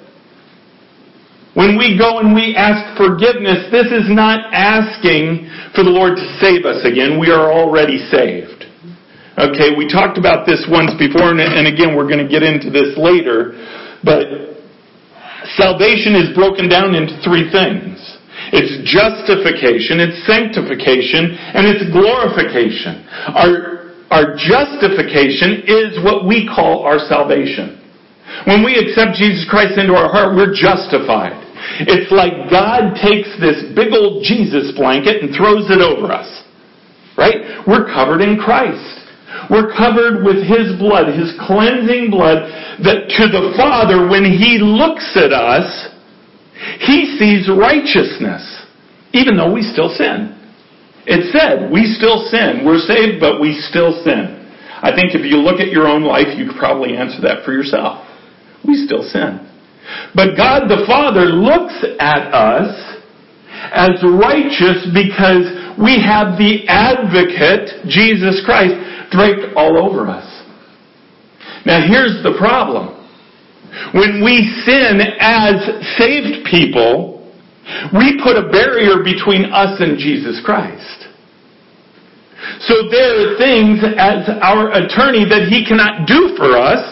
When 1.59 1.75
we 1.75 1.99
go 1.99 2.23
and 2.23 2.31
we 2.31 2.55
ask 2.55 2.95
forgiveness, 2.95 3.67
this 3.75 3.91
is 3.91 4.07
not 4.07 4.55
asking 4.55 5.51
for 5.75 5.83
the 5.83 5.91
Lord 5.91 6.15
to 6.15 6.27
save 6.39 6.63
us 6.63 6.87
again. 6.87 7.19
We 7.19 7.35
are 7.35 7.51
already 7.51 7.99
saved. 8.07 8.71
Okay, 9.35 9.75
we 9.75 9.91
talked 9.91 10.17
about 10.17 10.47
this 10.47 10.63
once 10.71 10.95
before, 10.95 11.35
and 11.35 11.67
again, 11.67 11.99
we're 11.99 12.07
going 12.07 12.23
to 12.23 12.31
get 12.31 12.47
into 12.47 12.71
this 12.71 12.95
later. 12.95 13.59
But 14.07 14.60
Salvation 15.57 16.15
is 16.15 16.35
broken 16.37 16.69
down 16.69 16.95
into 16.95 17.19
three 17.25 17.51
things. 17.51 17.99
It's 18.53 18.83
justification, 18.87 20.01
it's 20.03 20.27
sanctification, 20.27 21.35
and 21.55 21.67
it's 21.67 21.87
glorification. 21.95 23.07
Our, 23.35 23.95
our 24.11 24.27
justification 24.35 25.67
is 25.67 26.03
what 26.03 26.27
we 26.27 26.49
call 26.49 26.83
our 26.83 26.99
salvation. 26.99 27.79
When 28.47 28.65
we 28.65 28.79
accept 28.79 29.19
Jesus 29.19 29.47
Christ 29.51 29.79
into 29.79 29.95
our 29.95 30.11
heart, 30.11 30.35
we're 30.35 30.55
justified. 30.55 31.37
It's 31.87 32.11
like 32.11 32.51
God 32.51 32.97
takes 32.97 33.29
this 33.39 33.71
big 33.77 33.93
old 33.93 34.25
Jesus 34.25 34.73
blanket 34.75 35.23
and 35.23 35.35
throws 35.37 35.69
it 35.71 35.83
over 35.83 36.11
us. 36.11 36.29
Right? 37.19 37.67
We're 37.67 37.87
covered 37.87 38.23
in 38.23 38.39
Christ. 38.39 39.00
We're 39.51 39.73
covered 39.75 40.25
with 40.25 40.43
His 40.43 40.79
blood, 40.79 41.11
His 41.15 41.35
cleansing 41.47 42.11
blood, 42.11 42.47
that 42.83 43.11
to 43.19 43.25
the 43.31 43.55
Father, 43.57 44.09
when 44.09 44.25
He 44.25 44.59
looks 44.59 45.17
at 45.17 45.33
us, 45.33 45.67
He 46.81 47.17
sees 47.19 47.49
righteousness, 47.49 48.43
even 49.13 49.37
though 49.37 49.53
we 49.53 49.63
still 49.63 49.91
sin. 49.91 50.37
It 51.07 51.33
said, 51.33 51.73
we 51.73 51.87
still 51.97 52.29
sin. 52.31 52.63
We're 52.65 52.83
saved, 52.85 53.19
but 53.21 53.41
we 53.41 53.59
still 53.71 54.05
sin. 54.05 54.37
I 54.83 54.95
think 54.95 55.13
if 55.13 55.25
you 55.25 55.37
look 55.41 55.61
at 55.61 55.69
your 55.69 55.89
own 55.89 56.05
life, 56.05 56.37
you 56.37 56.47
could 56.49 56.59
probably 56.59 56.97
answer 56.97 57.21
that 57.23 57.45
for 57.45 57.53
yourself. 57.53 58.07
We 58.67 58.77
still 58.87 59.03
sin. 59.03 59.45
But 60.15 60.37
God 60.37 60.69
the 60.69 60.85
Father 60.87 61.27
looks 61.27 61.77
at 61.99 62.33
us 62.33 62.73
as 63.73 64.01
righteous 64.05 64.89
because 64.95 65.60
we 65.81 65.97
have 66.05 66.37
the 66.37 66.69
advocate, 66.69 67.89
Jesus 67.89 68.43
Christ, 68.45 68.77
draped 69.11 69.57
all 69.57 69.81
over 69.81 70.07
us. 70.07 70.29
Now 71.65 71.81
here's 71.87 72.23
the 72.23 72.37
problem. 72.39 72.97
When 73.95 74.23
we 74.25 74.45
sin 74.67 75.01
as 75.21 75.57
saved 75.97 76.45
people, 76.51 77.33
we 77.97 78.21
put 78.23 78.37
a 78.37 78.51
barrier 78.51 79.03
between 79.03 79.47
us 79.53 79.81
and 79.81 79.97
Jesus 79.97 80.41
Christ. 80.45 81.07
So 82.61 82.89
there 82.91 83.15
are 83.17 83.39
things 83.39 83.81
as 83.97 84.29
our 84.43 84.73
attorney 84.73 85.25
that 85.29 85.49
he 85.49 85.65
cannot 85.65 86.09
do 86.09 86.35
for 86.37 86.57
us 86.57 86.83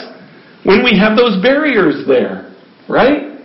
when 0.65 0.85
we 0.85 0.97
have 0.99 1.17
those 1.17 1.43
barriers 1.43 2.05
there, 2.07 2.55
right? 2.89 3.37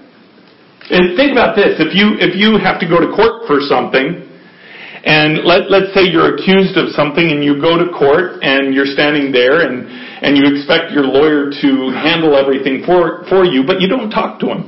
And 0.89 1.15
think 1.15 1.31
about 1.31 1.55
this. 1.55 1.79
If 1.79 1.95
you, 1.95 2.19
if 2.19 2.35
you 2.35 2.59
have 2.59 2.79
to 2.79 2.87
go 2.87 2.99
to 2.99 3.07
court 3.15 3.47
for 3.47 3.59
something, 3.61 4.29
and 5.03 5.43
let, 5.43 5.67
let's 5.69 5.93
say 5.93 6.07
you're 6.07 6.35
accused 6.39 6.79
of 6.79 6.95
something 6.95 7.27
and 7.27 7.43
you 7.43 7.59
go 7.59 7.75
to 7.75 7.91
court 7.91 8.39
and 8.39 8.73
you're 8.73 8.87
standing 8.87 9.35
there 9.35 9.67
and, 9.67 9.83
and 10.23 10.39
you 10.39 10.47
expect 10.55 10.95
your 10.95 11.03
lawyer 11.03 11.51
to 11.51 11.91
handle 11.91 12.39
everything 12.39 12.87
for, 12.87 13.27
for 13.27 13.43
you, 13.43 13.67
but 13.67 13.81
you 13.81 13.91
don't 13.91 14.09
talk 14.09 14.39
to 14.39 14.47
him. 14.47 14.61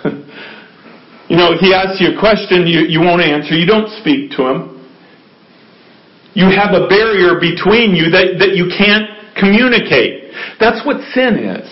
you 1.28 1.36
know, 1.36 1.52
he 1.60 1.76
asks 1.76 2.00
you 2.00 2.16
a 2.16 2.18
question, 2.18 2.64
you, 2.64 2.88
you 2.88 3.00
won't 3.00 3.20
answer, 3.20 3.52
you 3.52 3.68
don't 3.68 3.92
speak 4.00 4.32
to 4.40 4.48
him. 4.48 4.88
You 6.32 6.48
have 6.48 6.72
a 6.72 6.88
barrier 6.88 7.36
between 7.36 7.92
you 7.92 8.08
that, 8.08 8.40
that 8.40 8.56
you 8.56 8.72
can't 8.72 9.36
communicate. 9.36 10.32
That's 10.60 10.80
what 10.86 10.96
sin 11.12 11.36
is. 11.36 11.68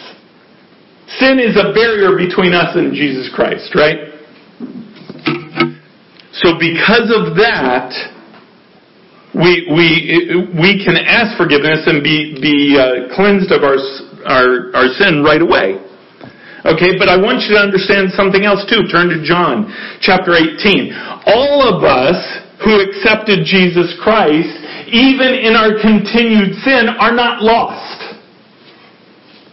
Sin 1.17 1.41
is 1.41 1.57
a 1.57 1.73
barrier 1.73 2.13
between 2.13 2.53
us 2.53 2.77
and 2.77 2.93
Jesus 2.93 3.33
Christ, 3.33 3.73
right? 3.75 4.16
So 6.43 6.59
because 6.61 7.09
of 7.09 7.37
that, 7.41 7.89
we, 9.37 9.69
we, 9.69 10.49
we 10.53 10.81
can 10.85 10.97
ask 10.97 11.37
forgiveness 11.37 11.85
and 11.85 12.05
be, 12.05 12.37
be 12.41 12.77
uh, 12.77 13.13
cleansed 13.17 13.53
of 13.53 13.65
our, 13.65 13.77
our, 14.25 14.73
our 14.77 14.89
sin 14.97 15.25
right 15.25 15.41
away. 15.41 15.81
Okay, 16.67 16.99
but 16.99 17.09
I 17.09 17.17
want 17.17 17.47
you 17.47 17.55
to 17.55 17.63
understand 17.63 18.11
something 18.17 18.43
else 18.43 18.67
too. 18.67 18.89
Turn 18.91 19.09
to 19.13 19.23
John 19.23 19.71
chapter 20.01 20.35
18. 20.35 20.91
All 21.25 21.63
of 21.63 21.85
us 21.85 22.19
who 22.65 22.81
accepted 22.81 23.45
Jesus 23.45 23.95
Christ, 24.03 24.51
even 24.89 25.37
in 25.41 25.55
our 25.55 25.79
continued 25.79 26.59
sin, 26.65 26.91
are 26.99 27.15
not 27.15 27.41
lost. 27.41 28.19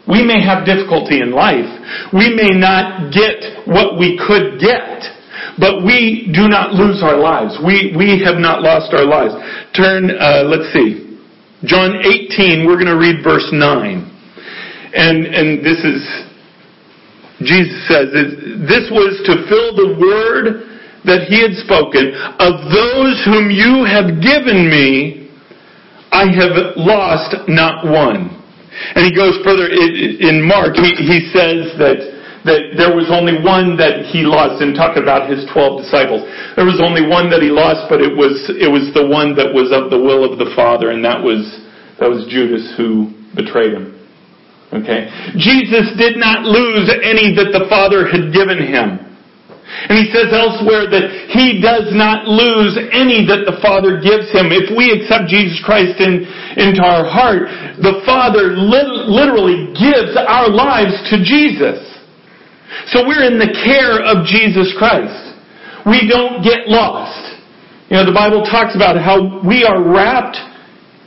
We 0.08 0.26
may 0.26 0.42
have 0.44 0.66
difficulty 0.66 1.22
in 1.22 1.32
life. 1.32 1.70
We 2.12 2.34
may 2.34 2.52
not 2.56 3.14
get 3.14 3.68
what 3.68 4.00
we 4.00 4.20
could 4.20 4.60
get. 4.60 5.23
But 5.60 5.86
we 5.86 6.32
do 6.34 6.50
not 6.50 6.74
lose 6.74 7.04
our 7.04 7.18
lives. 7.18 7.58
We, 7.62 7.94
we 7.96 8.22
have 8.26 8.38
not 8.38 8.62
lost 8.62 8.94
our 8.94 9.06
lives. 9.06 9.34
Turn, 9.78 10.10
uh, 10.10 10.44
let's 10.50 10.74
see. 10.74 11.20
John 11.66 12.02
18, 12.04 12.66
we're 12.66 12.76
going 12.76 12.92
to 12.92 12.98
read 12.98 13.24
verse 13.24 13.48
9. 13.52 13.62
And, 14.94 15.26
and 15.26 15.64
this 15.64 15.80
is, 15.86 16.02
Jesus 17.46 17.78
says, 17.88 18.12
this 18.68 18.90
was 18.92 19.14
to 19.30 19.46
fill 19.48 19.72
the 19.78 19.96
word 19.96 20.70
that 21.06 21.28
he 21.28 21.42
had 21.42 21.54
spoken. 21.64 22.14
Of 22.40 22.68
those 22.74 23.16
whom 23.26 23.52
you 23.52 23.86
have 23.86 24.22
given 24.22 24.70
me, 24.70 25.30
I 26.12 26.30
have 26.30 26.78
lost 26.78 27.48
not 27.48 27.86
one. 27.86 28.44
And 28.96 29.06
he 29.06 29.14
goes 29.16 29.38
further 29.44 29.70
in 29.70 30.42
Mark, 30.46 30.76
he, 30.76 30.94
he 30.98 31.30
says 31.34 31.78
that 31.78 32.13
that 32.44 32.76
there 32.76 32.92
was 32.92 33.08
only 33.08 33.40
one 33.40 33.80
that 33.80 34.04
he 34.12 34.28
lost 34.28 34.60
and 34.60 34.76
talk 34.76 35.00
about 35.00 35.32
his 35.32 35.48
12 35.56 35.88
disciples. 35.88 36.28
There 36.60 36.68
was 36.68 36.84
only 36.84 37.08
one 37.08 37.32
that 37.32 37.40
he 37.40 37.48
lost, 37.48 37.88
but 37.88 38.04
it 38.04 38.12
was, 38.12 38.52
it 38.52 38.68
was 38.68 38.92
the 38.92 39.08
one 39.08 39.36
that 39.40 39.56
was 39.56 39.72
of 39.72 39.88
the 39.88 40.00
will 40.00 40.28
of 40.28 40.36
the 40.36 40.52
Father, 40.52 40.92
and 40.92 41.00
that 41.08 41.24
was, 41.24 41.48
that 42.04 42.12
was 42.12 42.28
Judas 42.28 42.76
who 42.76 43.16
betrayed 43.32 43.72
him. 43.72 43.96
Okay? 44.76 45.08
Jesus 45.40 45.96
did 45.96 46.20
not 46.20 46.44
lose 46.44 46.92
any 46.92 47.32
that 47.38 47.56
the 47.56 47.70
Father 47.72 48.10
had 48.10 48.36
given 48.36 48.60
him. 48.60 49.00
And 49.64 49.96
he 49.98 50.12
says 50.12 50.30
elsewhere 50.36 50.92
that 50.92 51.32
he 51.32 51.64
does 51.64 51.96
not 51.96 52.28
lose 52.28 52.76
any 52.92 53.24
that 53.26 53.48
the 53.48 53.58
Father 53.64 54.04
gives 54.04 54.30
him. 54.36 54.52
If 54.52 54.70
we 54.76 54.92
accept 54.92 55.32
Jesus 55.32 55.64
Christ 55.64 55.98
in, 56.04 56.28
into 56.60 56.84
our 56.84 57.08
heart, 57.08 57.48
the 57.80 58.04
Father 58.06 58.54
literally 58.54 59.72
gives 59.74 60.14
our 60.20 60.52
lives 60.52 60.94
to 61.10 61.24
Jesus. 61.24 61.93
So 62.92 63.08
we're 63.08 63.24
in 63.24 63.40
the 63.40 63.52
care 63.52 64.02
of 64.02 64.26
Jesus 64.26 64.74
Christ. 64.78 65.34
We 65.86 66.08
don't 66.08 66.44
get 66.44 66.68
lost. 66.68 67.44
You 67.90 67.98
know, 68.00 68.06
the 68.06 68.16
Bible 68.16 68.42
talks 68.48 68.76
about 68.76 68.98
how 68.98 69.44
we 69.46 69.64
are 69.64 69.84
wrapped 69.84 70.40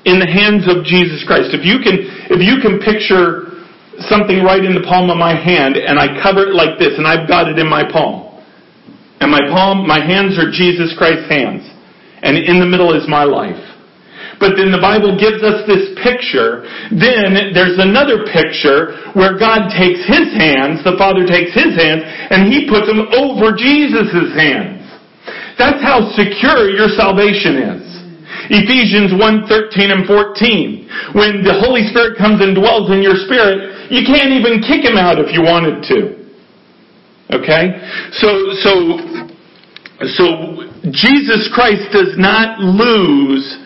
in 0.07 0.23
the 0.23 0.29
hands 0.29 0.71
of 0.71 0.87
Jesus 0.87 1.25
Christ. 1.27 1.51
If 1.51 1.67
you 1.67 1.83
can, 1.83 1.99
if 2.31 2.39
you 2.39 2.63
can 2.63 2.79
picture 2.79 3.59
something 4.07 4.45
right 4.45 4.63
in 4.63 4.77
the 4.77 4.87
palm 4.87 5.11
of 5.11 5.19
my 5.19 5.35
hand 5.35 5.75
and 5.75 5.99
I 5.99 6.15
cover 6.23 6.47
it 6.47 6.55
like 6.55 6.79
this 6.79 6.95
and 6.95 7.09
I've 7.09 7.27
got 7.27 7.49
it 7.49 7.59
in 7.59 7.67
my 7.69 7.83
palm. 7.91 8.23
And 9.19 9.33
my 9.33 9.43
palm, 9.49 9.89
my 9.89 9.99
hands 9.99 10.39
are 10.39 10.53
Jesus 10.53 10.95
Christ's 10.97 11.29
hands. 11.29 11.65
And 12.23 12.37
in 12.37 12.61
the 12.61 12.67
middle 12.67 12.95
is 12.95 13.09
my 13.09 13.25
life. 13.25 13.59
But 14.39 14.61
then 14.61 14.69
the 14.69 14.83
Bible 14.83 15.17
gives 15.17 15.41
us 15.41 15.65
this 15.65 15.97
picture. 16.05 16.69
Then 16.93 17.57
there's 17.57 17.81
another 17.81 18.29
picture 18.29 19.13
where 19.17 19.41
God 19.41 19.73
takes 19.73 20.05
His 20.05 20.29
hands, 20.37 20.85
the 20.85 20.97
Father 21.01 21.25
takes 21.25 21.57
His 21.57 21.73
hands, 21.73 22.05
and 22.05 22.53
He 22.53 22.69
puts 22.69 22.85
them 22.85 23.09
over 23.17 23.57
Jesus' 23.57 24.37
hands. 24.37 24.85
That's 25.57 25.81
how 25.81 26.13
secure 26.13 26.69
your 26.69 26.93
salvation 26.93 27.57
is. 27.57 27.85
Ephesians 28.53 29.17
1, 29.17 29.49
13 29.49 29.91
and 29.91 30.05
14. 30.05 31.17
When 31.17 31.41
the 31.41 31.57
Holy 31.57 31.89
Spirit 31.89 32.21
comes 32.21 32.45
and 32.45 32.53
dwells 32.53 32.93
in 32.93 33.01
your 33.01 33.17
spirit, 33.25 33.89
you 33.89 34.05
can't 34.05 34.37
even 34.37 34.61
kick 34.61 34.85
Him 34.85 35.01
out 35.01 35.17
if 35.17 35.33
you 35.33 35.41
wanted 35.41 35.81
to. 35.89 36.17
Okay? 37.33 37.81
So, 38.21 38.29
so, 38.61 38.71
so 40.13 40.25
Jesus 40.93 41.49
Christ 41.57 41.89
does 41.91 42.15
not 42.21 42.61
lose 42.61 43.66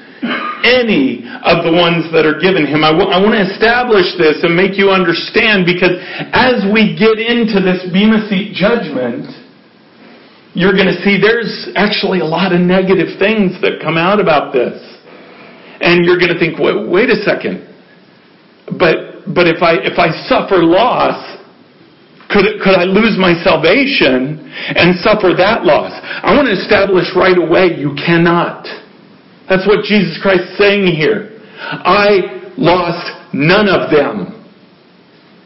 any 0.62 1.24
of 1.24 1.64
the 1.64 1.72
ones 1.72 2.12
that 2.12 2.28
are 2.28 2.36
given 2.36 2.68
him. 2.68 2.84
I, 2.84 2.92
w- 2.92 3.08
I 3.08 3.16
want 3.16 3.32
to 3.32 3.44
establish 3.44 4.12
this 4.20 4.44
and 4.44 4.52
make 4.52 4.76
you 4.76 4.92
understand 4.92 5.64
because 5.64 5.96
as 6.36 6.68
we 6.68 6.92
get 6.92 7.16
into 7.16 7.64
this 7.64 7.88
Bema 7.88 8.28
Seat 8.28 8.52
judgment, 8.52 9.28
you're 10.52 10.74
going 10.74 10.90
to 10.90 11.00
see 11.00 11.16
there's 11.16 11.72
actually 11.76 12.20
a 12.20 12.28
lot 12.28 12.52
of 12.52 12.60
negative 12.60 13.16
things 13.18 13.56
that 13.62 13.80
come 13.80 13.96
out 13.96 14.20
about 14.20 14.52
this. 14.52 14.76
And 15.80 16.04
you're 16.04 16.18
going 16.18 16.32
to 16.32 16.38
think, 16.38 16.58
wait, 16.60 16.76
wait 16.88 17.08
a 17.08 17.16
second. 17.24 17.64
But, 18.76 19.24
but 19.32 19.48
if 19.48 19.62
I, 19.62 19.80
if 19.80 19.96
I 19.96 20.12
suffer 20.28 20.60
loss, 20.60 21.16
could, 22.28 22.60
could 22.62 22.76
I 22.76 22.84
lose 22.84 23.16
my 23.16 23.32
salvation 23.42 24.38
and 24.76 24.94
suffer 25.00 25.32
that 25.34 25.64
loss? 25.64 25.90
I 25.96 26.36
want 26.36 26.46
to 26.46 26.54
establish 26.54 27.08
right 27.16 27.38
away 27.38 27.74
you 27.80 27.96
cannot. 27.96 28.68
That's 29.50 29.66
what 29.66 29.82
Jesus 29.84 30.16
Christ 30.22 30.46
is 30.46 30.58
saying 30.58 30.86
here. 30.94 31.42
I 31.58 32.54
lost 32.56 33.34
none 33.34 33.66
of 33.66 33.90
them. 33.90 34.46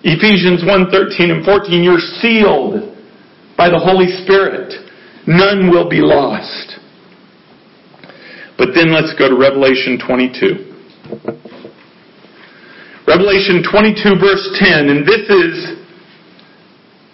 Ephesians 0.04 0.62
1, 0.62 0.90
13 0.92 1.30
and 1.30 1.44
14, 1.44 1.82
you're 1.82 1.98
sealed 2.20 2.94
by 3.56 3.70
the 3.70 3.80
Holy 3.80 4.12
Spirit. 4.22 4.74
None 5.26 5.70
will 5.70 5.88
be 5.88 6.04
lost. 6.04 6.76
But 8.58 8.76
then 8.76 8.92
let's 8.92 9.16
go 9.18 9.30
to 9.30 9.36
Revelation 9.40 9.96
22. 9.96 10.74
Revelation 13.08 13.64
22 13.64 14.20
verse 14.20 14.44
10, 14.60 14.88
and 14.92 15.08
this 15.08 15.24
is 15.32 15.80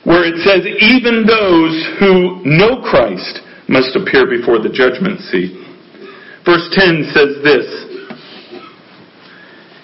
where 0.03 0.27
it 0.27 0.43
says, 0.43 0.67
even 0.91 1.23
those 1.23 1.87
who 2.01 2.43
know 2.45 2.83
Christ 2.83 3.41
must 3.69 3.95
appear 3.95 4.27
before 4.27 4.59
the 4.59 4.71
judgment 4.75 5.21
seat. 5.31 5.70
Verse 6.45 6.69
10 6.73 7.11
says 7.13 7.43
this. 7.45 7.91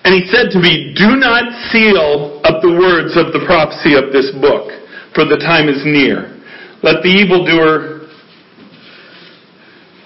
And 0.04 0.14
he 0.14 0.24
said 0.30 0.50
to 0.52 0.60
me, 0.60 0.94
Do 0.96 1.16
not 1.16 1.50
seal 1.72 2.40
up 2.44 2.62
the 2.62 2.70
words 2.78 3.16
of 3.18 3.32
the 3.34 3.42
prophecy 3.44 3.94
of 3.98 4.12
this 4.12 4.30
book, 4.40 4.70
for 5.14 5.24
the 5.24 5.36
time 5.36 5.68
is 5.68 5.82
near. 5.84 6.38
Let 6.82 7.02
the 7.02 7.10
evildoer. 7.10 8.06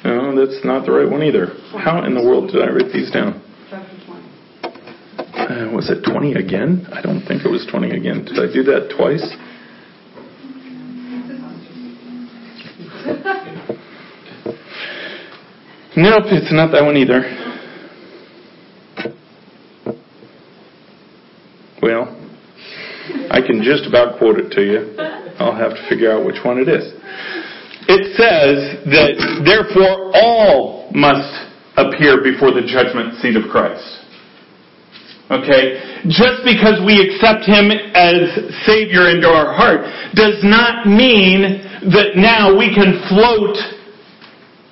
No, 0.03 0.35
that's 0.35 0.65
not 0.65 0.87
the 0.87 0.93
right 0.93 1.09
one 1.09 1.23
either. 1.23 1.53
How 1.77 2.03
in 2.05 2.15
the 2.15 2.23
world 2.23 2.51
did 2.51 2.63
I 2.63 2.71
write 2.73 2.93
these 2.93 3.11
down? 3.11 3.43
Uh, 5.37 5.71
was 5.75 5.91
it 5.91 6.03
20 6.03 6.35
again? 6.35 6.87
I 6.93 7.03
don't 7.03 7.21
think 7.27 7.45
it 7.45 7.51
was 7.51 7.67
20 7.71 7.91
again. 7.91 8.25
Did 8.25 8.39
I 8.39 8.51
do 8.51 8.63
that 8.65 8.89
twice? 8.97 9.37
Nope, 15.97 16.31
it's 16.31 16.53
not 16.53 16.71
that 16.71 16.85
one 16.85 16.97
either. 16.97 17.27
Well, 21.83 22.15
I 23.31 23.43
can 23.43 23.63
just 23.63 23.89
about 23.89 24.19
quote 24.19 24.39
it 24.39 24.53
to 24.53 24.63
you. 24.63 24.95
I'll 25.43 25.57
have 25.57 25.75
to 25.75 25.83
figure 25.89 26.13
out 26.13 26.25
which 26.25 26.39
one 26.45 26.59
it 26.59 26.69
is. 26.69 26.95
It 27.91 28.15
says 28.15 28.87
that 28.87 29.19
therefore 29.43 30.15
all 30.15 30.93
must 30.95 31.27
appear 31.75 32.23
before 32.23 32.55
the 32.55 32.63
judgment 32.63 33.19
seat 33.19 33.35
of 33.35 33.51
Christ. 33.51 33.83
Okay? 35.27 36.07
Just 36.07 36.47
because 36.47 36.79
we 36.87 37.03
accept 37.03 37.51
Him 37.51 37.75
as 37.99 38.31
Savior 38.63 39.11
into 39.11 39.27
our 39.27 39.51
heart 39.59 39.83
does 40.15 40.39
not 40.47 40.87
mean 40.87 41.67
that 41.91 42.15
now 42.15 42.55
we 42.55 42.71
can 42.71 43.03
float 43.11 43.59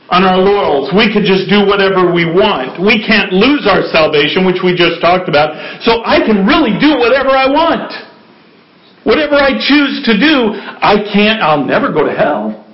on 0.08 0.24
our 0.24 0.40
laurels. 0.40 0.88
We 0.96 1.12
could 1.12 1.28
just 1.28 1.52
do 1.52 1.68
whatever 1.68 2.08
we 2.08 2.24
want. 2.24 2.80
We 2.80 3.04
can't 3.04 3.32
lose 3.32 3.68
our 3.68 3.84
salvation, 3.92 4.48
which 4.48 4.64
we 4.64 4.72
just 4.72 5.00
talked 5.04 5.28
about. 5.28 5.52
So 5.84 6.00
I 6.04 6.24
can 6.24 6.48
really 6.48 6.72
do 6.80 6.96
whatever 6.96 7.30
I 7.30 7.46
want. 7.48 7.92
Whatever 9.04 9.36
I 9.36 9.56
choose 9.60 10.04
to 10.08 10.16
do, 10.16 10.56
I 10.56 11.04
can't, 11.12 11.40
I'll 11.40 11.64
never 11.64 11.92
go 11.92 12.04
to 12.04 12.12
hell. 12.12 12.64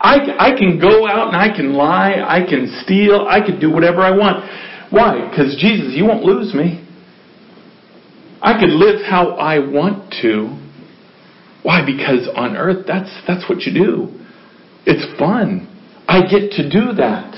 I, 0.00 0.52
I 0.52 0.58
can 0.58 0.78
go 0.78 1.08
out 1.08 1.28
and 1.28 1.36
I 1.36 1.54
can 1.54 1.72
lie, 1.74 2.22
I 2.22 2.46
can 2.46 2.80
steal, 2.84 3.26
I 3.28 3.40
can 3.40 3.58
do 3.58 3.70
whatever 3.70 4.00
I 4.00 4.10
want. 4.10 4.44
Why? 4.92 5.28
Because 5.28 5.56
Jesus, 5.58 5.94
you 5.94 6.04
won't 6.04 6.24
lose 6.24 6.54
me. 6.54 6.86
I 8.40 8.58
could 8.60 8.70
live 8.70 9.02
how 9.04 9.30
I 9.30 9.58
want 9.58 10.14
to. 10.22 10.62
Why? 11.62 11.84
Because 11.84 12.28
on 12.36 12.56
earth, 12.56 12.86
that's, 12.86 13.10
that's 13.26 13.48
what 13.48 13.62
you 13.62 13.74
do. 13.74 14.20
It's 14.86 15.18
fun. 15.18 15.72
I 16.08 16.22
get 16.22 16.52
to 16.52 16.68
do 16.70 16.92
that. 16.96 17.34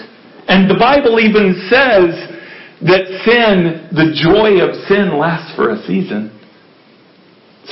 And 0.48 0.68
the 0.68 0.78
Bible 0.78 1.20
even 1.20 1.68
says 1.68 2.12
that 2.84 3.04
sin, 3.24 3.88
the 3.92 4.14
joy 4.16 4.64
of 4.64 4.74
sin 4.88 5.18
lasts 5.18 5.54
for 5.56 5.70
a 5.70 5.82
season. 5.84 6.32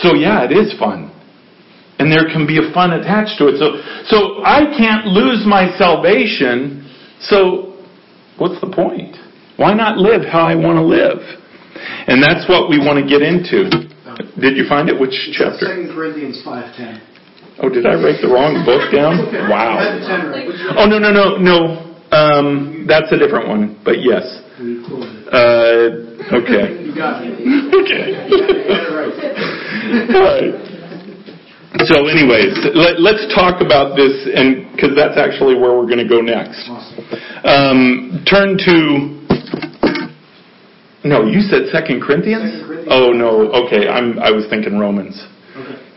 So 0.03 0.15
yeah, 0.15 0.45
it 0.45 0.53
is 0.53 0.79
fun. 0.79 1.13
And 1.99 2.13
there 2.13 2.29
can 2.29 2.47
be 2.47 2.59
a 2.59 2.73
fun 2.75 2.93
attached 2.93 3.39
to 3.39 3.49
it. 3.49 3.57
So, 3.57 3.81
so 4.05 4.45
I 4.45 4.69
can't 4.77 5.07
lose 5.07 5.45
my 5.47 5.73
salvation. 5.79 6.85
So 7.21 7.81
what's 8.37 8.61
the 8.61 8.69
point? 8.69 9.17
Why 9.57 9.73
not 9.73 9.97
live 9.97 10.21
how 10.29 10.45
I 10.45 10.55
want 10.55 10.77
to 10.77 10.85
live? 10.85 11.25
And 12.07 12.23
that's 12.23 12.47
what 12.49 12.69
we 12.69 12.77
want 12.79 13.01
to 13.01 13.09
get 13.09 13.23
into. 13.25 13.73
Did 14.37 14.57
you 14.57 14.69
find 14.69 14.89
it? 14.89 15.01
Which 15.01 15.17
chapter? 15.33 15.73
2 15.73 15.93
Corinthians 15.95 16.43
5.10. 16.45 17.16
Oh, 17.63 17.69
did 17.69 17.87
I 17.87 17.95
write 17.95 18.21
the 18.21 18.29
wrong 18.29 18.65
book 18.65 18.93
down? 18.93 19.33
Wow. 19.49 19.81
Oh, 20.77 20.87
no, 20.87 20.99
no, 20.99 21.11
no, 21.11 21.37
no. 21.39 21.87
Um, 22.13 22.85
that's 22.87 23.11
a 23.13 23.19
different 23.19 23.49
one, 23.49 23.81
but 23.85 24.03
yes. 24.03 24.23
Uh, 25.33 26.37
okay. 26.37 26.85
You 26.85 26.95
got 26.95 27.23
it. 27.25 27.35
Okay. 27.77 28.07
right. 28.93 30.15
All 30.15 30.23
right. 30.23 30.77
So, 31.85 32.07
anyways, 32.09 32.57
let, 32.75 33.01
let's 33.01 33.27
talk 33.35 33.61
about 33.61 33.97
this, 33.97 34.27
and 34.33 34.73
because 34.73 34.97
that's 34.97 35.19
actually 35.19 35.55
where 35.55 35.77
we're 35.77 35.87
going 35.87 36.03
to 36.03 36.09
go 36.09 36.21
next. 36.21 36.65
Um, 37.45 38.25
turn 38.29 38.57
to. 38.57 39.13
No, 41.05 41.25
you 41.27 41.41
said. 41.41 41.69
Second 41.71 42.03
Corinthians. 42.03 42.65
Oh 42.89 43.13
no. 43.13 43.53
Okay, 43.67 43.89
I'm. 43.89 44.19
I 44.19 44.31
was 44.31 44.47
thinking 44.49 44.79
Romans. 44.79 45.21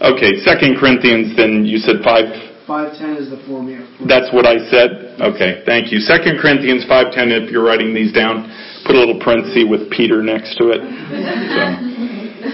Okay. 0.02 0.40
Second 0.44 0.78
Corinthians. 0.80 1.36
Then 1.36 1.66
you 1.66 1.78
said 1.78 2.02
five. 2.04 2.26
5.10 2.70 3.18
is 3.18 3.34
the 3.34 3.42
formula. 3.50 3.82
That's 4.06 4.30
what 4.30 4.46
I 4.46 4.62
said? 4.70 5.18
Okay, 5.18 5.66
thank 5.66 5.90
you. 5.90 5.98
Second 5.98 6.38
Corinthians 6.38 6.86
5.10, 6.86 7.34
if 7.34 7.50
you're 7.50 7.66
writing 7.66 7.98
these 7.98 8.14
down, 8.14 8.46
put 8.86 8.94
a 8.94 9.00
little 9.02 9.18
parenthesis 9.18 9.66
with 9.66 9.90
Peter 9.90 10.22
next 10.22 10.54
to 10.62 10.70
it. 10.70 10.78
So, 10.78 11.62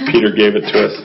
Peter 0.08 0.32
gave 0.32 0.56
it 0.56 0.64
to 0.72 0.78
us. 0.88 0.96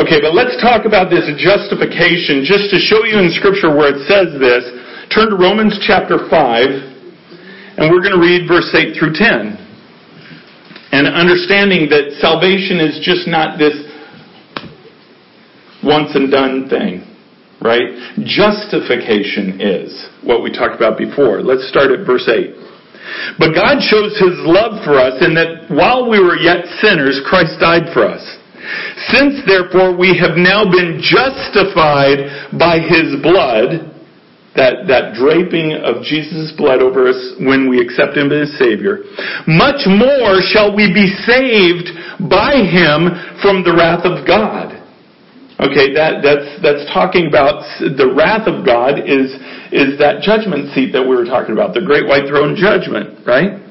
Okay, 0.00 0.16
but 0.24 0.32
let's 0.32 0.56
talk 0.64 0.88
about 0.88 1.12
this 1.12 1.28
justification, 1.36 2.40
just 2.42 2.72
to 2.72 2.80
show 2.80 3.04
you 3.04 3.20
in 3.20 3.28
Scripture 3.36 3.68
where 3.68 3.92
it 3.92 4.00
says 4.08 4.32
this. 4.40 4.64
Turn 5.12 5.28
to 5.28 5.36
Romans 5.36 5.76
chapter 5.84 6.24
5, 6.24 6.32
and 7.76 7.92
we're 7.92 8.00
going 8.00 8.16
to 8.16 8.24
read 8.24 8.48
verse 8.48 8.72
8 8.72 8.96
through 8.96 9.12
10. 9.12 9.60
And 10.96 11.04
understanding 11.04 11.92
that 11.92 12.16
salvation 12.18 12.80
is 12.80 12.96
just 13.04 13.28
not 13.28 13.60
this 13.60 13.76
once 15.84 16.14
and 16.14 16.30
done 16.30 16.68
thing 16.68 17.04
right? 17.64 17.96
Justification 18.28 19.56
is 19.58 19.88
what 20.22 20.44
we 20.44 20.52
talked 20.52 20.76
about 20.76 20.98
before. 20.98 21.40
Let's 21.40 21.66
start 21.66 21.90
at 21.90 22.06
verse 22.06 22.28
8. 22.28 22.52
But 23.40 23.56
God 23.56 23.80
shows 23.80 24.12
his 24.20 24.36
love 24.44 24.84
for 24.84 25.00
us 25.00 25.16
in 25.24 25.32
that 25.34 25.72
while 25.72 26.08
we 26.08 26.20
were 26.20 26.36
yet 26.36 26.64
sinners, 26.80 27.20
Christ 27.24 27.56
died 27.60 27.92
for 27.92 28.04
us. 28.04 28.22
Since 29.12 29.44
therefore 29.44 29.96
we 29.96 30.16
have 30.16 30.36
now 30.36 30.64
been 30.64 31.00
justified 31.00 32.52
by 32.56 32.80
his 32.80 33.20
blood, 33.20 33.92
that, 34.56 34.86
that 34.86 35.18
draping 35.18 35.74
of 35.82 36.00
Jesus' 36.06 36.54
blood 36.56 36.80
over 36.80 37.08
us 37.10 37.34
when 37.42 37.68
we 37.68 37.82
accept 37.82 38.16
him 38.16 38.30
as 38.30 38.54
Savior, 38.56 39.02
much 39.50 39.82
more 39.84 40.38
shall 40.46 40.70
we 40.70 40.94
be 40.94 41.10
saved 41.26 41.90
by 42.30 42.62
him 42.62 43.10
from 43.42 43.66
the 43.66 43.74
wrath 43.74 44.06
of 44.06 44.24
God. 44.24 44.73
Okay, 45.54 45.94
that, 45.94 46.18
that's, 46.18 46.50
that's 46.66 46.82
talking 46.90 47.30
about 47.30 47.62
the 47.78 48.10
wrath 48.10 48.50
of 48.50 48.66
God 48.66 48.98
is, 49.06 49.30
is 49.70 49.94
that 50.02 50.18
judgment 50.18 50.74
seat 50.74 50.90
that 50.90 51.02
we 51.02 51.14
were 51.14 51.24
talking 51.24 51.54
about, 51.54 51.78
the 51.78 51.84
great 51.84 52.10
white 52.10 52.26
throne 52.26 52.58
judgment, 52.58 53.22
right? 53.22 53.62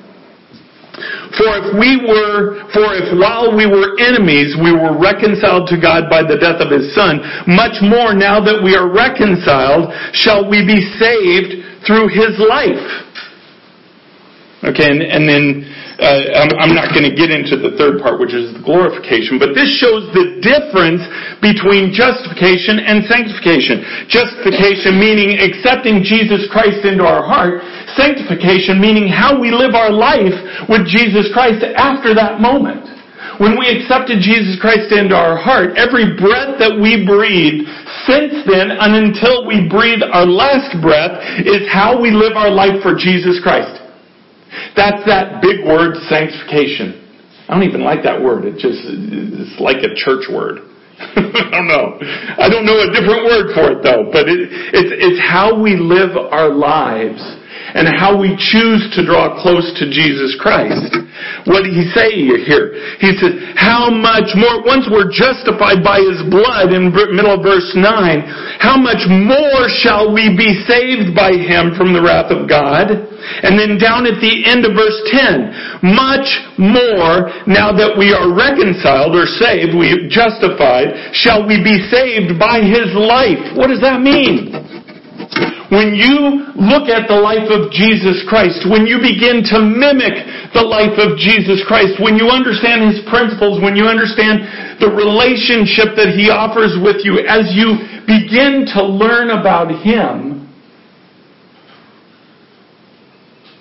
For 1.36 1.50
if 1.60 1.76
we 1.76 2.00
were, 2.00 2.64
for 2.72 2.96
if 2.96 3.12
while 3.18 3.52
we 3.52 3.68
were 3.68 4.00
enemies, 4.00 4.56
we 4.56 4.72
were 4.72 4.96
reconciled 4.96 5.68
to 5.74 5.78
God 5.82 6.08
by 6.08 6.24
the 6.24 6.40
death 6.40 6.64
of 6.64 6.72
His 6.72 6.94
Son, 6.96 7.20
much 7.52 7.82
more 7.84 8.16
now 8.16 8.40
that 8.40 8.64
we 8.64 8.80
are 8.80 8.88
reconciled, 8.88 9.92
shall 10.16 10.48
we 10.48 10.64
be 10.64 10.80
saved 11.02 11.84
through 11.84 12.14
His 12.14 12.40
life. 12.40 12.80
Okay, 14.64 14.88
and, 14.88 15.04
and 15.04 15.28
then 15.28 15.68
uh, 16.00 16.40
I'm, 16.40 16.52
I'm 16.56 16.72
not 16.72 16.96
going 16.96 17.04
to 17.04 17.12
get 17.12 17.28
into 17.28 17.60
the 17.60 17.76
third 17.76 18.00
part, 18.00 18.16
which 18.16 18.32
is 18.32 18.56
the 18.56 18.64
glorification, 18.64 19.36
but 19.36 19.52
this 19.52 19.68
shows 19.76 20.08
the 20.16 20.40
difference 20.40 21.04
between 21.44 21.92
justification 21.92 22.80
and 22.80 23.04
sanctification. 23.04 23.84
Justification 24.08 24.96
meaning 24.96 25.36
accepting 25.36 26.00
Jesus 26.00 26.48
Christ 26.48 26.88
into 26.88 27.04
our 27.04 27.28
heart. 27.28 27.60
Sanctification 28.00 28.80
meaning 28.80 29.12
how 29.12 29.36
we 29.36 29.52
live 29.52 29.76
our 29.76 29.92
life 29.92 30.32
with 30.72 30.88
Jesus 30.88 31.28
Christ 31.36 31.60
after 31.76 32.16
that 32.16 32.40
moment. 32.40 32.88
When 33.44 33.60
we 33.60 33.68
accepted 33.68 34.24
Jesus 34.24 34.56
Christ 34.64 34.96
into 34.96 35.12
our 35.12 35.36
heart, 35.36 35.76
every 35.76 36.16
breath 36.16 36.56
that 36.64 36.80
we 36.80 37.04
breathe 37.04 37.68
since 38.08 38.48
then 38.48 38.72
and 38.72 39.12
until 39.12 39.44
we 39.44 39.68
breathe 39.68 40.08
our 40.08 40.24
last 40.24 40.72
breath 40.80 41.20
is 41.44 41.68
how 41.68 42.00
we 42.00 42.16
live 42.16 42.40
our 42.40 42.52
life 42.52 42.80
for 42.80 42.96
Jesus 42.96 43.44
Christ. 43.44 43.83
That's 44.76 45.06
that 45.06 45.42
big 45.42 45.66
word, 45.66 45.96
sanctification. 46.10 47.00
I 47.48 47.56
don't 47.56 47.68
even 47.68 47.84
like 47.84 48.04
that 48.04 48.22
word. 48.22 48.46
It 48.46 48.56
just, 48.56 48.80
it's 48.88 49.60
like 49.60 49.84
a 49.84 49.92
church 49.94 50.32
word. 50.32 50.64
I 51.00 51.50
don't 51.52 51.68
know. 51.68 52.00
I 52.00 52.48
don't 52.48 52.66
know 52.66 52.80
a 52.80 52.90
different 52.94 53.26
word 53.26 53.52
for 53.52 53.76
it 53.76 53.84
though, 53.84 54.08
but 54.14 54.30
it, 54.30 54.48
it's, 54.72 54.94
it's 54.94 55.20
how 55.20 55.60
we 55.60 55.76
live 55.76 56.16
our 56.16 56.54
lives 56.54 57.20
and 57.74 57.90
how 57.98 58.14
we 58.14 58.38
choose 58.38 58.86
to 58.94 59.06
draw 59.06 59.42
close 59.42 59.66
to 59.82 59.90
Jesus 59.90 60.38
Christ. 60.38 60.94
What 61.46 61.66
did 61.66 61.74
he 61.74 61.90
say 61.94 62.14
here? 62.46 62.74
He 63.02 63.18
says, 63.18 63.34
how 63.58 63.90
much 63.90 64.32
more, 64.38 64.62
once 64.64 64.86
we're 64.90 65.10
justified 65.10 65.82
by 65.82 66.00
his 66.02 66.22
blood 66.30 66.72
in 66.74 66.94
middle 66.94 67.34
of 67.34 67.44
verse 67.44 67.74
9, 67.76 67.84
how 68.62 68.78
much 68.78 69.04
more 69.10 69.66
shall 69.82 70.14
we 70.14 70.36
be 70.38 70.64
saved 70.70 71.16
by 71.16 71.34
him 71.34 71.74
from 71.76 71.94
the 71.94 72.02
wrath 72.02 72.30
of 72.32 72.48
God? 72.48 72.92
And 73.42 73.56
then 73.56 73.80
down 73.80 74.06
at 74.06 74.20
the 74.20 74.44
end 74.46 74.68
of 74.68 74.76
verse 74.76 75.00
10, 75.10 75.96
much 75.96 76.28
more 76.60 77.32
now 77.48 77.72
that 77.72 77.96
we 77.96 78.12
are 78.12 78.36
reconciled 78.36 79.16
or 79.16 79.26
saved, 79.26 79.74
we 79.74 80.12
justified, 80.12 81.16
shall 81.16 81.48
we 81.48 81.64
be 81.64 81.80
saved 81.88 82.36
by 82.36 82.60
his 82.60 82.92
life. 82.94 83.56
What 83.56 83.72
does 83.72 83.82
that 83.82 84.04
mean? 84.04 84.83
When 85.74 85.98
you 85.98 86.54
look 86.54 86.86
at 86.86 87.10
the 87.10 87.18
life 87.18 87.50
of 87.50 87.74
Jesus 87.74 88.22
Christ, 88.30 88.70
when 88.70 88.86
you 88.86 89.02
begin 89.02 89.42
to 89.50 89.58
mimic 89.58 90.22
the 90.54 90.62
life 90.62 91.02
of 91.02 91.18
Jesus 91.18 91.66
Christ, 91.66 91.98
when 91.98 92.14
you 92.14 92.30
understand 92.30 92.94
His 92.94 93.02
principles, 93.10 93.58
when 93.58 93.76
you 93.76 93.90
understand 93.90 94.78
the 94.78 94.94
relationship 94.94 95.98
that 95.98 96.14
He 96.14 96.30
offers 96.30 96.78
with 96.78 97.02
you, 97.02 97.26
as 97.26 97.50
you 97.58 97.82
begin 98.06 98.70
to 98.78 98.86
learn 98.86 99.34
about 99.34 99.74
Him, 99.82 100.46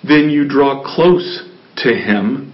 then 0.05 0.29
you 0.29 0.47
draw 0.47 0.85
close 0.85 1.49
to 1.77 1.89
Him, 1.97 2.53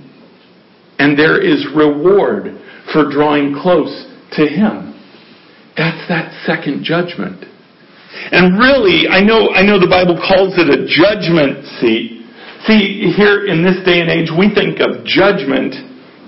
and 0.99 1.19
there 1.19 1.43
is 1.43 1.67
reward 1.75 2.55
for 2.93 3.11
drawing 3.11 3.59
close 3.59 4.07
to 4.39 4.47
Him. 4.47 4.95
That's 5.75 6.07
that 6.07 6.31
second 6.45 6.85
judgment. 6.85 7.43
And 8.09 8.57
really, 8.57 9.07
I 9.07 9.21
know, 9.21 9.53
I 9.53 9.61
know 9.61 9.79
the 9.79 9.89
Bible 9.89 10.17
calls 10.17 10.57
it 10.57 10.65
a 10.65 10.85
judgment 10.89 11.65
seat. 11.77 12.25
See, 12.65 13.13
here 13.15 13.45
in 13.45 13.63
this 13.63 13.79
day 13.85 14.01
and 14.01 14.09
age, 14.09 14.33
we 14.33 14.53
think 14.53 14.81
of 14.81 15.05
judgment 15.05 15.77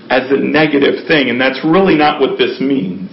as 0.10 0.30
a 0.30 0.38
negative 0.38 1.08
thing, 1.08 1.30
and 1.30 1.42
that's 1.42 1.60
really 1.66 1.96
not 1.96 2.22
what 2.22 2.38
this 2.38 2.62
means. 2.62 3.10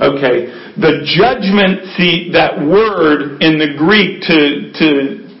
Okay, 0.00 0.50
the 0.74 1.06
judgment 1.06 1.86
seat, 1.94 2.32
that 2.32 2.58
word 2.58 3.38
in 3.42 3.58
the 3.62 3.78
Greek 3.78 4.22
to, 4.26 4.72
to, 4.74 4.90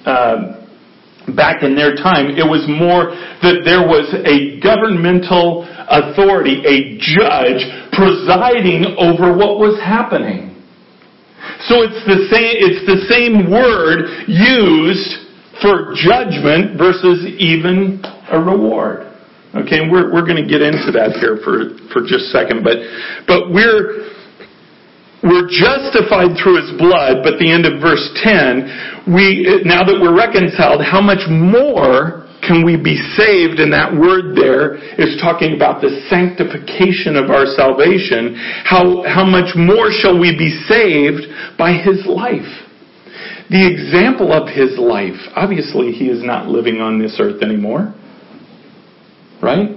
uh, 0.06 1.34
back 1.34 1.64
in 1.64 1.74
their 1.74 1.96
time, 1.96 2.30
it 2.30 2.46
was 2.46 2.62
more 2.68 3.10
that 3.42 3.64
there 3.64 3.82
was 3.82 4.06
a 4.22 4.60
governmental 4.60 5.66
authority, 5.66 6.62
a 6.62 6.98
judge 7.02 7.66
presiding 7.90 8.94
over 8.98 9.34
what 9.34 9.58
was 9.58 9.80
happening. 9.82 10.53
So 11.68 11.80
it's 11.80 12.02
the 12.04 12.28
same, 12.28 12.52
it's 12.60 12.84
the 12.84 13.00
same 13.08 13.50
word 13.50 14.28
used 14.28 15.24
for 15.62 15.94
judgment 15.96 16.76
versus 16.76 17.24
even 17.38 18.02
a 18.30 18.38
reward. 18.38 19.08
Okay, 19.54 19.86
we're, 19.86 20.12
we're 20.12 20.26
going 20.26 20.42
to 20.42 20.50
get 20.50 20.60
into 20.60 20.90
that 20.98 21.14
here 21.22 21.38
for, 21.46 21.78
for 21.94 22.02
just 22.02 22.26
a 22.26 22.32
second, 22.34 22.66
but, 22.66 22.82
but 23.30 23.54
we're, 23.54 24.10
we're 25.22 25.46
justified 25.46 26.34
through 26.42 26.58
his 26.58 26.74
blood, 26.76 27.22
but 27.22 27.38
the 27.38 27.46
end 27.46 27.64
of 27.64 27.78
verse 27.78 28.02
10, 28.20 29.14
we, 29.14 29.62
now 29.64 29.86
that 29.86 29.94
we're 30.02 30.12
reconciled, 30.12 30.82
how 30.82 31.00
much 31.00 31.22
more 31.30 32.23
can 32.46 32.64
we 32.64 32.76
be 32.76 32.96
saved? 33.16 33.60
And 33.60 33.72
that 33.72 33.92
word 33.92 34.36
there 34.36 34.76
is 35.00 35.20
talking 35.20 35.56
about 35.56 35.80
the 35.80 35.90
sanctification 36.08 37.16
of 37.16 37.30
our 37.30 37.46
salvation. 37.46 38.36
How, 38.64 39.02
how 39.08 39.24
much 39.24 39.56
more 39.56 39.90
shall 39.90 40.18
we 40.18 40.36
be 40.36 40.52
saved 40.68 41.26
by 41.58 41.72
his 41.72 42.04
life? 42.06 42.48
The 43.50 43.60
example 43.60 44.32
of 44.32 44.48
his 44.48 44.78
life, 44.78 45.20
obviously 45.36 45.92
he 45.92 46.08
is 46.08 46.24
not 46.24 46.48
living 46.48 46.80
on 46.80 46.98
this 46.98 47.16
earth 47.20 47.42
anymore. 47.42 47.94
Right? 49.42 49.76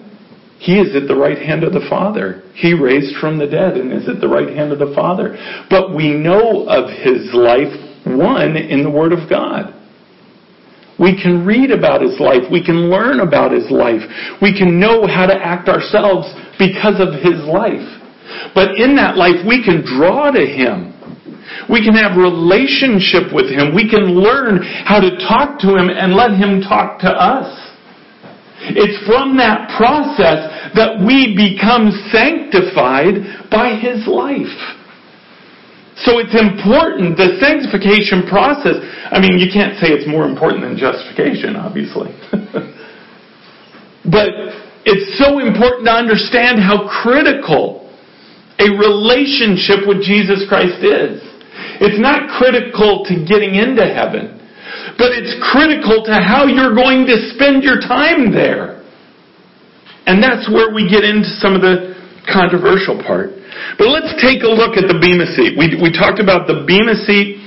He 0.60 0.80
is 0.80 0.96
at 0.96 1.08
the 1.08 1.16
right 1.16 1.38
hand 1.38 1.64
of 1.64 1.74
the 1.74 1.86
Father. 1.90 2.44
He 2.56 2.74
raised 2.74 3.18
from 3.18 3.38
the 3.38 3.46
dead 3.46 3.78
and 3.78 3.94
is 3.94 4.10
at 4.10 4.22
the 4.22 4.28
right 4.28 4.50
hand 4.50 4.72
of 4.72 4.80
the 4.80 4.94
Father. 4.96 5.38
But 5.70 5.96
we 5.96 6.14
know 6.14 6.66
of 6.66 6.90
his 6.90 7.30
life, 7.34 7.74
one, 8.06 8.56
in 8.58 8.84
the 8.84 8.90
Word 8.90 9.14
of 9.14 9.30
God. 9.30 9.77
We 11.00 11.14
can 11.22 11.46
read 11.46 11.72
about 11.72 12.02
his 12.02 12.20
life. 12.20 12.50
We 12.52 12.64
can 12.64 12.90
learn 12.90 13.22
about 13.22 13.52
his 13.52 13.70
life. 13.70 14.02
We 14.42 14.58
can 14.58 14.80
know 14.80 15.06
how 15.06 15.26
to 15.26 15.36
act 15.36 15.70
ourselves 15.70 16.26
because 16.58 17.00
of 17.00 17.14
his 17.22 17.38
life. 17.46 17.86
But 18.54 18.76
in 18.76 18.96
that 18.98 19.16
life, 19.16 19.46
we 19.48 19.64
can 19.64 19.86
draw 19.86 20.32
to 20.32 20.46
him. 20.46 20.94
We 21.70 21.86
can 21.86 21.94
have 21.96 22.18
relationship 22.18 23.32
with 23.32 23.48
him. 23.48 23.74
We 23.74 23.90
can 23.90 24.20
learn 24.20 24.64
how 24.86 25.00
to 25.00 25.16
talk 25.30 25.60
to 25.62 25.78
him 25.78 25.90
and 25.90 26.14
let 26.14 26.32
him 26.32 26.62
talk 26.62 27.00
to 27.02 27.10
us. 27.10 27.68
It's 28.60 29.00
from 29.06 29.38
that 29.38 29.70
process 29.78 30.74
that 30.76 31.00
we 31.00 31.38
become 31.38 31.94
sanctified 32.12 33.48
by 33.50 33.78
His 33.78 34.08
life. 34.08 34.77
So 36.06 36.22
it's 36.22 36.38
important, 36.38 37.18
the 37.18 37.42
sanctification 37.42 38.30
process, 38.30 38.78
I 39.10 39.18
mean, 39.18 39.42
you 39.42 39.50
can't 39.50 39.82
say 39.82 39.90
it's 39.90 40.06
more 40.06 40.30
important 40.30 40.62
than 40.62 40.78
justification, 40.78 41.58
obviously. 41.58 42.14
but 44.06 44.30
it's 44.86 45.18
so 45.18 45.42
important 45.42 45.90
to 45.90 45.96
understand 45.98 46.62
how 46.62 46.86
critical 46.86 47.90
a 48.62 48.70
relationship 48.78 49.90
with 49.90 50.06
Jesus 50.06 50.46
Christ 50.46 50.86
is. 50.86 51.22
It's 51.82 51.98
not 52.02 52.30
critical 52.38 53.06
to 53.10 53.14
getting 53.26 53.58
into 53.58 53.86
heaven. 53.86 54.38
But 54.98 55.14
it's 55.14 55.34
critical 55.54 56.06
to 56.06 56.14
how 56.14 56.46
you're 56.46 56.74
going 56.74 57.06
to 57.06 57.34
spend 57.34 57.64
your 57.64 57.82
time 57.82 58.34
there. 58.34 58.82
And 60.06 60.24
that's 60.24 60.50
where 60.50 60.74
we 60.74 60.90
get 60.90 61.04
into 61.04 61.30
some 61.38 61.54
of 61.54 61.62
the 61.62 61.87
controversial 62.28 63.00
part. 63.02 63.32
But 63.80 63.90
let's 63.90 64.14
take 64.22 64.44
a 64.44 64.52
look 64.52 64.78
at 64.78 64.86
the 64.86 65.00
Bema 65.00 65.26
seat. 65.34 65.58
We, 65.58 65.80
we 65.82 65.90
talked 65.90 66.20
about 66.20 66.46
the 66.46 66.68
Bema 66.68 66.96
seat. 67.08 67.42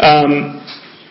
Um, 0.00 0.58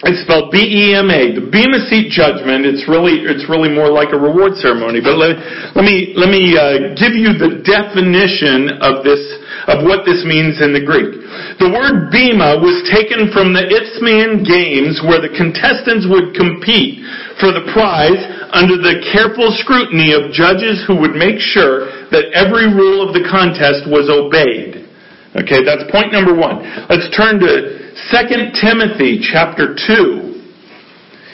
it's 0.02 0.26
spelled 0.26 0.50
B-E-M-A. 0.50 1.38
The 1.38 1.46
Bema 1.46 1.86
seat 1.86 2.10
judgment. 2.10 2.66
It's 2.66 2.90
really 2.90 3.22
it's 3.22 3.46
really 3.46 3.70
more 3.70 3.94
like 3.94 4.10
a 4.10 4.18
reward 4.18 4.58
ceremony. 4.58 4.98
But 4.98 5.22
let, 5.22 5.38
let 5.78 5.86
me 5.86 6.18
let 6.18 6.34
me 6.34 6.58
uh, 6.58 6.98
give 6.98 7.14
you 7.14 7.38
the 7.38 7.62
definition 7.62 8.82
of 8.82 9.06
this 9.06 9.22
of 9.70 9.86
what 9.86 10.02
this 10.10 10.26
means 10.26 10.58
in 10.58 10.74
the 10.74 10.82
Greek. 10.82 11.22
The 11.62 11.70
word 11.70 12.10
bema 12.10 12.58
was 12.58 12.82
taken 12.90 13.30
from 13.30 13.54
the 13.54 13.62
Isthmian 13.62 14.42
Games 14.42 15.06
where 15.06 15.22
the 15.22 15.30
contestants 15.38 16.10
would 16.10 16.34
compete 16.34 17.06
for 17.38 17.54
the 17.54 17.70
prize 17.70 18.26
under 18.52 18.76
the 18.76 19.00
careful 19.12 19.50
scrutiny 19.64 20.12
of 20.12 20.32
judges 20.32 20.84
who 20.88 21.00
would 21.00 21.16
make 21.16 21.40
sure 21.40 21.88
that 22.12 22.32
every 22.36 22.68
rule 22.68 23.04
of 23.04 23.16
the 23.16 23.24
contest 23.28 23.88
was 23.88 24.12
obeyed. 24.12 24.88
Okay, 25.32 25.64
that's 25.64 25.88
point 25.92 26.12
number 26.12 26.36
one. 26.36 26.60
Let's 26.92 27.08
turn 27.16 27.40
to 27.40 27.96
2 27.96 28.60
Timothy 28.60 29.24
chapter 29.24 29.76
2. 29.76 30.32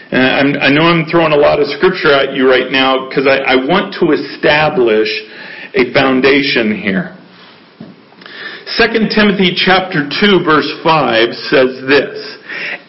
Uh, 0.07 0.15
and 0.15 0.55
i 0.63 0.69
know 0.69 0.87
I'm 0.87 1.03
throwing 1.11 1.33
a 1.33 1.41
lot 1.41 1.59
of 1.59 1.67
scripture 1.67 2.13
at 2.13 2.31
you 2.31 2.47
right 2.47 2.71
now 2.71 3.09
because 3.09 3.27
I, 3.27 3.43
I 3.43 3.55
want 3.59 3.91
to 3.99 4.15
establish 4.15 5.09
a 5.75 5.91
foundation 5.91 6.71
here. 6.71 7.17
2 8.77 9.09
Timothy 9.11 9.51
chapter 9.55 10.07
2 10.07 10.43
verse 10.43 10.69
5 10.83 11.33
says 11.51 11.71
this, 11.87 12.15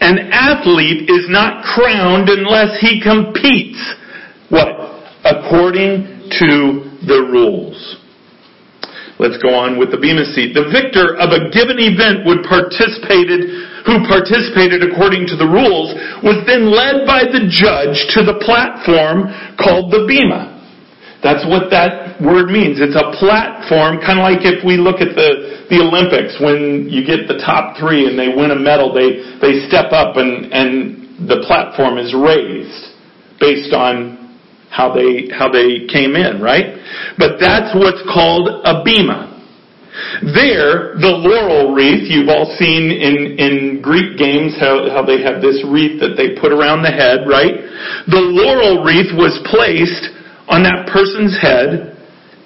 An 0.00 0.30
athlete 0.30 1.08
is 1.08 1.26
not 1.30 1.64
crowned 1.64 2.28
unless 2.28 2.78
he 2.78 3.00
competes, 3.00 3.78
what? 4.50 4.68
According 5.24 6.30
to 6.40 6.88
the 7.04 7.28
rules. 7.30 7.76
Let's 9.18 9.42
go 9.42 9.50
on 9.50 9.82
with 9.82 9.90
the 9.90 9.98
Bema 9.98 10.22
seat. 10.30 10.54
The 10.54 10.70
victor 10.70 11.18
of 11.18 11.34
a 11.34 11.50
given 11.50 11.82
event 11.82 12.22
would 12.22 12.46
participated, 12.46 13.50
who 13.82 14.06
participated 14.06 14.86
according 14.86 15.26
to 15.34 15.36
the 15.36 15.46
rules, 15.46 15.90
was 16.22 16.38
then 16.46 16.70
led 16.70 17.02
by 17.02 17.26
the 17.26 17.50
judge 17.50 17.98
to 18.14 18.22
the 18.22 18.38
platform 18.46 19.26
called 19.58 19.90
the 19.90 20.06
Bema. 20.06 20.54
That's 21.18 21.42
what 21.50 21.66
that 21.74 22.22
word 22.22 22.54
means. 22.54 22.78
It's 22.78 22.94
a 22.94 23.10
platform, 23.18 23.98
kind 23.98 24.22
of 24.22 24.24
like 24.26 24.46
if 24.46 24.62
we 24.62 24.78
look 24.78 25.02
at 25.02 25.18
the, 25.18 25.66
the 25.66 25.82
Olympics, 25.82 26.38
when 26.38 26.86
you 26.86 27.02
get 27.02 27.26
the 27.26 27.42
top 27.42 27.74
three 27.74 28.06
and 28.06 28.14
they 28.14 28.30
win 28.30 28.54
a 28.54 28.58
medal, 28.58 28.94
they, 28.94 29.18
they 29.42 29.66
step 29.66 29.90
up 29.90 30.14
and, 30.14 30.46
and 30.54 31.26
the 31.26 31.42
platform 31.42 31.98
is 31.98 32.14
raised 32.14 32.94
based 33.42 33.74
on 33.74 34.17
how 34.70 34.92
they, 34.92 35.28
how 35.32 35.50
they 35.50 35.86
came 35.88 36.14
in, 36.14 36.40
right? 36.40 36.76
But 37.16 37.40
that's 37.40 37.74
what's 37.74 38.02
called 38.12 38.48
a 38.64 38.84
bema. 38.84 39.28
There, 40.22 40.94
the 40.94 41.10
laurel 41.10 41.74
wreath, 41.74 42.06
you've 42.06 42.30
all 42.30 42.46
seen 42.58 42.90
in, 42.94 43.34
in 43.34 43.82
Greek 43.82 44.16
games 44.16 44.54
how, 44.54 44.86
how 44.90 45.02
they 45.02 45.22
have 45.22 45.42
this 45.42 45.58
wreath 45.66 45.98
that 46.00 46.14
they 46.14 46.38
put 46.38 46.54
around 46.54 46.86
the 46.86 46.94
head, 46.94 47.26
right? 47.26 47.58
The 48.06 48.22
laurel 48.22 48.86
wreath 48.86 49.10
was 49.18 49.34
placed 49.50 50.14
on 50.46 50.62
that 50.62 50.86
person's 50.86 51.34
head 51.34 51.98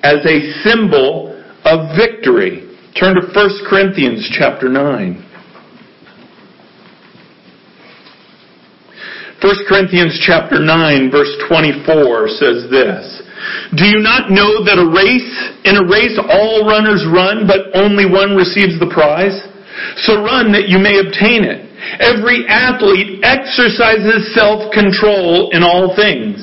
as 0.02 0.24
a 0.24 0.38
symbol 0.64 1.36
of 1.64 1.96
victory. 1.96 2.72
Turn 2.98 3.14
to 3.14 3.22
1 3.28 3.68
Corinthians 3.68 4.24
chapter 4.32 4.68
9. 4.68 5.31
1 9.42 9.66
Corinthians 9.66 10.22
chapter 10.22 10.62
9 10.62 11.10
verse 11.10 11.34
24 11.50 12.30
says 12.38 12.70
this, 12.70 13.02
Do 13.74 13.90
you 13.90 13.98
not 13.98 14.30
know 14.30 14.62
that 14.62 14.78
a 14.78 14.86
race, 14.86 15.34
in 15.66 15.74
a 15.74 15.82
race 15.90 16.14
all 16.14 16.62
runners 16.62 17.02
run, 17.10 17.50
but 17.50 17.74
only 17.74 18.06
one 18.06 18.38
receives 18.38 18.78
the 18.78 18.86
prize? 18.86 19.34
So 20.06 20.22
run 20.22 20.54
that 20.54 20.70
you 20.70 20.78
may 20.78 21.02
obtain 21.02 21.42
it. 21.42 21.66
Every 21.98 22.46
athlete 22.46 23.26
exercises 23.26 24.30
self-control 24.38 25.50
in 25.50 25.66
all 25.66 25.98
things. 25.98 26.38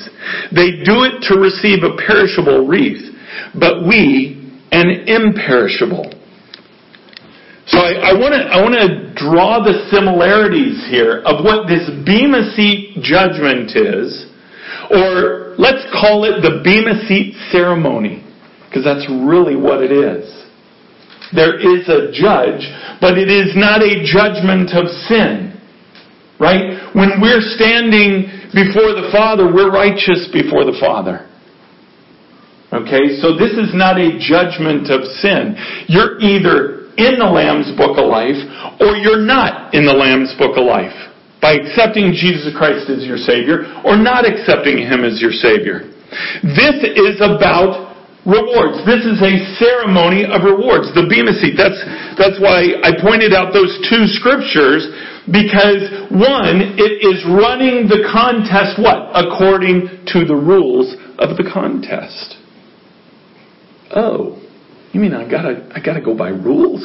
They 0.52 0.84
do 0.84 1.08
it 1.08 1.24
to 1.32 1.40
receive 1.40 1.88
a 1.88 1.96
perishable 1.96 2.68
wreath, 2.68 3.16
but 3.56 3.88
we 3.88 4.36
an 4.76 5.08
imperishable. 5.08 6.19
I 7.98 8.14
want 8.14 8.34
to 8.38 8.42
I 8.46 8.62
want 8.62 8.76
to 8.78 9.14
draw 9.16 9.64
the 9.64 9.88
similarities 9.90 10.86
here 10.90 11.22
of 11.26 11.44
what 11.44 11.68
this 11.68 11.90
Bema 12.06 12.52
seat 12.54 13.02
judgment 13.02 13.74
is, 13.74 14.30
or 14.92 15.56
let's 15.58 15.86
call 15.96 16.26
it 16.26 16.42
the 16.42 16.62
Bema 16.64 17.08
seat 17.08 17.34
ceremony, 17.52 18.26
because 18.68 18.84
that's 18.84 19.08
really 19.10 19.56
what 19.56 19.82
it 19.82 19.92
is. 19.92 20.28
There 21.34 21.58
is 21.58 21.88
a 21.88 22.10
judge, 22.12 22.66
but 23.02 23.18
it 23.18 23.30
is 23.30 23.54
not 23.56 23.82
a 23.82 24.02
judgment 24.04 24.74
of 24.74 24.90
sin. 25.08 25.56
Right? 26.40 26.80
When 26.96 27.20
we're 27.22 27.44
standing 27.60 28.32
before 28.56 28.96
the 28.96 29.10
Father, 29.12 29.52
we're 29.52 29.72
righteous 29.72 30.30
before 30.32 30.64
the 30.64 30.78
Father. 30.80 31.28
Okay? 32.72 33.20
So 33.20 33.36
this 33.36 33.52
is 33.60 33.76
not 33.76 34.00
a 34.00 34.18
judgment 34.18 34.90
of 34.90 35.04
sin. 35.20 35.60
You're 35.88 36.18
either 36.22 36.79
in 36.98 37.20
the 37.20 37.30
Lamb's 37.30 37.70
Book 37.78 37.98
of 37.98 38.08
Life 38.08 38.40
or 38.80 38.98
you're 38.98 39.22
not 39.22 39.74
in 39.74 39.86
the 39.86 39.94
Lamb's 39.94 40.34
Book 40.38 40.58
of 40.58 40.66
Life 40.66 40.96
by 41.42 41.56
accepting 41.56 42.12
Jesus 42.12 42.52
Christ 42.56 42.90
as 42.90 43.06
your 43.06 43.18
Savior 43.18 43.68
or 43.86 43.96
not 43.96 44.28
accepting 44.28 44.80
Him 44.80 45.04
as 45.04 45.22
your 45.22 45.32
Savior. 45.32 45.88
This 46.44 46.84
is 46.84 47.22
about 47.22 47.90
rewards. 48.28 48.84
This 48.84 49.08
is 49.08 49.20
a 49.24 49.34
ceremony 49.56 50.28
of 50.28 50.44
rewards. 50.44 50.92
The 50.92 51.08
Bema 51.08 51.32
seat. 51.40 51.56
That's, 51.56 51.80
that's 52.20 52.38
why 52.42 52.76
I 52.84 52.92
pointed 53.00 53.32
out 53.32 53.56
those 53.56 53.72
two 53.88 54.06
scriptures 54.20 54.84
because 55.32 56.10
one, 56.12 56.76
it 56.76 57.00
is 57.06 57.24
running 57.26 57.88
the 57.88 58.04
contest 58.12 58.82
what? 58.82 59.14
According 59.16 60.06
to 60.12 60.26
the 60.26 60.36
rules 60.36 60.94
of 61.18 61.38
the 61.38 61.48
contest. 61.48 62.36
Oh, 63.96 64.42
you 64.92 65.00
mean 65.00 65.14
I 65.14 65.30
gotta, 65.30 65.70
I 65.74 65.80
gotta 65.84 66.02
go 66.02 66.16
by 66.16 66.30
rules? 66.30 66.84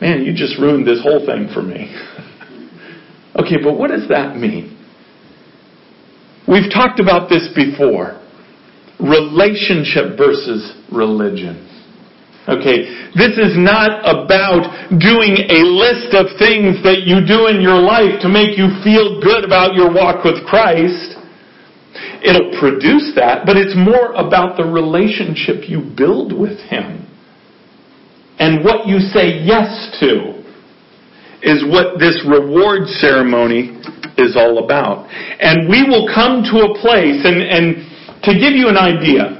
man, 0.00 0.22
you 0.22 0.32
just 0.32 0.58
ruined 0.58 0.86
this 0.86 1.02
whole 1.02 1.24
thing 1.24 1.48
for 1.52 1.62
me. 1.62 1.90
okay, 3.36 3.56
but 3.62 3.78
what 3.78 3.90
does 3.90 4.08
that 4.08 4.36
mean? 4.36 4.76
We've 6.46 6.70
talked 6.72 7.00
about 7.00 7.28
this 7.28 7.48
before. 7.54 8.22
Relationship 9.00 10.16
versus 10.16 10.74
religion. 10.90 11.66
Okay, 12.48 13.12
this 13.12 13.36
is 13.36 13.60
not 13.60 14.00
about 14.00 14.64
doing 14.96 15.36
a 15.52 15.60
list 15.68 16.16
of 16.16 16.32
things 16.40 16.80
that 16.80 17.04
you 17.04 17.20
do 17.20 17.46
in 17.52 17.60
your 17.60 17.76
life 17.76 18.24
to 18.24 18.28
make 18.28 18.56
you 18.56 18.72
feel 18.80 19.20
good 19.20 19.44
about 19.44 19.74
your 19.74 19.92
walk 19.92 20.24
with 20.24 20.40
Christ. 20.48 21.17
It'll 22.22 22.58
produce 22.58 23.12
that, 23.14 23.46
but 23.46 23.56
it's 23.56 23.74
more 23.76 24.12
about 24.12 24.56
the 24.56 24.64
relationship 24.64 25.68
you 25.68 25.80
build 25.96 26.32
with 26.32 26.58
Him. 26.66 27.06
And 28.38 28.64
what 28.64 28.86
you 28.86 28.98
say 28.98 29.42
yes 29.42 29.96
to 30.00 30.38
is 31.42 31.62
what 31.66 31.98
this 31.98 32.22
reward 32.26 32.86
ceremony 32.98 33.78
is 34.18 34.34
all 34.34 34.64
about. 34.64 35.06
And 35.38 35.70
we 35.70 35.86
will 35.86 36.10
come 36.10 36.42
to 36.50 36.56
a 36.66 36.70
place, 36.78 37.22
and, 37.22 37.38
and 37.38 38.22
to 38.26 38.34
give 38.34 38.58
you 38.58 38.66
an 38.66 38.78
idea, 38.78 39.38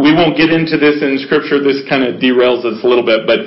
we 0.00 0.12
won't 0.16 0.36
get 0.36 0.48
into 0.48 0.76
this 0.80 1.00
in 1.04 1.20
scripture, 1.24 1.60
this 1.60 1.84
kind 1.88 2.04
of 2.04 2.20
derails 2.20 2.64
us 2.64 2.80
a 2.82 2.86
little 2.88 3.04
bit, 3.04 3.28
but, 3.28 3.44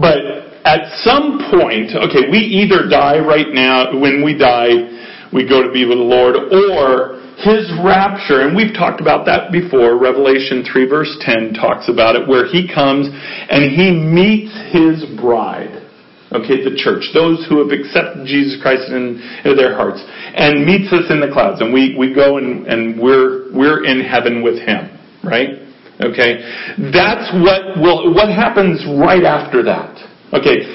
but 0.00 0.18
at 0.64 0.88
some 1.04 1.38
point, 1.52 1.92
okay, 1.94 2.28
we 2.32 2.40
either 2.64 2.88
die 2.88 3.20
right 3.20 3.52
now, 3.52 3.92
when 4.00 4.24
we 4.24 4.36
die, 4.36 5.28
we 5.32 5.48
go 5.48 5.62
to 5.62 5.70
be 5.72 5.84
with 5.84 5.98
the 5.98 6.04
Lord, 6.04 6.36
or 6.36 7.15
his 7.36 7.68
rapture, 7.84 8.40
and 8.48 8.56
we've 8.56 8.72
talked 8.72 9.00
about 9.00 9.26
that 9.26 9.52
before. 9.52 10.00
Revelation 10.00 10.64
3 10.64 10.88
verse 10.88 11.12
10 11.20 11.52
talks 11.52 11.88
about 11.88 12.16
it, 12.16 12.26
where 12.26 12.48
he 12.48 12.64
comes 12.64 13.08
and 13.12 13.68
he 13.76 13.92
meets 13.92 14.52
his 14.72 15.04
bride. 15.20 15.84
Okay, 16.32 16.64
the 16.64 16.74
church, 16.74 17.06
those 17.14 17.46
who 17.46 17.62
have 17.62 17.70
accepted 17.70 18.26
Jesus 18.26 18.60
Christ 18.60 18.90
in, 18.90 19.22
into 19.44 19.54
their 19.54 19.76
hearts, 19.76 20.02
and 20.02 20.66
meets 20.66 20.90
us 20.92 21.06
in 21.08 21.20
the 21.20 21.30
clouds, 21.30 21.60
and 21.60 21.72
we, 21.72 21.94
we 21.94 22.12
go 22.12 22.38
and, 22.38 22.66
and 22.66 22.98
we're, 22.98 23.52
we're 23.54 23.84
in 23.86 24.02
heaven 24.02 24.42
with 24.42 24.58
him, 24.58 24.90
right? 25.22 25.62
Okay, 26.02 26.42
that's 26.90 27.30
what 27.40 27.78
will, 27.78 28.12
what 28.12 28.28
happens 28.28 28.82
right 28.98 29.22
after 29.22 29.62
that. 29.62 29.94
Okay, 30.34 30.66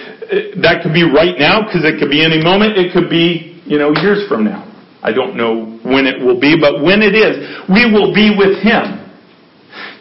that 0.63 0.79
could 0.81 0.95
be 0.95 1.03
right 1.03 1.35
now, 1.37 1.67
because 1.67 1.83
it 1.83 1.99
could 1.99 2.09
be 2.09 2.23
any 2.23 2.41
moment, 2.41 2.79
it 2.79 2.93
could 2.93 3.09
be, 3.09 3.59
you 3.65 3.77
know, 3.77 3.91
years 3.99 4.23
from 4.29 4.45
now. 4.45 4.70
I 5.03 5.11
don't 5.11 5.35
know 5.35 5.81
when 5.81 6.05
it 6.05 6.21
will 6.21 6.39
be, 6.39 6.55
but 6.59 6.81
when 6.81 7.01
it 7.01 7.17
is, 7.17 7.41
we 7.69 7.89
will 7.89 8.13
be 8.13 8.33
with 8.37 8.61
Him. 8.61 9.01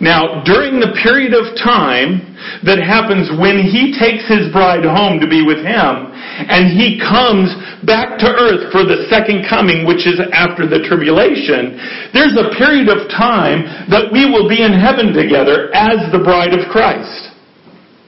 Now, 0.01 0.40
during 0.48 0.80
the 0.80 0.96
period 1.05 1.36
of 1.36 1.57
time 1.61 2.24
that 2.64 2.80
happens 2.80 3.28
when 3.36 3.61
He 3.61 3.92
takes 3.96 4.24
His 4.28 4.48
bride 4.48 4.84
home 4.84 5.20
to 5.20 5.28
be 5.28 5.44
with 5.44 5.61
Him, 5.61 6.09
and 6.48 6.72
He 6.72 6.96
comes 7.01 7.53
back 7.84 8.16
to 8.20 8.28
earth 8.28 8.72
for 8.72 8.84
the 8.84 9.09
second 9.12 9.44
coming, 9.48 9.84
which 9.84 10.09
is 10.09 10.20
after 10.32 10.64
the 10.64 10.84
tribulation, 10.84 11.76
there's 12.12 12.36
a 12.36 12.53
period 12.57 12.88
of 12.88 13.09
time 13.12 13.64
that 13.92 14.09
we 14.09 14.28
will 14.28 14.48
be 14.48 14.64
in 14.64 14.72
heaven 14.72 15.12
together 15.12 15.68
as 15.72 16.01
the 16.12 16.20
bride 16.20 16.57
of 16.57 16.68
Christ. 16.72 17.32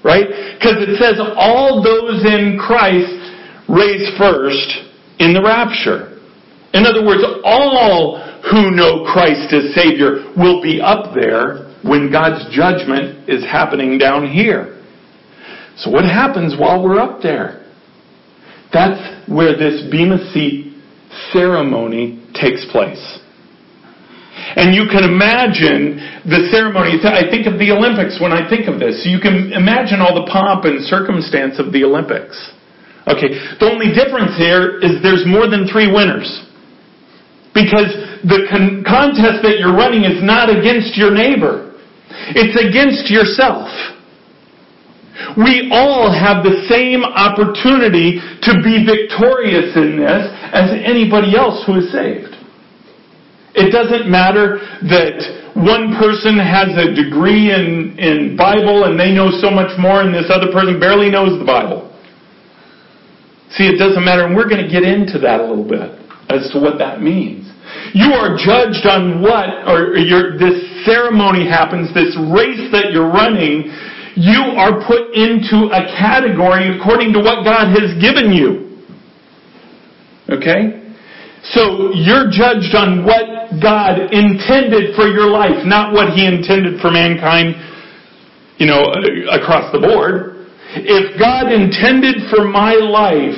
Right? 0.05 0.57
Because 0.57 0.81
it 0.81 0.97
says 0.97 1.21
all 1.37 1.81
those 1.81 2.25
in 2.25 2.57
Christ 2.57 3.21
raised 3.69 4.17
first 4.17 4.69
in 5.21 5.33
the 5.33 5.41
rapture. 5.45 6.12
In 6.73 6.87
other 6.87 7.05
words, 7.05 7.23
all 7.45 8.19
who 8.51 8.71
know 8.71 9.05
Christ 9.13 9.53
as 9.53 9.75
Savior 9.75 10.33
will 10.37 10.63
be 10.63 10.81
up 10.81 11.15
there 11.15 11.73
when 11.83 12.11
God's 12.11 12.55
judgment 12.55 13.29
is 13.29 13.45
happening 13.45 13.99
down 13.99 14.31
here. 14.31 14.81
So 15.77 15.91
what 15.91 16.05
happens 16.05 16.55
while 16.59 16.83
we're 16.83 16.99
up 16.99 17.23
there? 17.23 17.65
That's 18.73 19.29
where 19.29 19.57
this 19.57 19.83
Bema 19.91 20.33
Seat 20.33 20.75
ceremony 21.33 22.25
takes 22.35 22.65
place. 22.73 23.21
And 24.57 24.75
you 24.75 24.89
can 24.89 25.05
imagine 25.05 26.01
the 26.25 26.49
ceremony. 26.51 27.01
I 27.05 27.29
think 27.29 27.47
of 27.47 27.61
the 27.61 27.73
Olympics 27.73 28.21
when 28.21 28.33
I 28.33 28.49
think 28.49 28.69
of 28.69 28.81
this. 28.81 29.05
You 29.05 29.21
can 29.21 29.53
imagine 29.53 30.01
all 30.01 30.17
the 30.17 30.29
pomp 30.29 30.65
and 30.65 30.81
circumstance 30.85 31.61
of 31.61 31.73
the 31.73 31.85
Olympics. 31.85 32.37
Okay, 33.07 33.33
the 33.61 33.69
only 33.69 33.93
difference 33.93 34.37
here 34.37 34.79
is 34.81 35.03
there's 35.03 35.25
more 35.27 35.49
than 35.49 35.69
three 35.69 35.91
winners. 35.91 36.29
Because 37.53 37.93
the 38.25 38.49
con- 38.49 38.81
contest 38.81 39.45
that 39.45 39.61
you're 39.61 39.77
running 39.77 40.09
is 40.09 40.25
not 40.25 40.49
against 40.49 40.97
your 40.97 41.13
neighbor. 41.13 41.77
It's 42.33 42.57
against 42.57 43.13
yourself. 43.13 43.69
We 45.37 45.69
all 45.73 46.09
have 46.09 46.43
the 46.43 46.65
same 46.69 47.05
opportunity 47.05 48.21
to 48.43 48.53
be 48.65 48.85
victorious 48.85 49.77
in 49.77 50.01
this 50.01 50.29
as 50.53 50.73
anybody 50.73 51.37
else 51.37 51.63
who 51.69 51.85
is 51.85 51.93
saved. 51.93 52.33
It 53.55 53.69
doesn't 53.71 54.09
matter 54.09 54.57
that 54.89 55.53
one 55.53 55.93
person 56.01 56.41
has 56.41 56.73
a 56.73 56.97
degree 56.97 57.53
in, 57.53 58.01
in 58.01 58.37
Bible 58.37 58.89
and 58.89 58.99
they 58.99 59.13
know 59.13 59.29
so 59.29 59.53
much 59.53 59.77
more 59.77 60.01
and 60.01 60.13
this 60.13 60.33
other 60.33 60.51
person 60.51 60.81
barely 60.81 61.11
knows 61.11 61.39
the 61.39 61.45
Bible. 61.45 61.93
See, 63.53 63.69
it 63.69 63.77
doesn't 63.77 64.03
matter, 64.03 64.25
and 64.25 64.35
we're 64.35 64.49
going 64.49 64.65
to 64.65 64.71
get 64.73 64.83
into 64.83 65.19
that 65.21 65.41
a 65.41 65.45
little 65.45 65.69
bit 65.69 66.02
as 66.33 66.51
to 66.53 66.61
what 66.61 66.79
that 66.79 67.01
means. 67.01 67.49
You 67.95 68.13
are 68.13 68.37
judged 68.37 68.87
on 68.87 69.23
what, 69.23 69.69
or 69.69 69.97
your, 69.97 70.39
this 70.39 70.85
ceremony 70.85 71.49
happens, 71.49 71.93
this 71.95 72.17
race 72.33 72.73
that 72.73 72.93
you're 72.93 73.11
running, 73.11 73.71
you 74.17 74.41
are 74.57 74.85
put 74.85 75.15
into 75.15 75.73
a 75.73 75.89
category 75.97 76.77
according 76.77 77.13
to 77.15 77.21
what 77.21 77.45
God 77.45 77.73
has 77.73 77.97
given 78.01 78.33
you. 78.33 78.85
Okay? 80.29 80.83
So 81.45 81.93
you're 81.95 82.31
judged 82.31 82.75
on 82.75 83.05
what 83.05 83.61
God 83.61 84.13
intended 84.13 84.95
for 84.95 85.09
your 85.09 85.29
life, 85.29 85.67
not 85.67 85.93
what 85.93 86.13
He 86.13 86.27
intended 86.27 86.81
for 86.81 86.91
mankind, 86.91 87.57
you 88.59 88.67
know, 88.67 88.81
uh, 88.81 89.37
across 89.41 89.73
the 89.73 89.81
board. 89.81 90.47
If 90.75 91.19
God 91.19 91.53
intended 91.53 92.31
for 92.31 92.45
my 92.45 92.75
life 92.75 93.37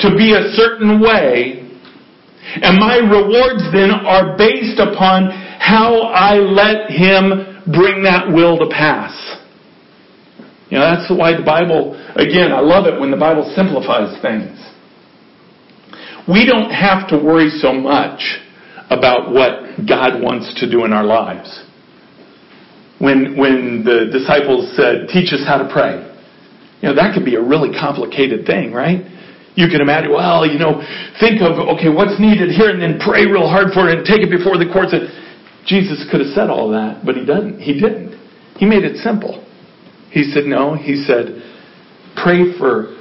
to 0.00 0.14
be 0.16 0.34
a 0.34 0.52
certain 0.52 1.00
way, 1.00 1.57
and 2.56 2.78
my 2.78 2.96
rewards 2.96 3.64
then 3.72 3.90
are 3.90 4.36
based 4.36 4.80
upon 4.80 5.30
how 5.58 6.08
I 6.08 6.34
let 6.34 6.90
Him 6.90 7.62
bring 7.72 8.02
that 8.04 8.28
will 8.28 8.58
to 8.58 8.68
pass. 8.70 9.12
You 10.70 10.78
know, 10.78 10.84
that's 10.84 11.10
why 11.10 11.36
the 11.36 11.44
Bible, 11.44 11.96
again, 12.16 12.52
I 12.52 12.60
love 12.60 12.86
it 12.86 13.00
when 13.00 13.10
the 13.10 13.16
Bible 13.16 13.50
simplifies 13.56 14.20
things. 14.20 14.56
We 16.28 16.44
don't 16.44 16.70
have 16.70 17.08
to 17.08 17.16
worry 17.16 17.48
so 17.48 17.72
much 17.72 18.20
about 18.90 19.32
what 19.32 19.86
God 19.88 20.22
wants 20.22 20.52
to 20.60 20.70
do 20.70 20.84
in 20.84 20.92
our 20.92 21.04
lives. 21.04 21.64
When, 22.98 23.36
when 23.38 23.84
the 23.84 24.10
disciples 24.12 24.76
said, 24.76 25.08
teach 25.08 25.32
us 25.32 25.44
how 25.46 25.58
to 25.58 25.72
pray. 25.72 26.04
You 26.82 26.90
know, 26.90 26.94
that 26.96 27.14
could 27.14 27.24
be 27.24 27.36
a 27.36 27.42
really 27.42 27.70
complicated 27.78 28.46
thing, 28.46 28.72
right? 28.72 29.04
You 29.58 29.66
can 29.66 29.82
imagine, 29.82 30.14
well, 30.14 30.46
you 30.46 30.54
know, 30.54 30.78
think 31.18 31.42
of, 31.42 31.58
okay, 31.74 31.90
what's 31.90 32.14
needed 32.22 32.54
here 32.54 32.70
and 32.70 32.78
then 32.78 33.02
pray 33.02 33.26
real 33.26 33.50
hard 33.50 33.74
for 33.74 33.90
it 33.90 33.98
and 33.98 34.06
take 34.06 34.22
it 34.22 34.30
before 34.30 34.54
the 34.54 34.70
courts. 34.70 34.94
And 34.94 35.10
Jesus 35.66 36.06
could 36.14 36.22
have 36.22 36.30
said 36.30 36.46
all 36.46 36.70
that, 36.70 37.02
but 37.02 37.18
he 37.18 37.26
doesn't. 37.26 37.58
He 37.58 37.74
didn't. 37.74 38.14
He 38.54 38.66
made 38.70 38.86
it 38.86 39.02
simple. 39.02 39.42
He 40.14 40.30
said, 40.30 40.46
no, 40.46 40.78
he 40.78 41.02
said, 41.02 41.42
pray 42.14 42.54
for 42.54 42.94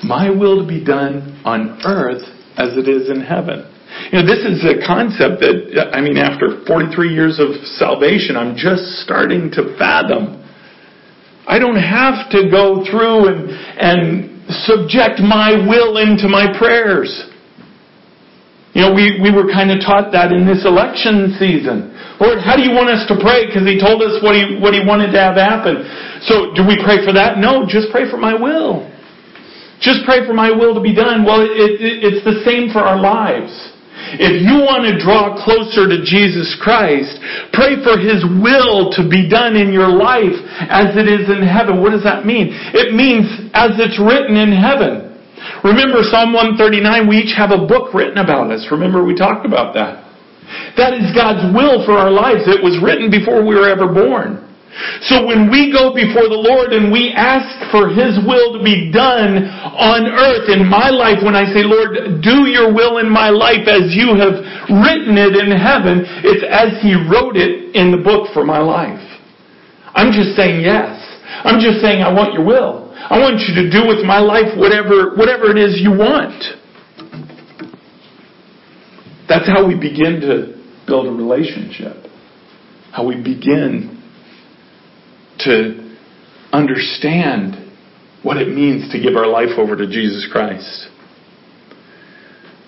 my 0.00 0.32
will 0.32 0.64
to 0.64 0.66
be 0.66 0.82
done 0.82 1.36
on 1.44 1.84
earth 1.84 2.24
as 2.56 2.72
it 2.80 2.88
is 2.88 3.12
in 3.12 3.20
heaven. 3.20 3.68
You 4.08 4.24
know, 4.24 4.26
this 4.26 4.48
is 4.48 4.64
a 4.64 4.80
concept 4.80 5.44
that, 5.44 5.92
I 5.92 6.00
mean, 6.00 6.16
after 6.16 6.64
43 6.64 7.12
years 7.12 7.36
of 7.36 7.52
salvation, 7.76 8.40
I'm 8.40 8.56
just 8.56 9.04
starting 9.04 9.52
to 9.60 9.76
fathom. 9.76 10.40
I 11.44 11.58
don't 11.58 11.76
have 11.76 12.32
to 12.32 12.48
go 12.48 12.80
through 12.88 13.28
and, 13.28 13.50
and 13.76 14.31
subject 14.48 15.20
my 15.20 15.54
will 15.68 15.98
into 15.98 16.28
my 16.28 16.50
prayers. 16.58 17.30
You 18.72 18.88
know, 18.88 18.92
we, 18.96 19.20
we 19.20 19.28
were 19.28 19.52
kind 19.52 19.68
of 19.68 19.84
taught 19.84 20.12
that 20.16 20.32
in 20.32 20.48
this 20.48 20.64
election 20.64 21.36
season. 21.36 21.92
Lord, 22.16 22.40
how 22.40 22.56
do 22.56 22.64
you 22.64 22.72
want 22.72 22.88
us 22.88 23.04
to 23.12 23.20
pray? 23.20 23.44
Because 23.44 23.68
he 23.68 23.76
told 23.76 24.00
us 24.00 24.16
what 24.24 24.32
he, 24.32 24.56
what 24.56 24.72
he 24.72 24.80
wanted 24.80 25.12
to 25.12 25.20
have 25.20 25.36
happen. 25.36 25.84
So 26.24 26.56
do 26.56 26.64
we 26.64 26.80
pray 26.80 27.04
for 27.04 27.12
that? 27.12 27.36
No, 27.36 27.68
just 27.68 27.92
pray 27.92 28.08
for 28.08 28.16
my 28.16 28.32
will. 28.32 28.88
Just 29.80 30.06
pray 30.08 30.24
for 30.24 30.32
my 30.32 30.48
will 30.48 30.72
to 30.72 30.80
be 30.80 30.94
done. 30.94 31.26
Well, 31.26 31.42
it, 31.42 31.52
it, 31.52 32.00
it's 32.00 32.24
the 32.24 32.40
same 32.48 32.72
for 32.72 32.80
our 32.80 32.96
lives. 32.96 33.52
If 34.18 34.42
you 34.44 34.60
want 34.64 34.84
to 34.88 34.98
draw 35.00 35.32
closer 35.38 35.88
to 35.88 36.04
Jesus 36.04 36.52
Christ, 36.60 37.16
pray 37.52 37.80
for 37.80 37.96
His 37.96 38.22
will 38.42 38.92
to 38.98 39.08
be 39.08 39.28
done 39.28 39.56
in 39.56 39.72
your 39.72 39.88
life 39.88 40.36
as 40.68 40.94
it 40.98 41.08
is 41.08 41.30
in 41.30 41.40
heaven. 41.40 41.80
What 41.80 41.96
does 41.96 42.04
that 42.04 42.26
mean? 42.26 42.52
It 42.74 42.92
means 42.92 43.26
as 43.54 43.78
it's 43.80 43.96
written 43.96 44.36
in 44.36 44.52
heaven. 44.52 45.12
Remember 45.64 46.02
Psalm 46.06 46.32
139, 46.34 47.08
we 47.08 47.18
each 47.18 47.34
have 47.34 47.50
a 47.50 47.66
book 47.66 47.94
written 47.94 48.18
about 48.18 48.50
us. 48.50 48.66
Remember 48.70 49.02
we 49.02 49.14
talked 49.14 49.46
about 49.46 49.74
that. 49.74 50.02
That 50.76 50.92
is 50.94 51.10
God's 51.16 51.48
will 51.54 51.84
for 51.86 51.96
our 51.96 52.10
lives. 52.10 52.44
It 52.46 52.62
was 52.62 52.76
written 52.82 53.10
before 53.10 53.40
we 53.40 53.54
were 53.54 53.68
ever 53.68 53.88
born. 53.88 54.51
So 55.04 55.26
when 55.26 55.52
we 55.52 55.68
go 55.68 55.92
before 55.92 56.32
the 56.32 56.40
Lord 56.40 56.72
and 56.72 56.88
we 56.88 57.12
ask 57.12 57.44
for 57.68 57.92
His 57.92 58.16
will 58.24 58.56
to 58.56 58.60
be 58.64 58.88
done 58.88 59.44
on 59.76 60.08
earth 60.08 60.48
in 60.48 60.64
my 60.64 60.88
life, 60.88 61.20
when 61.20 61.36
I 61.36 61.44
say, 61.52 61.60
Lord, 61.60 62.24
do 62.24 62.48
your 62.48 62.72
will 62.72 62.96
in 62.96 63.10
my 63.10 63.28
life 63.28 63.68
as 63.68 63.92
you 63.92 64.16
have 64.16 64.40
written 64.72 65.20
it 65.20 65.36
in 65.36 65.52
heaven, 65.52 66.08
it's 66.24 66.40
as 66.48 66.80
He 66.80 66.96
wrote 66.96 67.36
it 67.36 67.76
in 67.76 67.92
the 67.92 68.00
book 68.00 68.32
for 68.32 68.48
my 68.48 68.64
life. 68.64 69.00
I'm 69.92 70.08
just 70.08 70.32
saying 70.40 70.64
yes. 70.64 70.96
I'm 71.44 71.60
just 71.60 71.84
saying 71.84 72.00
I 72.00 72.12
want 72.12 72.32
your 72.32 72.44
will. 72.44 72.96
I 72.96 73.20
want 73.20 73.44
you 73.44 73.52
to 73.60 73.68
do 73.68 73.84
with 73.84 74.04
my 74.08 74.20
life 74.20 74.56
whatever, 74.56 75.12
whatever 75.20 75.52
it 75.52 75.60
is 75.60 75.76
you 75.84 75.92
want. 75.92 76.32
That's 79.28 79.48
how 79.48 79.66
we 79.68 79.76
begin 79.76 80.20
to 80.24 80.56
build 80.86 81.06
a 81.06 81.12
relationship. 81.12 82.08
How 82.90 83.06
we 83.06 83.16
begin 83.16 84.01
to 85.44 85.96
understand 86.52 87.56
what 88.22 88.36
it 88.36 88.48
means 88.48 88.90
to 88.92 89.00
give 89.00 89.16
our 89.16 89.26
life 89.26 89.58
over 89.58 89.76
to 89.76 89.86
Jesus 89.86 90.28
Christ. 90.30 90.88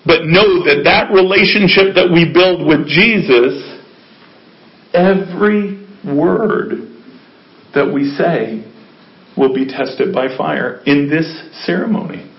But 0.05 0.25
know 0.25 0.63
that 0.65 0.81
that 0.83 1.11
relationship 1.11 1.95
that 1.95 2.11
we 2.11 2.31
build 2.31 2.67
with 2.67 2.87
Jesus, 2.87 3.57
every 4.93 5.87
word 6.05 6.91
that 7.73 7.91
we 7.91 8.15
say 8.15 8.63
will 9.37 9.53
be 9.53 9.65
tested 9.65 10.13
by 10.13 10.35
fire 10.37 10.81
in 10.85 11.09
this 11.09 11.27
ceremony. 11.65 12.31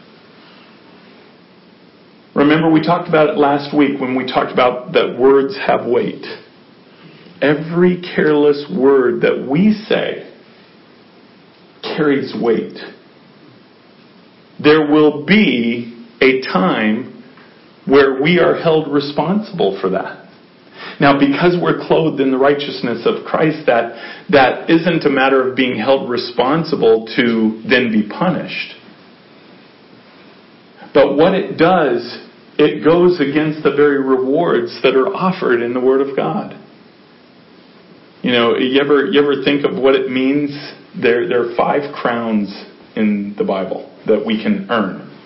Remember, 2.34 2.70
we 2.70 2.82
talked 2.82 3.08
about 3.08 3.30
it 3.30 3.38
last 3.38 3.76
week 3.76 4.00
when 4.00 4.14
we 4.14 4.26
talked 4.26 4.52
about 4.52 4.92
that 4.92 5.18
words 5.18 5.56
have 5.66 5.86
weight. 5.86 6.24
Every 7.42 8.02
careless 8.14 8.64
word 8.74 9.22
that 9.22 9.46
we 9.48 9.72
say 9.88 10.32
carries 11.82 12.34
weight. 12.40 12.78
There 14.62 14.90
will 14.90 15.24
be 15.26 16.06
a 16.20 16.40
time 16.40 17.24
where 17.86 18.20
we 18.20 18.38
are 18.38 18.56
held 18.56 18.92
responsible 18.92 19.78
for 19.80 19.90
that. 19.90 20.26
Now, 20.98 21.18
because 21.18 21.56
we're 21.60 21.86
clothed 21.86 22.20
in 22.20 22.30
the 22.30 22.38
righteousness 22.38 23.06
of 23.06 23.24
Christ, 23.26 23.66
that, 23.66 24.24
that 24.30 24.70
isn't 24.70 25.04
a 25.04 25.10
matter 25.10 25.48
of 25.48 25.56
being 25.56 25.78
held 25.78 26.08
responsible 26.08 27.06
to 27.16 27.62
then 27.68 27.92
be 27.92 28.08
punished. 28.08 28.74
But 30.94 31.16
what 31.16 31.34
it 31.34 31.58
does, 31.58 32.18
it 32.58 32.82
goes 32.82 33.20
against 33.20 33.62
the 33.62 33.74
very 33.76 34.02
rewards 34.02 34.78
that 34.82 34.94
are 34.96 35.08
offered 35.08 35.60
in 35.60 35.74
the 35.74 35.80
Word 35.80 36.00
of 36.00 36.16
God. 36.16 36.58
You 38.26 38.32
know, 38.32 38.56
you 38.56 38.80
ever 38.80 39.06
you 39.06 39.22
ever 39.22 39.44
think 39.44 39.64
of 39.64 39.80
what 39.80 39.94
it 39.94 40.10
means? 40.10 40.50
There 41.00 41.28
there 41.28 41.48
are 41.48 41.54
five 41.54 41.94
crowns 41.94 42.50
in 42.96 43.36
the 43.38 43.44
Bible 43.44 43.88
that 44.08 44.26
we 44.26 44.42
can 44.42 44.66
earn, 44.68 45.16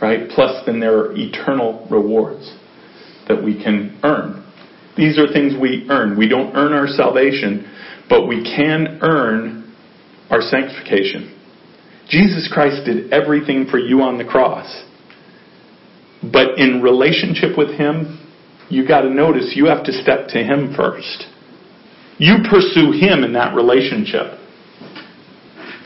right? 0.00 0.26
Plus, 0.30 0.64
then 0.64 0.80
there 0.80 0.96
are 1.00 1.12
eternal 1.14 1.86
rewards 1.90 2.50
that 3.28 3.44
we 3.44 3.62
can 3.62 4.00
earn. 4.02 4.42
These 4.96 5.18
are 5.18 5.30
things 5.30 5.52
we 5.60 5.86
earn. 5.90 6.16
We 6.16 6.30
don't 6.30 6.56
earn 6.56 6.72
our 6.72 6.86
salvation, 6.86 7.70
but 8.08 8.26
we 8.26 8.42
can 8.42 9.00
earn 9.02 9.76
our 10.30 10.40
sanctification. 10.40 11.38
Jesus 12.08 12.50
Christ 12.50 12.86
did 12.86 13.12
everything 13.12 13.66
for 13.70 13.78
you 13.78 14.00
on 14.00 14.16
the 14.16 14.24
cross. 14.24 14.82
But 16.22 16.58
in 16.58 16.80
relationship 16.80 17.58
with 17.58 17.76
Him, 17.76 18.18
you 18.70 18.88
got 18.88 19.02
to 19.02 19.10
notice 19.10 19.52
you 19.54 19.66
have 19.66 19.84
to 19.84 19.92
step 19.92 20.28
to 20.28 20.38
Him 20.38 20.72
first. 20.74 21.26
You 22.20 22.44
pursue 22.44 22.92
Him 22.92 23.24
in 23.24 23.32
that 23.32 23.56
relationship. 23.56 24.36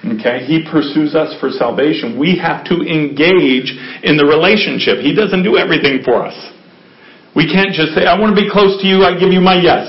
Okay? 0.02 0.42
He 0.44 0.66
pursues 0.66 1.14
us 1.14 1.30
for 1.38 1.48
salvation. 1.48 2.18
We 2.18 2.36
have 2.42 2.66
to 2.66 2.82
engage 2.82 3.70
in 4.02 4.18
the 4.18 4.26
relationship. 4.26 4.98
He 4.98 5.14
doesn't 5.14 5.46
do 5.46 5.56
everything 5.56 6.02
for 6.02 6.26
us. 6.26 6.34
We 7.38 7.46
can't 7.46 7.70
just 7.70 7.94
say, 7.94 8.06
I 8.06 8.18
want 8.18 8.34
to 8.34 8.38
be 8.38 8.50
close 8.50 8.82
to 8.82 8.86
you, 8.86 9.06
I 9.06 9.14
give 9.14 9.30
you 9.30 9.40
my 9.40 9.62
yes. 9.62 9.86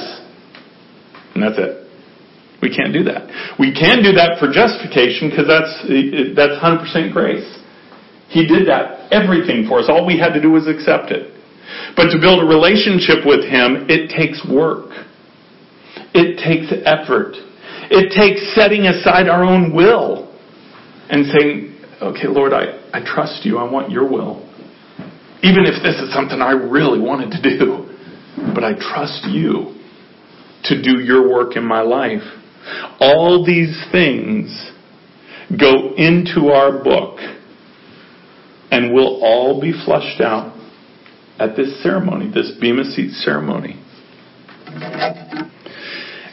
And 1.33 1.41
that's 1.41 1.57
it. 1.57 1.85
We 2.61 2.69
can't 2.73 2.93
do 2.93 3.03
that. 3.05 3.29
We 3.59 3.73
can 3.73 4.01
do 4.01 4.13
that 4.17 4.37
for 4.37 4.49
justification 4.49 5.29
because 5.29 5.45
that's, 5.45 5.73
that's 6.33 6.57
100% 6.57 7.13
grace. 7.13 7.45
He 8.29 8.45
did 8.45 8.65
that, 8.69 9.13
everything 9.13 9.69
for 9.69 9.81
us. 9.81 9.85
All 9.89 10.05
we 10.05 10.17
had 10.17 10.33
to 10.33 10.41
do 10.41 10.49
was 10.49 10.65
accept 10.65 11.11
it. 11.11 11.33
But 11.97 12.09
to 12.13 12.17
build 12.17 12.41
a 12.41 12.47
relationship 12.47 13.25
with 13.25 13.45
Him, 13.45 13.85
it 13.89 14.09
takes 14.09 14.41
work. 14.45 14.89
It 16.15 16.39
takes 16.39 16.71
effort. 16.85 17.35
It 17.91 18.15
takes 18.15 18.55
setting 18.55 18.87
aside 18.87 19.27
our 19.27 19.43
own 19.43 19.75
will 19.75 20.31
and 21.09 21.25
saying, 21.27 21.75
okay, 22.01 22.27
Lord, 22.27 22.53
I, 22.53 22.79
I 22.93 23.03
trust 23.05 23.45
you. 23.45 23.57
I 23.57 23.69
want 23.69 23.91
your 23.91 24.09
will. 24.09 24.41
Even 25.43 25.65
if 25.65 25.83
this 25.83 25.95
is 26.01 26.13
something 26.13 26.41
I 26.41 26.51
really 26.51 26.99
wanted 26.99 27.31
to 27.31 27.59
do. 27.59 27.91
But 28.55 28.63
I 28.63 28.73
trust 28.73 29.27
you 29.27 29.75
to 30.63 30.81
do 30.81 30.99
your 31.03 31.29
work 31.29 31.57
in 31.57 31.65
my 31.65 31.81
life. 31.81 32.23
All 32.99 33.45
these 33.45 33.85
things 33.91 34.71
go 35.59 35.93
into 35.95 36.47
our 36.47 36.83
book 36.83 37.19
and 38.71 38.93
will 38.93 39.21
all 39.21 39.61
be 39.61 39.73
flushed 39.85 40.21
out 40.21 40.55
at 41.39 41.55
this 41.55 41.83
ceremony, 41.83 42.31
this 42.33 42.53
Bema 42.59 42.85
Seat 42.85 43.11
ceremony. 43.11 43.81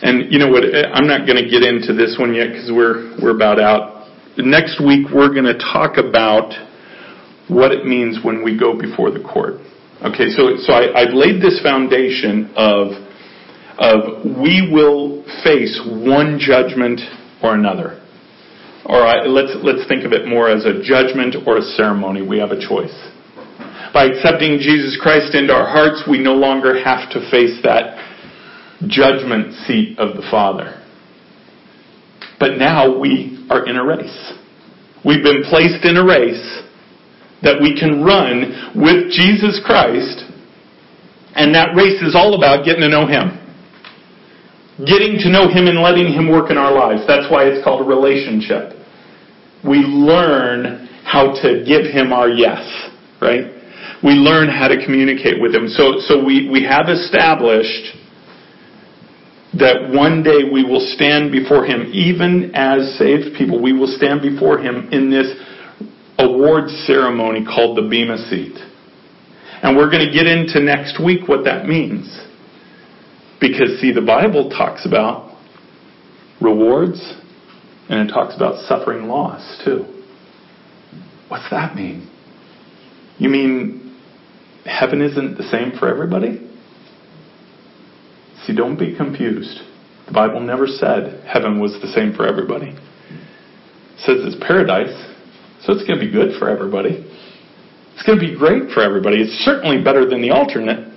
And 0.03 0.33
you 0.33 0.39
know 0.39 0.49
what? 0.51 0.65
I'm 0.67 1.07
not 1.07 1.27
going 1.27 1.39
to 1.39 1.49
get 1.49 1.63
into 1.63 1.95
this 1.95 2.19
one 2.19 2.35
yet 2.35 2.51
because 2.51 2.71
we're 2.75 3.15
we're 3.23 3.35
about 3.35 3.63
out. 3.63 4.11
Next 4.37 4.83
week 4.83 5.07
we're 5.15 5.31
going 5.31 5.47
to 5.47 5.59
talk 5.59 5.97
about 5.97 6.51
what 7.47 7.71
it 7.71 7.87
means 7.87 8.19
when 8.25 8.43
we 8.43 8.59
go 8.59 8.75
before 8.75 9.15
the 9.15 9.23
court. 9.23 9.63
Okay, 10.03 10.35
so 10.35 10.59
so 10.59 10.75
I, 10.75 10.91
I've 11.07 11.15
laid 11.15 11.39
this 11.39 11.63
foundation 11.63 12.51
of 12.59 12.99
of 13.79 14.27
we 14.27 14.67
will 14.67 15.23
face 15.47 15.79
one 15.87 16.43
judgment 16.43 16.99
or 17.43 17.55
another. 17.55 18.03
Or 18.85 19.07
I, 19.07 19.31
let's 19.31 19.55
let's 19.63 19.87
think 19.87 20.03
of 20.03 20.11
it 20.11 20.27
more 20.27 20.51
as 20.51 20.67
a 20.67 20.83
judgment 20.83 21.47
or 21.47 21.59
a 21.59 21.63
ceremony. 21.79 22.27
We 22.27 22.43
have 22.43 22.51
a 22.51 22.59
choice. 22.59 22.95
By 23.95 24.11
accepting 24.11 24.59
Jesus 24.59 24.99
Christ 25.01 25.37
into 25.37 25.55
our 25.55 25.69
hearts, 25.69 26.03
we 26.11 26.19
no 26.19 26.35
longer 26.35 26.83
have 26.83 27.13
to 27.15 27.21
face 27.31 27.63
that 27.63 28.12
judgment 28.89 29.55
seat 29.67 29.99
of 29.99 30.17
the 30.17 30.27
Father. 30.31 30.83
But 32.39 32.59
now 32.59 32.99
we 32.99 33.47
are 33.51 33.67
in 33.67 33.77
a 33.77 33.85
race. 33.85 34.33
We've 35.05 35.23
been 35.23 35.43
placed 35.43 35.85
in 35.85 35.97
a 35.97 36.05
race 36.05 36.63
that 37.43 37.59
we 37.61 37.79
can 37.79 38.03
run 38.03 38.73
with 38.75 39.11
Jesus 39.11 39.61
Christ, 39.65 40.27
and 41.35 41.55
that 41.55 41.75
race 41.75 42.03
is 42.03 42.15
all 42.15 42.35
about 42.35 42.65
getting 42.65 42.83
to 42.83 42.89
know 42.89 43.07
Him. 43.07 43.39
Getting 44.87 45.19
to 45.23 45.29
know 45.31 45.51
Him 45.51 45.67
and 45.67 45.83
letting 45.83 46.13
Him 46.13 46.31
work 46.31 46.51
in 46.51 46.59
our 46.59 46.73
lives. 46.73 47.03
That's 47.07 47.31
why 47.31 47.47
it's 47.47 47.63
called 47.63 47.83
a 47.83 47.89
relationship. 47.89 48.79
We 49.63 49.79
learn 49.79 50.89
how 51.05 51.35
to 51.43 51.63
give 51.67 51.87
Him 51.91 52.13
our 52.13 52.29
yes, 52.29 52.63
right? 53.21 53.51
We 54.03 54.19
learn 54.19 54.49
how 54.49 54.67
to 54.67 54.83
communicate 54.85 55.43
with 55.43 55.55
Him. 55.55 55.67
So, 55.69 55.99
so 55.99 56.25
we, 56.25 56.51
we 56.51 56.63
have 56.63 56.89
established 56.89 58.02
that 59.55 59.91
one 59.93 60.23
day 60.23 60.49
we 60.51 60.65
will 60.65 60.81
stand 60.95 61.31
before 61.31 61.65
Him, 61.65 61.91
even 61.93 62.53
as 62.55 62.97
saved 62.99 63.37
people, 63.37 63.61
we 63.61 63.73
will 63.73 63.95
stand 63.97 64.23
before 64.23 64.59
Him 64.59 64.89
in 64.93 65.11
this 65.11 65.29
award 66.19 66.71
ceremony 66.87 67.45
called 67.45 67.77
the 67.77 67.83
Bema 67.83 68.17
Seat. 68.31 68.57
And 69.63 69.77
we're 69.77 69.91
going 69.91 70.07
to 70.07 70.13
get 70.13 70.27
into 70.27 70.61
next 70.61 71.03
week 71.03 71.29
what 71.29 71.45
that 71.45 71.67
means. 71.67 72.09
Because, 73.41 73.81
see, 73.81 73.93
the 73.93 74.03
Bible 74.03 74.51
talks 74.51 74.87
about 74.87 75.37
rewards 76.41 77.01
and 77.89 78.09
it 78.09 78.13
talks 78.13 78.35
about 78.35 78.65
suffering 78.67 79.07
loss, 79.07 79.63
too. 79.65 79.85
What's 81.29 81.49
that 81.51 81.75
mean? 81.75 82.11
You 83.19 83.29
mean 83.29 83.97
heaven 84.65 85.03
isn't 85.03 85.37
the 85.37 85.45
same 85.45 85.79
for 85.79 85.89
everybody? 85.89 86.42
See, 88.47 88.55
don't 88.55 88.79
be 88.79 88.97
confused. 88.97 89.61
The 90.07 90.13
Bible 90.13 90.41
never 90.41 90.67
said 90.67 91.25
heaven 91.27 91.61
was 91.61 91.79
the 91.81 91.89
same 91.89 92.13
for 92.13 92.27
everybody. 92.27 92.71
It 92.71 93.99
says 93.99 94.17
it's 94.21 94.45
paradise, 94.45 94.93
so 95.63 95.73
it's 95.73 95.87
going 95.87 96.01
to 96.01 96.05
be 96.05 96.11
good 96.11 96.39
for 96.39 96.49
everybody. 96.49 97.09
It's 97.95 98.03
going 98.05 98.19
to 98.19 98.27
be 98.27 98.37
great 98.37 98.71
for 98.73 98.83
everybody. 98.83 99.23
It's 99.23 99.45
certainly 99.45 99.83
better 99.83 100.09
than 100.09 100.23
the 100.23 100.31
alternate. 100.31 100.93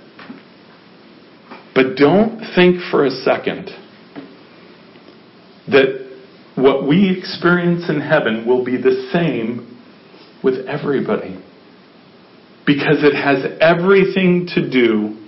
But 1.74 1.96
don't 1.96 2.40
think 2.54 2.80
for 2.90 3.04
a 3.04 3.10
second 3.10 3.70
that 5.68 6.06
what 6.56 6.88
we 6.88 7.16
experience 7.16 7.88
in 7.88 8.00
heaven 8.00 8.46
will 8.46 8.64
be 8.64 8.76
the 8.76 9.08
same 9.12 9.78
with 10.42 10.66
everybody. 10.66 11.42
Because 12.66 13.04
it 13.04 13.14
has 13.14 13.44
everything 13.60 14.48
to 14.54 14.68
do 14.68 15.25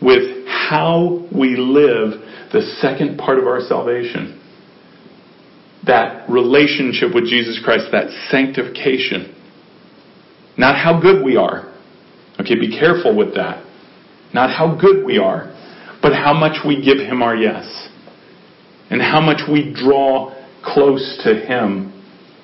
with 0.00 0.46
how 0.46 1.26
we 1.34 1.56
live 1.56 2.20
the 2.52 2.62
second 2.80 3.18
part 3.18 3.38
of 3.38 3.46
our 3.46 3.60
salvation. 3.60 4.42
that 5.86 6.28
relationship 6.28 7.14
with 7.14 7.26
Jesus 7.26 7.60
Christ, 7.64 7.86
that 7.92 8.10
sanctification. 8.28 9.32
Not 10.58 10.74
how 10.76 11.00
good 11.00 11.24
we 11.24 11.36
are. 11.36 11.72
Okay, 12.40 12.56
be 12.58 12.76
careful 12.76 13.16
with 13.16 13.34
that. 13.36 13.64
Not 14.34 14.50
how 14.50 14.76
good 14.78 15.04
we 15.04 15.18
are, 15.18 15.54
but 16.02 16.12
how 16.12 16.34
much 16.34 16.64
we 16.66 16.82
give 16.84 16.98
Him 16.98 17.22
our 17.22 17.36
yes. 17.36 17.88
And 18.90 19.00
how 19.00 19.20
much 19.20 19.42
we 19.50 19.72
draw 19.72 20.34
close 20.64 21.20
to 21.24 21.34
Him 21.34 21.92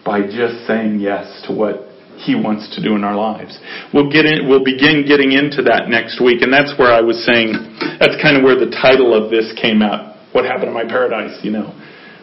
by 0.04 0.22
just 0.22 0.66
saying 0.66 1.00
yes 1.00 1.44
to 1.46 1.52
what 1.54 1.88
He 2.22 2.38
wants 2.38 2.70
to 2.76 2.82
do 2.82 2.94
in 2.94 3.02
our 3.02 3.16
lives. 3.16 3.58
We'll 3.92 4.10
get 4.10 4.26
in, 4.26 4.48
we'll 4.48 4.62
begin 4.62 5.04
getting 5.06 5.32
into 5.32 5.66
that 5.66 5.90
next 5.90 6.22
week, 6.22 6.42
and 6.42 6.52
that's 6.52 6.70
where 6.78 6.94
I 6.94 7.02
was 7.02 7.18
saying, 7.26 7.50
that's 7.98 8.14
kind 8.22 8.38
of 8.38 8.46
where 8.46 8.54
the 8.54 8.70
title 8.70 9.10
of 9.10 9.30
this 9.30 9.50
came 9.60 9.82
out. 9.82 10.14
What 10.30 10.44
happened 10.44 10.70
to 10.70 10.76
my 10.76 10.86
paradise, 10.86 11.42
you 11.42 11.50
know? 11.50 11.74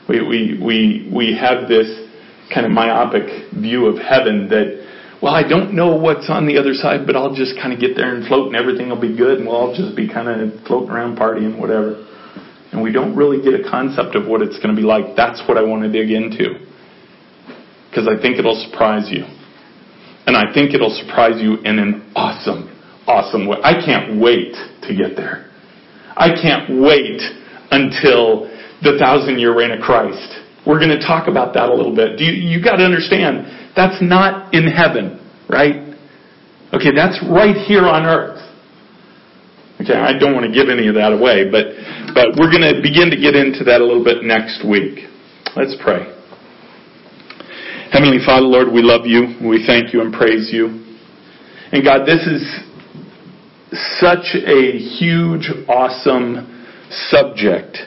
We, 0.07 0.23
we, 0.23 0.41
we, 0.57 0.80
we 1.13 1.26
have 1.35 1.67
this 1.67 1.85
kind 2.53 2.65
of 2.65 2.71
myopic 2.71 3.53
view 3.53 3.85
of 3.85 3.99
heaven 3.99 4.49
that, 4.49 4.88
well, 5.21 5.35
I 5.35 5.47
don't 5.47 5.76
know 5.76 5.95
what's 5.95 6.30
on 6.30 6.47
the 6.47 6.57
other 6.57 6.73
side, 6.73 7.05
but 7.05 7.15
I'll 7.15 7.35
just 7.35 7.59
kind 7.59 7.73
of 7.73 7.80
get 7.80 7.95
there 7.95 8.15
and 8.15 8.26
float 8.26 8.47
and 8.47 8.55
everything 8.55 8.89
will 8.89 8.99
be 8.99 9.15
good 9.15 9.38
and 9.38 9.45
we'll 9.45 9.55
all 9.55 9.76
just 9.76 9.95
be 9.95 10.07
kind 10.07 10.31
of 10.31 10.65
floating 10.65 10.89
around 10.89 11.17
partying, 11.19 11.59
whatever. 11.59 12.07
And 12.71 12.81
we 12.81 12.91
don't 12.91 13.15
really 13.15 13.43
get 13.43 13.53
a 13.53 13.69
concept 13.69 14.15
of 14.15 14.26
what 14.27 14.41
it's 14.41 14.57
going 14.57 14.73
to 14.73 14.80
be 14.80 14.85
like. 14.85 15.15
That's 15.15 15.41
what 15.47 15.57
I 15.57 15.63
want 15.63 15.84
to 15.84 15.91
dig 15.91 16.09
into. 16.09 16.65
Because 17.89 18.07
I 18.07 18.21
think 18.21 18.38
it'll 18.38 18.57
surprise 18.69 19.09
you. 19.09 19.26
And 20.30 20.38
I 20.38 20.53
think 20.53 20.76
it'll 20.76 20.93
surprise 20.93 21.41
you 21.41 21.57
in 21.65 21.80
an 21.81 22.06
awesome, 22.14 22.69
awesome 23.07 23.47
way. 23.49 23.57
I 23.64 23.73
can't 23.81 24.22
wait 24.22 24.53
to 24.85 24.93
get 24.93 25.18
there. 25.18 25.49
I 26.14 26.38
can't 26.38 26.85
wait 26.85 27.18
until 27.73 28.45
the 28.85 29.01
thousand 29.01 29.39
year 29.39 29.57
reign 29.57 29.72
of 29.72 29.81
Christ. 29.81 30.38
We're 30.68 30.77
going 30.77 30.93
to 30.93 31.01
talk 31.01 31.27
about 31.27 31.56
that 31.56 31.69
a 31.69 31.73
little 31.73 31.95
bit. 31.95 32.19
Do 32.19 32.26
you, 32.26 32.38
you 32.45 32.64
got 32.64 32.76
to 32.76 32.85
understand, 32.85 33.73
that's 33.76 33.97
not 34.06 34.53
in 34.53 34.69
heaven, 34.69 35.18
right? 35.49 35.97
Okay, 36.77 36.93
that's 36.93 37.18
right 37.26 37.57
here 37.65 37.89
on 37.89 38.06
earth. 38.06 38.38
Okay, 39.81 39.97
I 39.97 40.14
don't 40.14 40.35
want 40.38 40.45
to 40.45 40.53
give 40.53 40.69
any 40.69 40.85
of 40.85 40.93
that 40.93 41.10
away, 41.10 41.49
but, 41.49 41.73
but 42.14 42.38
we're 42.38 42.53
going 42.53 42.69
to 42.69 42.85
begin 42.85 43.10
to 43.10 43.18
get 43.18 43.34
into 43.34 43.65
that 43.65 43.81
a 43.81 43.84
little 43.84 44.06
bit 44.06 44.22
next 44.22 44.61
week. 44.61 45.10
Let's 45.56 45.73
pray. 45.81 46.19
Heavenly 47.91 48.20
Father, 48.26 48.45
Lord, 48.45 48.72
we 48.72 48.82
love 48.82 49.06
you. 49.06 49.36
We 49.45 49.66
thank 49.66 49.94
you 49.94 50.02
and 50.02 50.14
praise 50.14 50.49
you. 50.52 50.86
And 51.72 51.84
God, 51.84 52.06
this 52.06 52.26
is 52.26 52.44
such 53.99 54.36
a 54.36 54.78
huge, 54.78 55.49
awesome 55.68 56.66
subject 57.10 57.78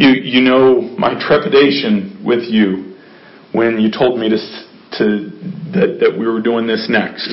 you, 0.00 0.08
you 0.22 0.40
know 0.40 0.80
my 0.96 1.12
trepidation 1.20 2.22
with 2.24 2.44
you 2.44 2.96
when 3.52 3.78
you 3.80 3.90
told 3.90 4.18
me 4.18 4.30
to, 4.30 4.38
to 4.96 5.06
that, 5.76 5.98
that 6.00 6.16
we 6.18 6.26
were 6.26 6.40
doing 6.40 6.66
this 6.66 6.86
next. 6.88 7.28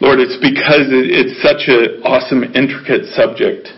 Lord, 0.00 0.20
it's 0.20 0.38
because 0.38 0.86
it's 0.92 1.42
such 1.42 1.66
an 1.66 2.02
awesome, 2.04 2.44
intricate 2.54 3.06
subject. 3.16 3.68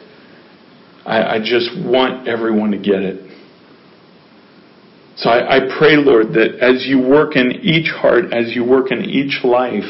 I, 1.06 1.36
I 1.36 1.38
just 1.38 1.70
want 1.78 2.28
everyone 2.28 2.72
to 2.72 2.78
get 2.78 3.00
it. 3.00 3.29
So 5.20 5.28
I, 5.28 5.56
I 5.56 5.60
pray, 5.78 5.96
Lord, 5.96 6.28
that 6.32 6.60
as 6.62 6.86
you 6.86 6.98
work 6.98 7.36
in 7.36 7.52
each 7.62 7.90
heart, 7.90 8.32
as 8.32 8.56
you 8.56 8.64
work 8.64 8.90
in 8.90 9.04
each 9.04 9.44
life, 9.44 9.84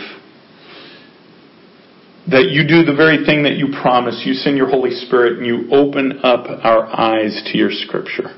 that 2.28 2.48
you 2.50 2.66
do 2.66 2.82
the 2.82 2.96
very 2.96 3.24
thing 3.24 3.44
that 3.44 3.54
you 3.54 3.68
promise. 3.80 4.22
You 4.26 4.34
send 4.34 4.56
your 4.56 4.68
Holy 4.68 4.90
Spirit 4.90 5.38
and 5.38 5.46
you 5.46 5.70
open 5.70 6.18
up 6.24 6.46
our 6.64 6.84
eyes 6.84 7.42
to 7.46 7.58
your 7.58 7.70
scripture. 7.70 8.34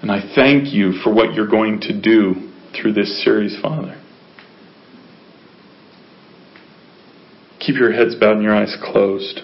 And 0.00 0.10
I 0.10 0.32
thank 0.34 0.72
you 0.72 0.92
for 1.04 1.12
what 1.12 1.34
you're 1.34 1.46
going 1.46 1.80
to 1.82 2.00
do 2.00 2.50
through 2.74 2.94
this 2.94 3.22
series, 3.22 3.60
Father. 3.60 4.02
Keep 7.58 7.76
your 7.76 7.92
heads 7.92 8.14
bowed 8.14 8.36
and 8.36 8.42
your 8.42 8.54
eyes 8.54 8.74
closed. 8.82 9.40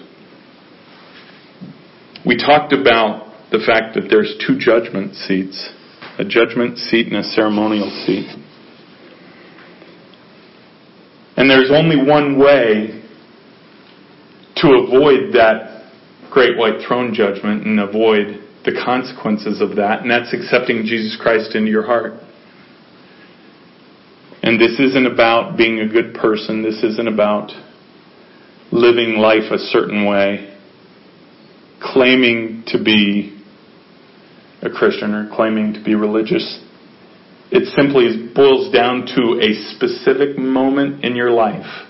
We 2.25 2.37
talked 2.37 2.73
about 2.73 3.26
the 3.51 3.59
fact 3.65 3.95
that 3.95 4.07
there's 4.09 4.35
two 4.45 4.57
judgment 4.57 5.15
seats 5.15 5.73
a 6.17 6.25
judgment 6.25 6.77
seat 6.77 7.07
and 7.07 7.17
a 7.17 7.23
ceremonial 7.23 7.89
seat. 8.05 8.27
And 11.35 11.49
there's 11.49 11.69
only 11.71 11.95
one 11.95 12.39
way 12.39 13.03
to 14.57 14.67
avoid 14.69 15.33
that 15.33 15.91
great 16.31 16.57
white 16.57 16.81
throne 16.87 17.13
judgment 17.13 17.65
and 17.65 17.79
avoid 17.79 18.43
the 18.65 18.81
consequences 18.83 19.61
of 19.61 19.75
that, 19.75 20.01
and 20.01 20.09
that's 20.09 20.33
accepting 20.33 20.83
Jesus 20.85 21.17
Christ 21.21 21.55
into 21.55 21.69
your 21.69 21.85
heart. 21.85 22.13
And 24.41 24.59
this 24.59 24.79
isn't 24.79 25.05
about 25.05 25.55
being 25.55 25.79
a 25.79 25.87
good 25.87 26.15
person. 26.15 26.63
This 26.63 26.83
isn't 26.83 27.07
about 27.07 27.51
living 28.71 29.17
life 29.19 29.51
a 29.51 29.57
certain 29.57 30.05
way, 30.05 30.57
claiming 31.79 32.63
to 32.67 32.83
be 32.83 33.36
a 34.67 34.71
Christian 34.71 35.13
or 35.13 35.29
claiming 35.33 35.73
to 35.73 35.83
be 35.83 35.95
religious. 35.95 36.63
It 37.49 37.65
simply 37.75 38.31
boils 38.35 38.73
down 38.73 39.05
to 39.15 39.39
a 39.41 39.53
specific 39.75 40.37
moment 40.37 41.03
in 41.03 41.15
your 41.15 41.31
life 41.31 41.87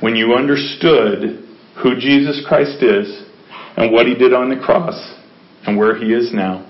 when 0.00 0.16
you 0.16 0.34
understood 0.34 1.44
who 1.82 1.98
Jesus 1.98 2.44
Christ 2.46 2.82
is 2.82 3.24
and 3.76 3.92
what 3.92 4.06
he 4.06 4.14
did 4.14 4.32
on 4.32 4.48
the 4.48 4.56
cross 4.56 4.96
and 5.66 5.76
where 5.76 5.96
he 5.96 6.12
is 6.12 6.32
now, 6.32 6.66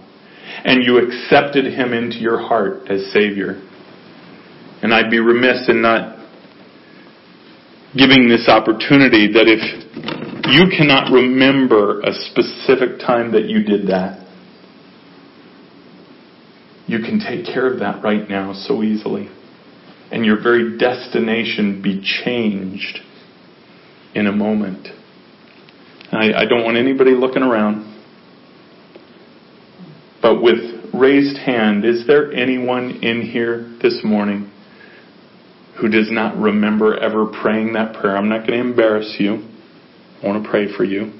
and 0.64 0.82
you 0.82 0.98
accepted 0.98 1.66
him 1.66 1.93
into 1.93 2.16
your 2.16 2.39
heart 2.39 2.90
as 2.90 3.12
Savior. 3.12 3.62
And 4.82 4.93
I'd 4.93 5.10
be 5.10 5.20
remiss 5.20 5.68
in 5.68 5.82
not 5.82 6.18
giving 7.97 8.28
this 8.28 8.48
opportunity 8.48 9.32
that 9.32 9.47
if 9.47 9.60
you 10.52 10.70
cannot 10.77 11.12
remember 11.12 12.01
a 12.01 12.12
specific 12.12 12.98
time 13.01 13.32
that 13.32 13.47
you 13.47 13.62
did 13.62 13.89
that, 13.89 14.27
you 16.86 16.98
can 16.98 17.20
take 17.20 17.47
care 17.47 17.72
of 17.72 17.81
that 17.81 18.02
right 18.02 18.28
now 18.28 18.52
so 18.52 18.82
easily. 18.82 19.28
And 20.10 20.27
your 20.27 20.43
very 20.43 20.77
destination 20.77 21.81
be 21.82 22.02
changed 22.02 22.98
in 24.14 24.27
a 24.27 24.32
moment. 24.32 24.89
I, 26.10 26.32
I 26.32 26.44
don't 26.47 26.64
want 26.64 26.77
anybody 26.77 27.12
looking 27.12 27.43
around. 27.43 27.86
But 30.20 30.43
with 30.43 30.93
raised 30.93 31.39
hand, 31.39 31.85
is 31.85 32.06
there 32.06 32.32
anyone 32.32 33.02
in 33.02 33.22
here 33.22 33.72
this 33.81 34.01
morning 34.02 34.51
who 35.81 35.89
does 35.89 36.10
not 36.10 36.36
remember 36.36 36.98
ever 36.98 37.27
praying 37.27 37.74
that 37.74 37.94
prayer? 37.94 38.16
I'm 38.16 38.28
not 38.28 38.47
going 38.47 38.60
to 38.60 38.68
embarrass 38.68 39.16
you. 39.18 39.49
I 40.23 40.27
want 40.27 40.45
to 40.45 40.51
pray 40.51 40.75
for 40.77 40.85
you. 40.85 41.13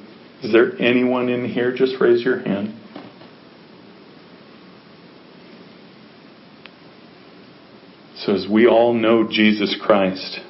Is 0.43 0.53
there 0.53 0.81
anyone 0.81 1.29
in 1.29 1.49
here? 1.49 1.75
Just 1.75 2.01
raise 2.01 2.23
your 2.23 2.41
hand. 2.41 2.75
So, 8.17 8.35
as 8.35 8.47
we 8.51 8.67
all 8.67 8.93
know 8.93 9.27
Jesus 9.29 9.79
Christ, 9.83 10.41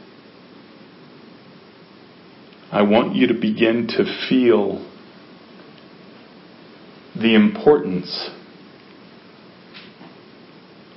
I 2.73 2.83
want 2.83 3.15
you 3.15 3.29
to 3.29 3.35
begin 3.35 3.87
to 3.89 4.27
feel 4.29 4.85
the 7.15 7.35
importance 7.35 8.31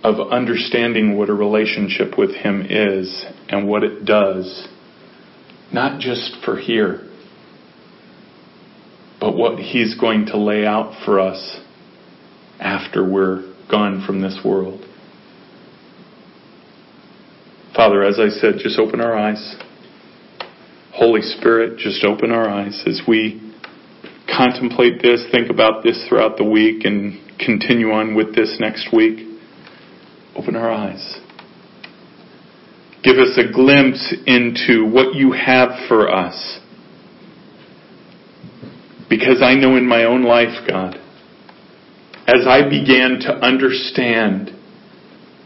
of 0.03 0.31
understanding 0.31 1.17
what 1.17 1.29
a 1.29 1.33
relationship 1.33 2.17
with 2.17 2.31
Him 2.31 2.65
is 2.67 3.25
and 3.49 3.67
what 3.67 3.83
it 3.83 4.05
does, 4.05 4.67
not 5.71 5.99
just 5.99 6.37
for 6.43 6.57
here, 6.57 7.09
but 9.23 9.37
what 9.37 9.57
He's 9.57 9.95
going 9.97 10.25
to 10.25 10.37
lay 10.37 10.65
out 10.65 11.05
for 11.05 11.17
us 11.17 11.61
after 12.59 13.09
we're 13.09 13.53
gone 13.71 14.03
from 14.05 14.21
this 14.21 14.37
world. 14.43 14.83
Father, 17.73 18.03
as 18.03 18.19
I 18.19 18.27
said, 18.27 18.55
just 18.59 18.77
open 18.77 18.99
our 18.99 19.17
eyes. 19.17 19.55
Holy 20.91 21.21
Spirit, 21.21 21.79
just 21.79 22.03
open 22.03 22.33
our 22.33 22.49
eyes 22.49 22.83
as 22.85 23.01
we 23.07 23.39
contemplate 24.27 25.01
this, 25.01 25.25
think 25.31 25.49
about 25.49 25.83
this 25.83 26.05
throughout 26.09 26.35
the 26.35 26.43
week, 26.43 26.83
and 26.83 27.17
continue 27.39 27.91
on 27.91 28.15
with 28.15 28.35
this 28.35 28.57
next 28.59 28.89
week. 28.93 29.25
Open 30.35 30.57
our 30.57 30.69
eyes. 30.69 31.21
Give 33.05 33.15
us 33.15 33.37
a 33.37 33.53
glimpse 33.53 34.13
into 34.27 34.85
what 34.85 35.15
you 35.15 35.31
have 35.31 35.69
for 35.87 36.13
us. 36.13 36.59
Because 39.09 39.41
I 39.41 39.55
know 39.55 39.75
in 39.75 39.87
my 39.87 40.05
own 40.05 40.23
life, 40.23 40.67
God, 40.67 40.95
as 42.27 42.47
I 42.47 42.67
began 42.69 43.19
to 43.21 43.33
understand 43.33 44.51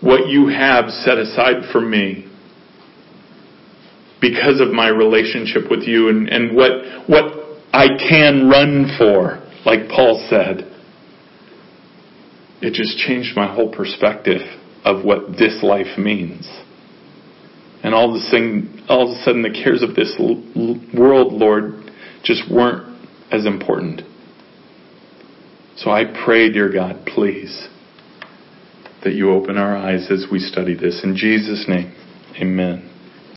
what 0.01 0.27
you 0.27 0.47
have 0.47 0.89
set 0.89 1.17
aside 1.17 1.71
for 1.71 1.81
me 1.81 2.31
because 4.21 4.61
of 4.61 4.69
my 4.69 4.87
relationship 4.87 5.69
with 5.69 5.83
you 5.83 6.09
and, 6.09 6.29
and 6.29 6.55
what, 6.55 6.71
what 7.07 7.25
I 7.73 7.87
can 7.97 8.49
run 8.49 8.95
for, 8.97 9.43
like 9.65 9.89
Paul 9.89 10.25
said, 10.29 10.73
it 12.61 12.73
just 12.73 12.97
changed 12.97 13.35
my 13.35 13.53
whole 13.53 13.71
perspective 13.71 14.41
of 14.83 15.03
what 15.03 15.31
this 15.37 15.59
life 15.61 15.97
means. 15.97 16.47
And 17.83 17.93
all 17.93 18.09
of 18.09 18.15
a 18.15 18.19
sudden, 18.25 18.85
all 18.89 19.11
of 19.11 19.17
a 19.17 19.21
sudden 19.23 19.43
the 19.43 19.51
cares 19.51 19.83
of 19.83 19.95
this 19.95 20.15
world, 20.19 21.33
Lord, 21.33 21.91
just 22.23 22.51
weren't 22.51 22.86
as 23.31 23.45
important. 23.45 24.01
So 25.77 25.91
I 25.91 26.05
pray, 26.25 26.51
dear 26.51 26.71
God, 26.71 27.05
please, 27.05 27.67
that 29.03 29.13
you 29.13 29.31
open 29.31 29.57
our 29.57 29.75
eyes 29.77 30.09
as 30.11 30.25
we 30.31 30.39
study 30.39 30.75
this. 30.75 31.01
In 31.03 31.15
Jesus' 31.15 31.65
name, 31.67 31.93
amen. 32.41 32.96